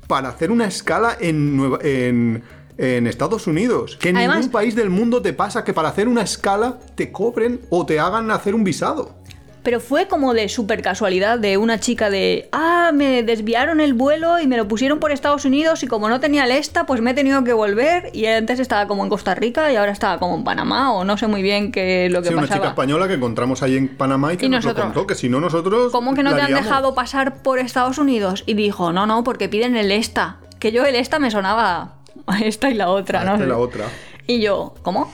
para 0.09 0.29
hacer 0.29 0.49
una 0.49 0.65
escala 0.65 1.15
en, 1.19 1.55
Nueva- 1.55 1.77
en, 1.83 2.41
en 2.79 3.05
Estados 3.05 3.45
Unidos. 3.45 3.95
Que 4.01 4.09
en 4.09 4.17
Además- 4.17 4.37
ningún 4.37 4.51
país 4.51 4.73
del 4.75 4.89
mundo 4.89 5.21
te 5.21 5.33
pasa 5.33 5.63
que 5.63 5.71
para 5.71 5.89
hacer 5.89 6.07
una 6.07 6.23
escala 6.23 6.79
te 6.95 7.11
cobren 7.11 7.61
o 7.69 7.85
te 7.85 7.99
hagan 7.99 8.31
hacer 8.31 8.55
un 8.55 8.63
visado. 8.63 9.18
Pero 9.61 9.79
fue 9.81 10.07
como 10.07 10.33
de 10.33 10.47
súper 10.47 10.81
casualidad 10.81 11.37
de 11.37 11.57
una 11.57 11.79
chica 11.79 12.09
de, 12.09 12.47
ah, 12.53 12.91
me 12.93 13.23
desviaron 13.23 13.81
el 13.81 13.93
vuelo 13.93 14.39
y 14.39 14.47
me 14.47 14.55
lo 14.55 14.67
pusieron 14.67 14.99
por 14.99 15.11
Estados 15.11 15.43
Unidos 15.45 15.83
y 15.83 15.87
como 15.87 16.07
no 16.07 16.19
tenía 16.21 16.45
el 16.45 16.51
ESTA, 16.51 16.85
pues 16.85 17.01
me 17.01 17.11
he 17.11 17.13
tenido 17.13 17.43
que 17.43 17.51
volver 17.53 18.09
y 18.13 18.25
antes 18.25 18.59
estaba 18.59 18.87
como 18.87 19.03
en 19.03 19.09
Costa 19.09 19.35
Rica 19.35 19.71
y 19.71 19.75
ahora 19.75 19.91
estaba 19.91 20.17
como 20.17 20.35
en 20.35 20.43
Panamá 20.45 20.93
o 20.93 21.03
no 21.03 21.17
sé 21.17 21.27
muy 21.27 21.41
bien 21.41 21.71
qué 21.73 22.07
lo 22.09 22.21
que 22.21 22.29
Sí, 22.29 22.33
una 22.33 22.43
pasaba. 22.43 22.59
chica 22.59 22.69
española 22.69 23.07
que 23.09 23.15
encontramos 23.15 23.61
ahí 23.61 23.75
en 23.75 23.89
Panamá 23.89 24.33
y 24.33 24.37
que 24.37 24.45
Y 24.45 24.49
nos 24.49 24.63
nosotros, 24.63 24.87
lo 24.87 24.93
contó, 24.93 25.07
que 25.07 25.15
si 25.15 25.27
no 25.29 25.39
nosotros... 25.41 25.91
¿Cómo 25.91 26.13
que 26.13 26.23
no 26.23 26.33
te 26.33 26.41
han 26.41 26.47
liamos. 26.47 26.65
dejado 26.65 26.95
pasar 26.95 27.41
por 27.43 27.59
Estados 27.59 27.97
Unidos? 27.97 28.43
Y 28.45 28.53
dijo, 28.53 28.93
no, 28.93 29.05
no, 29.05 29.23
porque 29.25 29.49
piden 29.49 29.75
el 29.75 29.91
ESTA. 29.91 30.37
Que 30.59 30.71
yo 30.71 30.85
el 30.85 30.95
ESTA 30.95 31.19
me 31.19 31.31
sonaba 31.31 31.95
a 32.27 32.39
esta 32.39 32.69
y 32.69 32.75
la 32.75 32.89
otra, 32.89 33.21
Ah, 33.21 33.25
¿no? 33.25 33.33
esta 33.33 33.45
y 33.45 33.49
la 33.49 33.57
otra. 33.57 33.85
Y 34.25 34.39
yo, 34.41 34.73
¿cómo? 34.83 35.11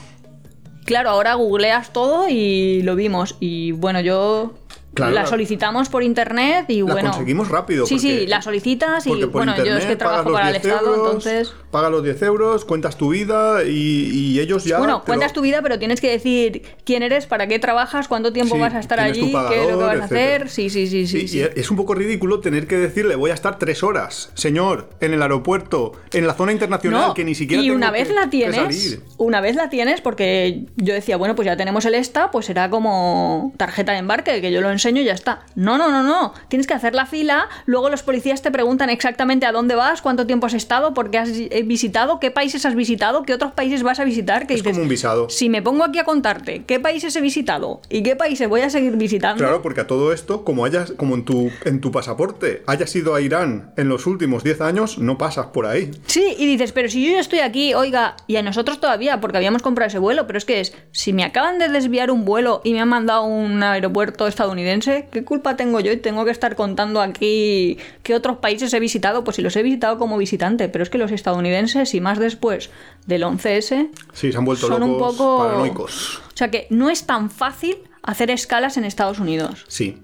Claro, 0.86 1.10
ahora 1.10 1.34
googleas 1.34 1.92
todo 1.92 2.28
y 2.28 2.80
lo 2.82 2.94
vimos. 2.94 3.34
Y 3.40 3.72
bueno, 3.72 4.00
yo 4.00 4.54
Claro, 4.96 5.12
la 5.12 5.26
solicitamos 5.26 5.88
por 5.90 6.02
internet 6.02 6.64
y 6.68 6.78
La 6.82 6.92
bueno. 6.92 7.10
conseguimos 7.10 7.48
rápido. 7.48 7.86
Sí, 7.86 7.98
sí, 7.98 8.26
la 8.26 8.40
solicitas 8.42 9.06
y 9.06 9.10
bueno, 9.26 9.54
yo 9.56 9.62
es 9.62 9.68
internet 9.68 9.88
que 9.88 9.96
trabajo 9.96 10.32
para 10.32 10.46
el 10.48 10.52
10 10.54 10.64
Estado, 10.64 10.86
euros, 10.94 11.06
entonces. 11.06 11.54
Pagas 11.70 11.90
los 11.90 12.02
10 12.02 12.22
euros, 12.22 12.64
cuentas 12.64 12.96
tu 12.96 13.10
vida 13.10 13.62
y, 13.64 14.08
y 14.10 14.40
ellos 14.40 14.64
ya. 14.64 14.78
Bueno, 14.78 15.02
cuentas 15.04 15.30
lo- 15.30 15.34
tu 15.34 15.40
vida, 15.42 15.60
pero 15.62 15.78
tienes 15.78 16.00
que 16.00 16.10
decir 16.10 16.62
quién 16.84 17.02
eres, 17.02 17.26
para 17.26 17.46
qué 17.46 17.58
trabajas, 17.58 18.08
cuánto 18.08 18.32
tiempo 18.32 18.54
Sí, 18.54 18.60
vas 18.60 18.72
a 18.74 18.80
estar 18.80 18.98
allí, 18.98 19.32
qué 19.50 19.62
es 19.62 19.70
lo 19.70 19.78
que 19.78 19.84
vas 19.84 20.00
a 20.00 20.04
hacer. 20.06 20.48
Sí, 20.48 20.70
sí, 20.70 20.86
sí, 20.86 21.06
sí. 21.06 21.28
Sí. 21.28 21.38
y 21.38 21.60
es 21.60 21.70
un 21.70 21.76
poco 21.76 21.94
ridículo 21.94 22.40
tener 22.40 22.66
que 22.66 22.78
decirle 22.78 23.16
voy 23.16 23.30
a 23.30 23.34
estar 23.34 23.58
tres 23.58 23.82
horas, 23.82 24.30
señor, 24.34 24.88
en 25.00 25.12
el 25.12 25.20
aeropuerto, 25.20 25.92
en 26.12 26.26
la 26.26 26.32
zona 26.32 26.52
internacional, 26.52 27.08
No, 27.08 27.14
que 27.14 27.24
ni 27.24 27.34
siquiera 27.34 27.62
y 27.62 27.66
tengo 27.66 27.76
una 27.76 27.92
que- 27.92 27.98
vez 27.98 28.10
la 28.14 28.30
tienes, 28.30 28.98
una 29.18 29.42
vez 29.42 29.56
la 29.56 29.68
tienes, 29.68 30.00
porque 30.00 30.64
yo 30.76 30.94
decía, 30.94 31.18
bueno, 31.18 31.34
pues 31.34 31.44
ya 31.44 31.56
tenemos 31.58 31.84
el 31.84 31.94
ESTA, 31.94 32.30
pues 32.30 32.46
será 32.46 32.70
como 32.70 33.52
tarjeta 33.58 33.92
de 33.92 33.98
embarque, 33.98 34.40
que 34.40 34.50
yo 34.50 34.62
lo 34.62 34.70
enseño 34.70 34.85
enseño 34.86 35.02
y 35.02 35.06
ya 35.06 35.14
está. 35.14 35.40
No, 35.56 35.78
no, 35.78 35.90
no, 35.90 36.02
no. 36.02 36.32
Tienes 36.48 36.66
que 36.66 36.74
hacer 36.74 36.94
la 36.94 37.06
fila, 37.06 37.48
luego 37.66 37.90
los 37.90 38.02
policías 38.02 38.42
te 38.42 38.50
preguntan 38.50 38.88
exactamente 38.90 39.46
a 39.46 39.52
dónde 39.52 39.74
vas, 39.74 40.00
cuánto 40.00 40.26
tiempo 40.26 40.46
has 40.46 40.54
estado, 40.54 40.94
por 40.94 41.10
qué 41.10 41.18
has 41.18 41.30
eh, 41.32 41.64
visitado, 41.64 42.20
qué 42.20 42.30
países 42.30 42.64
has 42.66 42.74
visitado, 42.74 43.24
qué 43.24 43.34
otros 43.34 43.52
países 43.52 43.82
vas 43.82 43.98
a 43.98 44.04
visitar. 44.04 44.46
Que 44.46 44.54
Es 44.54 44.62
como 44.62 44.82
un 44.82 44.88
visado. 44.88 45.28
Si 45.28 45.48
me 45.48 45.62
pongo 45.62 45.84
aquí 45.84 45.98
a 45.98 46.04
contarte 46.04 46.64
qué 46.64 46.78
países 46.78 47.16
he 47.16 47.20
visitado 47.20 47.80
y 47.88 48.02
qué 48.02 48.14
países 48.14 48.48
voy 48.48 48.60
a 48.60 48.70
seguir 48.70 48.96
visitando. 48.96 49.42
Claro, 49.42 49.62
porque 49.62 49.80
a 49.80 49.86
todo 49.86 50.12
esto, 50.12 50.44
como 50.44 50.64
hayas, 50.64 50.92
como 50.92 51.14
en 51.14 51.24
tu, 51.24 51.50
en 51.64 51.80
tu 51.80 51.90
pasaporte 51.90 52.62
hayas 52.66 52.94
ido 52.94 53.14
a 53.14 53.20
Irán 53.20 53.72
en 53.76 53.88
los 53.88 54.06
últimos 54.06 54.44
10 54.44 54.60
años, 54.60 54.98
no 54.98 55.18
pasas 55.18 55.46
por 55.46 55.66
ahí. 55.66 55.90
Sí, 56.06 56.34
y 56.38 56.46
dices, 56.46 56.72
pero 56.72 56.88
si 56.88 57.04
yo 57.04 57.12
ya 57.12 57.20
estoy 57.20 57.40
aquí, 57.40 57.74
oiga, 57.74 58.16
y 58.26 58.36
a 58.36 58.42
nosotros 58.42 58.80
todavía, 58.80 59.20
porque 59.20 59.38
habíamos 59.38 59.62
comprado 59.62 59.88
ese 59.88 59.98
vuelo, 59.98 60.26
pero 60.26 60.38
es 60.38 60.44
que 60.44 60.60
es, 60.60 60.74
si 60.92 61.12
me 61.12 61.24
acaban 61.24 61.58
de 61.58 61.68
desviar 61.68 62.10
un 62.10 62.24
vuelo 62.24 62.60
y 62.62 62.72
me 62.72 62.80
han 62.80 62.88
mandado 62.88 63.22
a 63.22 63.26
un 63.26 63.62
aeropuerto 63.62 64.26
estadounidense, 64.26 64.75
¿qué 64.80 65.24
culpa 65.24 65.56
tengo 65.56 65.80
yo 65.80 65.92
y 65.92 65.96
tengo 65.96 66.24
que 66.24 66.30
estar 66.30 66.56
contando 66.56 67.00
aquí 67.00 67.78
qué 68.02 68.14
otros 68.14 68.38
países 68.38 68.72
he 68.74 68.80
visitado? 68.80 69.24
Pues 69.24 69.36
si 69.36 69.42
los 69.42 69.56
he 69.56 69.62
visitado 69.62 69.98
como 69.98 70.18
visitante, 70.18 70.68
pero 70.68 70.82
es 70.82 70.90
que 70.90 70.98
los 70.98 71.12
estadounidenses, 71.12 71.94
y 71.94 72.00
más 72.00 72.18
después 72.18 72.70
del 73.06 73.22
11S, 73.22 73.90
Sí, 74.12 74.32
se 74.32 74.38
han 74.38 74.44
vuelto 74.44 74.66
son 74.66 74.82
un 74.82 74.98
poco... 74.98 75.38
paranoicos. 75.38 76.18
O 76.18 76.36
sea 76.36 76.50
que 76.50 76.66
no 76.70 76.90
es 76.90 77.06
tan 77.06 77.30
fácil 77.30 77.76
hacer 78.02 78.30
escalas 78.30 78.76
en 78.76 78.84
Estados 78.84 79.18
Unidos. 79.18 79.64
Sí. 79.68 80.02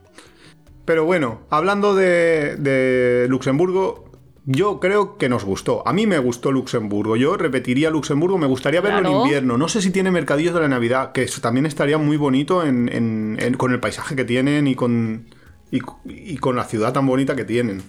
Pero 0.85 1.05
bueno, 1.05 1.43
hablando 1.51 1.95
de, 1.95 2.57
de 2.57 3.27
Luxemburgo, 3.29 4.12
yo 4.45 4.81
creo 4.81 5.17
que 5.19 5.29
nos 5.29 5.45
gustó. 5.45 5.87
A 5.87 5.93
mí 5.93 6.07
me 6.07 6.19
gustó 6.19 6.51
Luxemburgo. 6.51 7.17
Yo 7.17 7.37
repetiría 7.37 7.91
Luxemburgo. 7.91 8.39
Me 8.39 8.47
gustaría 8.47 8.81
verlo 8.81 9.09
en 9.09 9.17
invierno. 9.17 9.57
No 9.57 9.69
sé 9.69 9.81
si 9.83 9.91
tiene 9.91 10.11
mercadillos 10.11 10.55
de 10.55 10.61
la 10.61 10.69
Navidad, 10.69 11.13
que 11.13 11.23
eso 11.23 11.41
también 11.41 11.67
estaría 11.67 11.99
muy 11.99 12.17
bonito 12.17 12.65
en- 12.65 12.89
en- 12.93 13.37
en- 13.41 13.55
con 13.55 13.73
el 13.73 13.81
paisaje 13.81 14.17
que 14.17 14.25
tienen 14.25 14.67
y 14.67 14.75
con, 14.75 15.27
y, 15.71 15.81
y 16.05 16.37
con 16.39 16.57
la 16.57 16.65
ciudad 16.65 16.93
tan 16.93 17.07
bonita 17.07 17.37
que 17.37 17.45
tienen. 17.45 17.83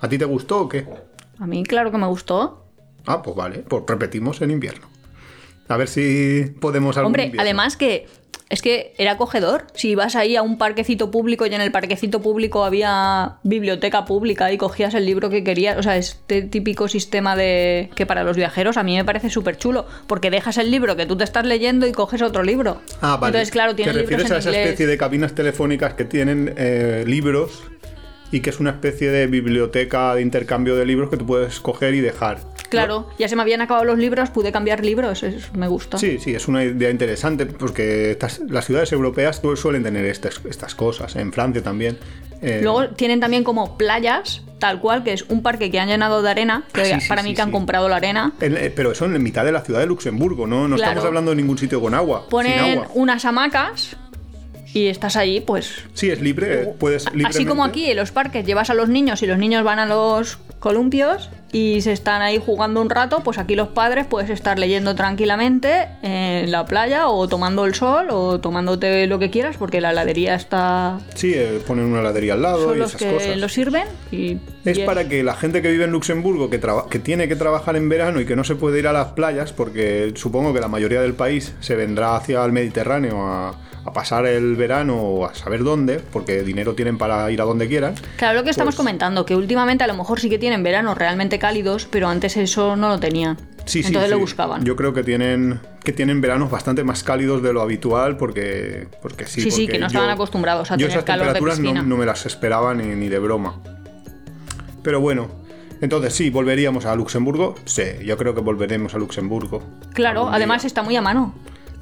¿A 0.00 0.08
ti 0.08 0.18
te 0.18 0.24
gustó 0.24 0.62
o 0.62 0.68
qué? 0.68 0.86
A 1.38 1.46
mí, 1.46 1.62
claro 1.64 1.90
que 1.92 1.98
me 1.98 2.06
gustó. 2.06 2.64
Ah, 3.06 3.22
pues 3.22 3.36
vale. 3.36 3.58
Pues 3.68 3.84
repetimos 3.86 4.40
en 4.42 4.50
invierno. 4.50 4.86
A 5.68 5.76
ver 5.76 5.88
si 5.88 6.54
podemos 6.60 6.96
algún 6.96 7.08
Hombre, 7.08 7.24
invierno. 7.26 7.42
además 7.42 7.76
que 7.76 8.06
es 8.50 8.62
que 8.62 8.94
era 8.98 9.12
acogedor. 9.12 9.66
Si 9.74 9.94
vas 9.94 10.16
ahí 10.16 10.36
a 10.36 10.42
un 10.42 10.58
parquecito 10.58 11.10
público 11.10 11.46
y 11.46 11.54
en 11.54 11.60
el 11.60 11.70
parquecito 11.70 12.20
público 12.22 12.64
había 12.64 13.36
biblioteca 13.42 14.04
pública 14.04 14.52
y 14.52 14.58
cogías 14.58 14.94
el 14.94 15.06
libro 15.06 15.30
que 15.30 15.44
querías, 15.44 15.76
o 15.78 15.82
sea, 15.82 15.96
este 15.96 16.42
típico 16.42 16.88
sistema 16.88 17.36
de 17.36 17.90
que 17.94 18.06
para 18.06 18.24
los 18.24 18.36
viajeros 18.36 18.76
a 18.76 18.82
mí 18.82 18.96
me 18.96 19.04
parece 19.04 19.30
súper 19.30 19.58
chulo, 19.58 19.86
porque 20.06 20.30
dejas 20.30 20.58
el 20.58 20.70
libro 20.70 20.96
que 20.96 21.06
tú 21.06 21.16
te 21.16 21.24
estás 21.24 21.46
leyendo 21.46 21.86
y 21.86 21.92
coges 21.92 22.22
otro 22.22 22.42
libro. 22.42 22.80
Ah, 23.00 23.16
vale. 23.16 23.28
Entonces, 23.28 23.50
claro, 23.50 23.74
¿Te 23.74 23.92
refieres 23.92 24.30
a 24.30 24.38
esa 24.38 24.48
inglés. 24.48 24.66
especie 24.66 24.86
de 24.86 24.98
cabinas 24.98 25.34
telefónicas 25.34 25.94
que 25.94 26.04
tienen 26.04 26.54
eh, 26.56 27.04
libros 27.06 27.62
y 28.30 28.40
que 28.40 28.50
es 28.50 28.60
una 28.60 28.70
especie 28.70 29.10
de 29.10 29.26
biblioteca 29.26 30.14
de 30.14 30.22
intercambio 30.22 30.76
de 30.76 30.84
libros 30.86 31.10
que 31.10 31.16
tú 31.16 31.26
puedes 31.26 31.60
coger 31.60 31.94
y 31.94 32.00
dejar? 32.00 32.38
Claro, 32.68 33.08
ya 33.18 33.28
se 33.28 33.36
me 33.36 33.40
habían 33.42 33.62
acabado 33.62 33.86
los 33.86 33.98
libros, 33.98 34.28
pude 34.28 34.52
cambiar 34.52 34.84
libros, 34.84 35.22
es- 35.22 35.52
me 35.54 35.68
gusta. 35.68 35.96
Sí, 35.96 36.18
sí, 36.18 36.34
es 36.34 36.48
una 36.48 36.62
idea 36.64 36.90
interesante 36.90 37.46
porque 37.46 38.10
estas- 38.10 38.40
las 38.46 38.66
ciudades 38.66 38.92
europeas 38.92 39.36
su- 39.40 39.56
suelen 39.56 39.82
tener 39.82 40.04
estas, 40.04 40.40
estas 40.48 40.74
cosas, 40.74 41.16
en 41.16 41.32
Francia 41.32 41.62
también. 41.62 41.96
eh, 42.40 42.60
Luego 42.62 42.90
tienen 42.90 43.18
también 43.18 43.42
como 43.42 43.76
playas, 43.76 44.42
tal 44.60 44.78
cual, 44.80 45.02
que 45.02 45.12
es 45.12 45.22
un 45.28 45.42
parque 45.42 45.72
que 45.72 45.80
han 45.80 45.88
llenado 45.88 46.22
de 46.22 46.30
arena, 46.30 46.62
que 46.72 46.82
Ah, 46.82 46.84
sí, 46.84 47.00
sí, 47.00 47.08
para 47.08 47.22
sí, 47.22 47.28
mí 47.30 47.34
que 47.34 47.42
han 47.42 47.50
comprado 47.50 47.88
la 47.88 47.96
arena. 47.96 48.32
en- 48.40 48.56
eh, 48.56 48.70
pero 48.74 48.92
eso 48.92 49.06
en 49.06 49.20
mitad 49.20 49.44
de 49.44 49.50
la 49.50 49.62
ciudad 49.62 49.80
de 49.80 49.86
Luxemburgo, 49.86 50.46
¿no? 50.46 50.68
No 50.68 50.76
Claro. 50.76 50.90
estamos 50.92 51.06
hablando 51.08 51.30
de 51.32 51.36
ningún 51.36 51.58
sitio 51.58 51.80
con 51.80 51.94
agua. 51.94 52.20
sin 52.20 52.30
Ponen 52.30 52.58
agua. 52.78 52.88
unas 52.94 53.24
hamacas 53.24 53.96
y 54.78 54.88
estás 54.88 55.16
allí, 55.16 55.40
pues 55.40 55.82
Sí, 55.94 56.10
es 56.10 56.20
libre, 56.20 56.62
eh, 56.62 56.74
puedes 56.78 57.06
Así 57.24 57.44
como 57.44 57.64
aquí 57.64 57.90
en 57.90 57.96
los 57.96 58.12
parques 58.12 58.46
llevas 58.46 58.70
a 58.70 58.74
los 58.74 58.88
niños 58.88 59.22
y 59.22 59.26
los 59.26 59.38
niños 59.38 59.64
van 59.64 59.78
a 59.78 59.86
los 59.86 60.38
columpios 60.58 61.30
y 61.52 61.80
se 61.80 61.92
están 61.92 62.20
ahí 62.20 62.40
jugando 62.44 62.82
un 62.82 62.90
rato, 62.90 63.20
pues 63.24 63.38
aquí 63.38 63.54
los 63.54 63.68
padres 63.68 64.06
puedes 64.06 64.28
estar 64.28 64.58
leyendo 64.58 64.94
tranquilamente 64.94 65.88
en 66.02 66.50
la 66.50 66.66
playa 66.66 67.08
o 67.08 67.26
tomando 67.28 67.64
el 67.64 67.74
sol 67.74 68.08
o 68.10 68.38
tomándote 68.40 69.06
lo 69.06 69.18
que 69.18 69.30
quieras 69.30 69.56
porque 69.56 69.80
la 69.80 69.92
heladería 69.92 70.34
está... 70.34 70.98
Sí, 71.14 71.32
eh, 71.34 71.60
ponen 71.66 71.86
una 71.86 72.00
heladería 72.00 72.34
al 72.34 72.42
lado 72.42 72.64
Son 72.64 72.76
y 72.76 72.80
los 72.80 72.94
esas 72.94 73.02
que 73.02 73.12
cosas. 73.12 73.36
lo 73.38 73.48
sirven 73.48 73.86
y... 74.10 74.38
Es 74.64 74.78
y 74.78 74.82
para 74.82 75.08
que 75.08 75.22
la 75.22 75.34
gente 75.34 75.62
que 75.62 75.70
vive 75.70 75.84
en 75.84 75.92
Luxemburgo, 75.92 76.50
que, 76.50 76.60
que 76.90 76.98
tiene 76.98 77.28
que 77.28 77.36
trabajar 77.36 77.76
en 77.76 77.88
verano 77.88 78.20
y 78.20 78.26
que 78.26 78.36
no 78.36 78.44
se 78.44 78.54
puede 78.54 78.80
ir 78.80 78.86
a 78.86 78.92
las 78.92 79.12
playas, 79.12 79.52
porque 79.52 80.12
supongo 80.14 80.52
que 80.52 80.60
la 80.60 80.68
mayoría 80.68 81.00
del 81.00 81.14
país 81.14 81.54
se 81.60 81.74
vendrá 81.74 82.16
hacia 82.16 82.44
el 82.44 82.52
Mediterráneo 82.52 83.26
a, 83.26 83.54
a 83.88 83.92
pasar 83.92 84.26
el 84.26 84.56
verano 84.56 84.96
o 84.96 85.26
a 85.26 85.34
saber 85.34 85.64
dónde, 85.64 85.98
porque 85.98 86.42
dinero 86.42 86.74
tienen 86.74 86.98
para 86.98 87.30
ir 87.30 87.40
a 87.40 87.44
donde 87.44 87.68
quieran. 87.68 87.94
Claro, 88.16 88.38
lo 88.38 88.44
que 88.44 88.50
estamos 88.50 88.74
Pues- 88.74 88.78
comentando, 88.78 89.24
que 89.26 89.34
últimamente 89.34 89.84
a 89.84 89.86
lo 89.86 89.94
mejor 89.94 90.20
sí 90.20 90.28
que 90.30 90.38
tienen 90.38 90.62
veranos 90.62 90.96
realmente 90.96 91.38
cálidos, 91.38 91.86
pero 91.90 92.08
antes 92.08 92.36
eso 92.36 92.76
no 92.76 92.88
lo 92.88 93.00
tenían. 93.00 93.36
Sí, 93.64 93.82
sí, 93.82 93.88
Entonces 93.88 94.10
lo 94.10 94.16
sí. 94.16 94.20
buscaban. 94.22 94.64
Yo 94.64 94.76
creo 94.76 94.94
que 94.94 95.02
tienen 95.04 95.60
que 95.84 95.92
tienen 95.92 96.20
veranos 96.22 96.50
bastante 96.50 96.84
más 96.84 97.02
cálidos 97.02 97.42
de 97.42 97.52
lo 97.52 97.60
habitual 97.60 98.16
porque 98.16 98.88
porque 99.02 99.26
sí. 99.26 99.42
Sí, 99.42 99.50
sí, 99.50 99.62
porque 99.62 99.72
que 99.72 99.78
no 99.78 99.86
estaban 99.88 100.08
acostumbrados 100.10 100.70
a 100.70 100.74
yo 100.76 100.86
tener 100.86 100.90
esas 100.92 101.04
calor 101.04 101.26
de 101.26 101.32
temperaturas 101.34 101.58
no, 101.58 101.62
piscina. 101.62 101.82
no 101.82 101.96
me 101.98 102.06
las 102.06 102.24
esperaba 102.26 102.74
ni, 102.74 102.86
ni 102.94 103.08
de 103.08 103.18
broma. 103.18 103.60
Pero 104.82 105.00
bueno, 105.00 105.28
entonces 105.80 106.14
sí, 106.14 106.30
volveríamos 106.30 106.86
a 106.86 106.94
Luxemburgo. 106.94 107.56
Sí, 107.66 107.82
yo 108.04 108.16
creo 108.16 108.34
que 108.34 108.40
volveremos 108.40 108.94
a 108.94 108.98
Luxemburgo. 108.98 109.62
Claro, 109.92 110.28
además 110.30 110.62
día. 110.62 110.66
está 110.68 110.82
muy 110.82 110.96
a 110.96 111.02
mano. 111.02 111.34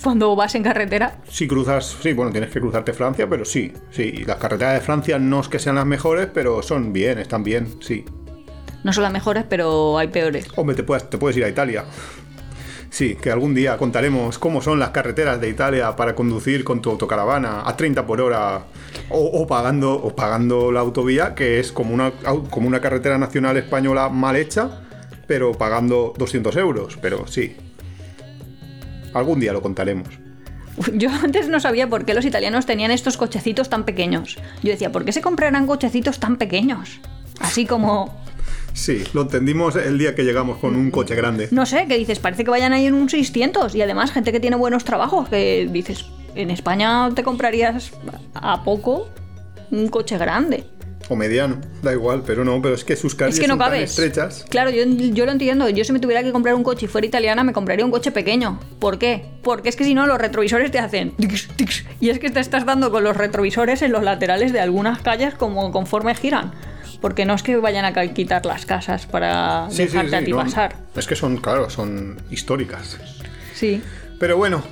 Cuando 0.03 0.37
vas 0.37 0.55
en 0.55 0.63
carretera, 0.63 1.19
Si 1.29 1.49
cruzas, 1.49 1.97
sí, 2.03 2.13
bueno, 2.13 2.31
tienes 2.31 2.51
que 2.51 2.61
cruzarte 2.61 2.93
Francia, 2.93 3.27
pero 3.29 3.45
sí, 3.45 3.73
sí. 3.91 4.25
Las 4.27 4.37
carreteras 4.37 4.75
de 4.75 4.81
Francia 4.81 5.19
no 5.19 5.41
es 5.41 5.49
que 5.49 5.59
sean 5.59 5.77
las 5.77 5.87
mejores, 5.87 6.29
pero 6.33 6.63
son 6.63 6.93
bien, 6.93 7.19
están 7.19 7.43
bien, 7.43 7.77
sí. 7.81 8.05
no 8.85 8.93
son 8.93 9.03
las 9.03 9.13
mejores, 9.13 9.45
pero 9.49 9.99
hay 9.99 10.09
peores. 10.09 10.47
Hombre, 10.57 10.77
te 10.77 10.83
puedes, 10.85 11.09
te 11.11 11.19
puedes 11.19 11.37
ir 11.37 11.45
a 11.45 11.49
Italia. 11.49 11.85
Sí, 12.89 13.17
que 13.21 13.31
algún 13.31 13.53
día 13.55 13.77
contaremos 13.77 14.39
cómo 14.39 14.63
son 14.63 14.79
las 14.79 14.91
carreteras 14.91 15.41
de 15.41 15.49
Italia 15.51 15.95
para 15.97 16.15
conducir 16.15 16.63
con 16.65 16.81
tu 16.81 16.91
autocaravana 16.91 17.63
a 17.69 17.77
30 17.77 18.07
por 18.07 18.21
hora 18.21 18.65
o, 19.11 19.19
o 19.19 19.47
pagando, 19.47 19.93
o 19.93 20.15
pagando 20.15 20.71
la 20.73 20.81
autovía, 20.81 21.35
que 21.35 21.59
es 21.61 21.73
como 21.73 21.93
una, 21.93 22.13
como 22.51 22.69
una 22.69 22.81
carretera 22.81 23.19
nacional 23.19 23.57
española 23.57 24.09
mal 24.09 24.37
hecha, 24.37 24.83
pero 25.27 25.53
pagando 25.53 26.15
200 26.17 26.57
euros. 26.57 26.97
Pero 27.03 27.27
sí, 27.27 27.57
algún 29.19 29.41
día 29.41 29.53
lo 29.53 29.63
contaremos. 29.63 30.09
Yo 30.93 31.11
antes 31.23 31.49
no 31.49 31.61
sabía 31.61 31.89
por 31.89 32.05
qué 32.05 32.15
los 32.15 32.25
italianos 32.25 32.67
tenían 32.67 32.91
estos 32.91 33.17
cochecitos 33.17 33.69
tan 33.69 33.85
pequeños. 33.85 34.37
Yo 34.63 34.71
decía, 34.71 34.93
¿por 34.93 35.05
qué 35.05 35.13
se 35.13 35.23
comprarán 35.23 35.67
cochecitos 35.67 36.21
tan 36.21 36.37
pequeños? 36.37 37.01
Así 37.41 37.67
como, 37.67 38.15
Sí, 38.77 39.05
lo 39.15 39.23
entendimos 39.23 39.75
el 39.77 39.97
día 39.97 40.15
que 40.15 40.23
llegamos 40.23 40.59
con 40.59 40.77
un 40.77 40.91
coche 40.91 41.15
grande. 41.15 41.49
no 41.51 41.65
sé, 41.65 41.87
que 41.89 41.97
dices, 41.97 42.19
parece 42.19 42.45
que 42.45 42.51
vayan 42.51 42.75
ahí 42.75 42.85
en 42.85 42.93
un 42.93 43.09
600 43.09 43.75
y 43.75 43.81
además 43.81 44.13
gente 44.13 44.33
que 44.33 44.41
tiene 44.41 44.57
buenos 44.57 44.85
trabajos, 44.85 45.31
que 45.31 45.67
dices, 45.73 46.05
en 46.35 46.51
España 46.51 47.09
te 47.15 47.23
comprarías 47.23 47.93
a 48.35 48.63
poco 48.65 49.09
un 49.71 49.89
coche 49.89 50.19
grande. 50.19 50.65
O 51.09 51.15
mediano, 51.15 51.61
da 51.83 51.93
igual, 51.93 52.25
pero 52.27 52.45
no, 52.45 52.61
pero 52.61 52.75
es 52.75 52.85
que 52.85 52.97
sus 52.97 53.15
calles 53.15 53.37
Es 53.37 53.41
que 53.41 53.47
no 53.47 53.55
son 53.55 53.59
tan 53.61 53.75
estrechas. 53.75 54.45
Claro, 54.49 54.71
yo, 54.71 54.85
yo 54.85 55.25
lo 55.25 55.33
entiendo. 55.33 55.69
Yo 55.69 55.85
si 55.85 55.93
me 55.93 56.01
tuviera 56.01 56.25
que 56.25 56.33
comprar 56.33 56.55
un 56.55 56.65
coche 56.65 56.87
y 56.87 56.89
fuera 56.89 57.07
italiana, 57.07 57.45
me 57.45 57.53
compraría 57.53 57.85
un 57.85 57.93
coche 57.93 58.11
pequeño. 58.11 58.59
¿Por 58.81 58.99
qué? 58.99 59.25
Porque 59.43 59.69
es 59.69 59.77
que 59.77 59.85
si 59.85 59.95
no, 59.95 60.07
los 60.07 60.19
retrovisores 60.19 60.71
te 60.73 60.81
hacen... 60.81 61.13
tix, 61.13 61.49
tix, 61.55 61.85
y 62.01 62.11
es 62.11 62.19
que 62.19 62.31
te 62.31 62.41
estás 62.41 62.67
dando 62.67 62.91
con 62.91 63.05
los 63.05 63.17
retrovisores 63.17 63.83
en 63.83 63.93
los 63.93 64.03
laterales 64.03 64.53
de 64.53 64.59
algunas 64.61 65.01
calles 65.01 65.35
como 65.35 65.71
conforme 65.71 66.15
giran. 66.17 66.53
Porque 67.01 67.25
no 67.25 67.35
es 67.35 67.43
que 67.43 67.57
vayan 67.57 67.85
a 67.85 67.93
quitar 68.13 68.45
las 68.45 68.67
casas 68.67 69.07
para 69.07 69.67
Sí, 69.71 69.77
sí, 69.77 69.83
dejarte 69.85 70.11
sí, 70.11 70.17
a 70.17 70.25
ti 70.25 70.31
no, 70.33 70.39
pasar. 70.39 70.77
Es 70.97 71.07
que 71.07 71.15
son, 71.15 71.37
claro, 71.37 71.71
son 71.71 72.21
históricas. 72.31 72.99
Sí. 73.55 73.81
Pero 74.19 74.37
bueno, 74.39 74.65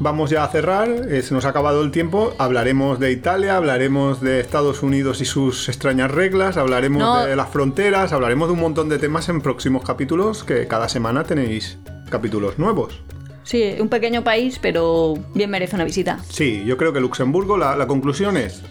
vamos 0.00 0.30
ya 0.30 0.44
a 0.44 0.48
cerrar. 0.48 0.88
eh, 0.88 1.22
se 1.22 1.34
nos 1.34 1.44
ha 1.44 1.50
acabado 1.50 1.82
el 1.82 1.90
tiempo. 1.90 2.34
Hablaremos 2.38 2.98
de 2.98 3.12
Italia, 3.12 3.56
hablaremos 3.56 4.20
de 4.20 4.40
Estados 4.40 4.82
Unidos 4.82 5.20
y 5.20 5.24
sus 5.24 5.68
extrañas 5.68 6.10
reglas, 6.10 6.56
hablaremos 6.56 7.00
No. 7.02 7.24
de 7.26 7.36
las 7.36 7.48
fronteras, 7.48 8.12
hablaremos 8.12 8.48
de 8.48 8.54
un 8.54 8.60
montón 8.60 8.88
de 8.88 8.98
temas 8.98 9.28
en 9.28 9.40
próximos 9.40 9.82
capítulos, 9.84 10.44
que 10.44 10.66
cada 10.66 10.88
semana 10.88 11.24
tenéis 11.24 11.78
capítulos 12.10 12.58
nuevos. 12.58 13.00
Sí, 13.42 13.74
un 13.78 13.88
pequeño 13.88 14.24
país, 14.24 14.58
pero 14.60 15.14
bien 15.34 15.50
merece 15.50 15.76
una 15.76 15.84
visita. 15.84 16.18
Sí, 16.28 16.64
yo 16.64 16.76
creo 16.78 16.92
que 16.94 17.00
Luxemburgo, 17.00 17.58
la, 17.58 17.76
la 17.76 17.86
conclusión 17.86 18.36
es, 18.38 18.62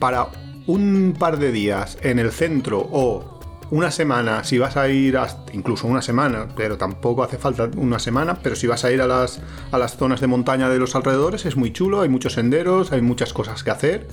para 0.00 0.26
un 0.66 1.14
par 1.18 1.38
de 1.38 1.52
días 1.52 1.96
en 2.02 2.18
el 2.18 2.32
centro 2.32 2.78
o 2.90 3.29
una 3.70 3.90
semana, 3.90 4.42
si 4.44 4.58
vas 4.58 4.76
a 4.76 4.88
ir, 4.88 5.16
hasta- 5.16 5.52
incluso 5.52 5.86
una 5.86 6.02
semana, 6.02 6.48
pero 6.56 6.76
tampoco 6.76 7.22
hace 7.22 7.38
falta 7.38 7.70
una 7.76 7.98
semana, 7.98 8.38
pero 8.42 8.56
si 8.56 8.66
vas 8.66 8.84
a 8.84 8.90
ir 8.92 9.00
a 9.00 9.06
las, 9.06 9.40
a 9.70 9.78
las 9.78 9.96
zonas 9.96 10.20
de 10.20 10.26
montaña 10.26 10.68
de 10.68 10.78
los 10.78 10.94
alrededores, 10.96 11.46
es 11.46 11.56
muy 11.56 11.72
chulo, 11.72 12.00
hay 12.00 12.08
muchos 12.08 12.32
senderos, 12.34 12.92
hay 12.92 13.00
muchas 13.02 13.32
cosas 13.32 13.62
que 13.62 13.70
hacer. 13.70 14.08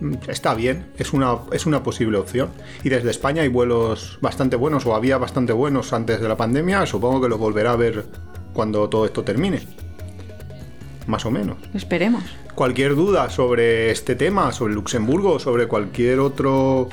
Mm, 0.00 0.14
Está 0.28 0.54
bien, 0.54 0.86
es 0.98 1.12
una, 1.12 1.38
es 1.52 1.66
una 1.66 1.82
posible 1.82 2.16
opción. 2.18 2.50
Y 2.84 2.88
desde 2.88 3.10
España 3.10 3.42
hay 3.42 3.48
vuelos 3.48 4.18
bastante 4.20 4.56
buenos, 4.56 4.86
o 4.86 4.94
había 4.94 5.18
bastante 5.18 5.52
buenos 5.52 5.92
antes 5.92 6.20
de 6.20 6.28
la 6.28 6.36
pandemia, 6.36 6.86
supongo 6.86 7.20
que 7.20 7.28
lo 7.28 7.38
volverá 7.38 7.72
a 7.72 7.76
ver 7.76 8.06
cuando 8.52 8.88
todo 8.88 9.04
esto 9.04 9.24
termine. 9.24 9.60
más 11.06 11.26
o 11.26 11.30
menos. 11.30 11.56
Esperemos. 11.74 12.22
Cualquier 12.54 12.94
duda 12.94 13.30
sobre 13.30 13.90
este 13.90 14.14
tema, 14.14 14.52
sobre 14.52 14.74
Luxemburgo, 14.74 15.38
sobre 15.40 15.66
cualquier 15.66 16.20
otro 16.20 16.88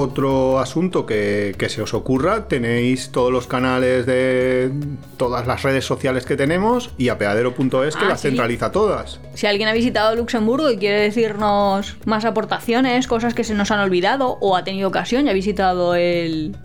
otro 0.00 0.58
asunto 0.58 1.06
que, 1.06 1.54
que 1.58 1.68
se 1.68 1.82
os 1.82 1.94
ocurra, 1.94 2.48
tenéis 2.48 3.10
todos 3.10 3.30
los 3.32 3.46
canales 3.46 4.06
de 4.06 4.70
todas 5.16 5.46
las 5.46 5.62
redes 5.62 5.84
sociales 5.84 6.24
que 6.26 6.36
tenemos 6.36 6.90
y 6.98 7.08
apeadero.es 7.08 7.96
que 7.96 8.04
Ah, 8.04 8.08
las 8.08 8.20
sí. 8.20 8.28
centraliza 8.28 8.72
todas. 8.72 9.20
Si 9.34 9.46
alguien 9.46 9.68
ha 9.68 9.72
visitado 9.72 10.14
Luxemburgo 10.16 10.70
y 10.70 10.76
quiere 10.78 11.00
decirnos 11.00 11.96
más 12.04 12.24
aportaciones, 12.24 13.06
cosas 13.06 13.34
que 13.34 13.44
se 13.44 13.54
nos 13.54 13.70
han 13.70 13.80
olvidado, 13.80 14.38
o 14.40 14.56
ha 14.56 14.64
tenido 14.64 14.88
ocasión 14.88 15.26
y 15.26 15.30
ha 15.30 15.34
visitado 15.34 15.94
el 15.94 16.56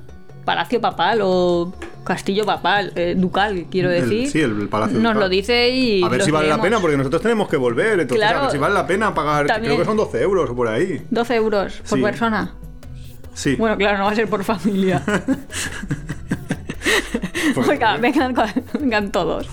Palacio 0.45 0.79
Papal 0.79 1.19
o 1.23 1.73
Castillo 2.03 2.45
Papal, 2.45 2.91
eh, 2.95 3.15
Ducal, 3.17 3.65
quiero 3.71 3.89
El- 3.89 4.01
decir. 4.07 4.29
sí, 4.29 4.41
el 4.41 4.67
Palacio 4.69 4.99
Nos 4.99 5.13
Ducal. 5.13 5.19
lo 5.21 5.29
dice 5.29 5.69
y. 5.69 6.03
A 6.03 6.07
ver 6.09 6.21
si 6.21 6.29
vale 6.29 6.47
la 6.47 6.61
pena, 6.61 6.79
porque 6.79 6.97
nosotros 6.97 7.21
tenemos 7.23 7.47
que 7.49 7.57
volver. 7.57 7.99
Entonces, 7.99 8.17
Claro. 8.17 8.39
a 8.39 8.41
ver 8.43 8.51
si 8.51 8.57
vale 8.59 8.75
la 8.75 8.85
pena 8.85 9.13
pagar. 9.15 9.47
Creo 9.59 9.77
que 9.77 9.85
son 9.85 9.97
12 9.97 10.21
euros 10.21 10.49
o 10.51 10.55
por 10.55 10.67
ahí. 10.67 11.01
12 11.09 11.35
euros 11.35 11.81
por 11.89 11.97
Sí. 11.97 12.03
persona. 12.03 12.53
Sí. 13.35 13.55
Bueno, 13.57 13.77
claro, 13.77 13.99
no 13.99 14.05
va 14.05 14.11
a 14.11 14.15
ser 14.15 14.27
por 14.27 14.43
familia. 14.43 15.03
Pues, 17.53 17.67
Oiga, 17.69 17.97
vengan, 17.97 18.35
cua- 18.35 18.53
vengan 18.79 19.11
todos. 19.11 19.47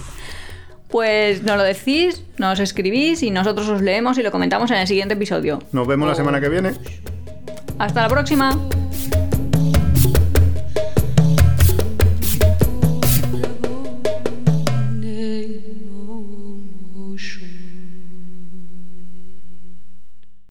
Pues 0.89 1.43
nos 1.43 1.57
lo 1.57 1.62
decís, 1.62 2.22
nos 2.39 2.59
escribís 2.59 3.22
y 3.22 3.30
nosotros 3.30 3.68
os 3.68 3.80
leemos 3.83 4.18
y 4.18 4.22
lo 4.22 4.30
comentamos 4.30 4.70
en 4.70 4.78
el 4.78 4.87
siguiente 4.87 5.14
episodio. 5.14 5.59
Nos 5.72 5.87
vemos 5.87 6.09
la 6.09 6.14
semana 6.14 6.41
que 6.41 6.49
viene. 6.49 6.72
Hasta 7.78 8.03
la 8.03 8.09
próxima. 8.09 8.59